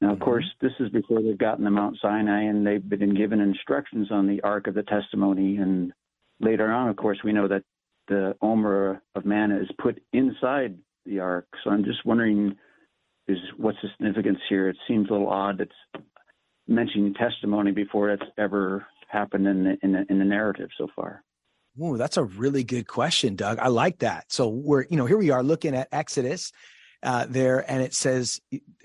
Now, 0.00 0.12
of 0.12 0.16
mm-hmm. 0.16 0.24
course, 0.24 0.44
this 0.60 0.72
is 0.78 0.90
before 0.90 1.22
they've 1.22 1.38
gotten 1.38 1.64
to 1.64 1.70
Mount 1.70 1.96
Sinai 2.02 2.42
and 2.42 2.66
they've 2.66 2.86
been 2.86 3.14
given 3.14 3.40
instructions 3.40 4.08
on 4.10 4.26
the 4.26 4.40
Ark 4.42 4.66
of 4.66 4.74
the 4.74 4.82
Testimony. 4.82 5.56
And 5.56 5.92
later 6.40 6.70
on, 6.70 6.88
of 6.88 6.96
course, 6.96 7.18
we 7.24 7.32
know 7.32 7.48
that 7.48 7.62
the 8.08 8.36
Omer 8.42 9.02
of 9.14 9.24
manna 9.24 9.58
is 9.58 9.68
put 9.80 10.00
inside 10.12 10.76
the 11.06 11.20
Ark. 11.20 11.46
So 11.64 11.70
I'm 11.70 11.84
just 11.84 12.04
wondering, 12.04 12.56
is 13.26 13.38
what's 13.56 13.78
the 13.82 13.88
significance 13.96 14.38
here? 14.48 14.68
It 14.68 14.76
seems 14.86 15.08
a 15.08 15.12
little 15.12 15.30
odd. 15.30 15.60
It's 15.60 16.04
mentioning 16.68 17.14
testimony 17.14 17.72
before 17.72 18.10
it's 18.10 18.22
ever 18.38 18.86
happened 19.08 19.46
in 19.46 19.64
the, 19.64 19.78
in 19.82 19.92
the, 19.92 20.06
in 20.10 20.18
the 20.18 20.24
narrative 20.24 20.68
so 20.76 20.88
far. 20.94 21.22
Ooh, 21.82 21.96
that's 21.96 22.16
a 22.16 22.24
really 22.24 22.64
good 22.64 22.86
question, 22.86 23.36
Doug. 23.36 23.58
I 23.58 23.68
like 23.68 23.98
that. 23.98 24.32
So 24.32 24.48
we're, 24.48 24.86
you 24.90 24.96
know, 24.96 25.06
here 25.06 25.18
we 25.18 25.30
are 25.30 25.42
looking 25.42 25.74
at 25.74 25.88
Exodus 25.92 26.52
uh, 27.06 27.24
there, 27.28 27.64
and 27.70 27.82
it 27.82 27.94
says, 27.94 28.40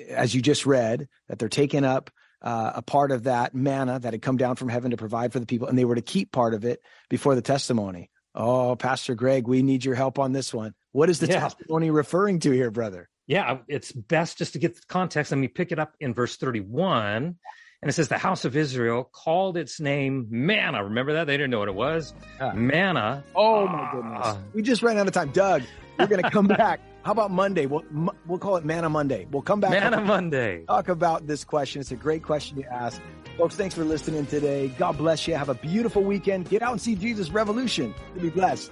as 0.09 0.33
you 0.33 0.41
just 0.41 0.65
read, 0.65 1.09
that 1.27 1.39
they're 1.39 1.49
taking 1.49 1.83
up 1.83 2.09
uh, 2.41 2.71
a 2.75 2.81
part 2.81 3.11
of 3.11 3.23
that 3.23 3.53
manna 3.53 3.99
that 3.99 4.13
had 4.13 4.21
come 4.21 4.37
down 4.37 4.55
from 4.55 4.69
heaven 4.69 4.91
to 4.91 4.97
provide 4.97 5.33
for 5.33 5.39
the 5.39 5.45
people, 5.45 5.67
and 5.67 5.77
they 5.77 5.85
were 5.85 5.95
to 5.95 6.01
keep 6.01 6.31
part 6.31 6.53
of 6.53 6.63
it 6.63 6.81
before 7.09 7.35
the 7.35 7.41
testimony. 7.41 8.09
Oh, 8.33 8.75
Pastor 8.77 9.13
Greg, 9.15 9.47
we 9.47 9.61
need 9.61 9.83
your 9.83 9.95
help 9.95 10.17
on 10.19 10.31
this 10.31 10.53
one. 10.53 10.73
What 10.93 11.09
is 11.09 11.19
the 11.19 11.27
Yeah. 11.27 11.39
testimony 11.41 11.91
referring 11.91 12.39
to 12.41 12.51
here, 12.51 12.71
brother? 12.71 13.09
yeah, 13.27 13.59
it's 13.67 13.91
best 13.91 14.37
just 14.39 14.53
to 14.53 14.59
get 14.59 14.75
the 14.75 14.81
context. 14.87 15.31
Let 15.31 15.37
me 15.37 15.47
pick 15.47 15.71
it 15.71 15.79
up 15.79 15.93
in 15.99 16.13
verse 16.13 16.35
31. 16.37 17.35
And 17.83 17.89
it 17.89 17.93
says, 17.93 18.07
The 18.09 18.17
house 18.17 18.43
of 18.45 18.55
Israel 18.57 19.03
called 19.11 19.55
its 19.57 19.79
name 19.79 20.27
manna. 20.29 20.83
Remember 20.83 21.13
that? 21.13 21.27
They 21.27 21.37
didn't 21.37 21.49
know 21.51 21.59
what 21.59 21.69
it 21.69 21.75
was. 21.75 22.13
Manna. 22.53 23.23
Oh, 23.35 23.67
my 23.67 23.89
goodness. 23.93 24.37
We 24.53 24.61
just 24.61 24.83
ran 24.83 24.97
out 24.97 25.07
of 25.07 25.13
time. 25.13 25.31
Doug, 25.31 25.63
we're 25.97 26.07
going 26.07 26.21
to 26.23 26.29
come 26.29 26.47
back. 26.63 26.79
How 27.03 27.11
about 27.11 27.31
Monday? 27.31 27.65
We'll, 27.65 27.83
we'll 28.27 28.39
call 28.39 28.57
it 28.57 28.65
Manna 28.65 28.89
Monday. 28.89 29.27
We'll 29.31 29.41
come 29.41 29.59
back. 29.59 29.71
Manna 29.71 30.01
Monday. 30.01 30.65
Talk 30.65 30.87
about 30.87 31.25
this 31.27 31.43
question. 31.43 31.81
It's 31.81 31.91
a 31.91 31.95
great 31.95 32.23
question 32.23 32.61
to 32.61 32.71
ask. 32.71 33.01
Folks, 33.37 33.55
thanks 33.55 33.73
for 33.73 33.83
listening 33.83 34.25
today. 34.27 34.67
God 34.77 34.97
bless 34.97 35.27
you. 35.27 35.35
Have 35.35 35.49
a 35.49 35.55
beautiful 35.55 36.03
weekend. 36.03 36.49
Get 36.49 36.61
out 36.61 36.73
and 36.73 36.81
see 36.81 36.95
Jesus 36.95 37.31
Revolution. 37.31 37.95
You'll 38.13 38.23
be 38.23 38.29
blessed. 38.29 38.71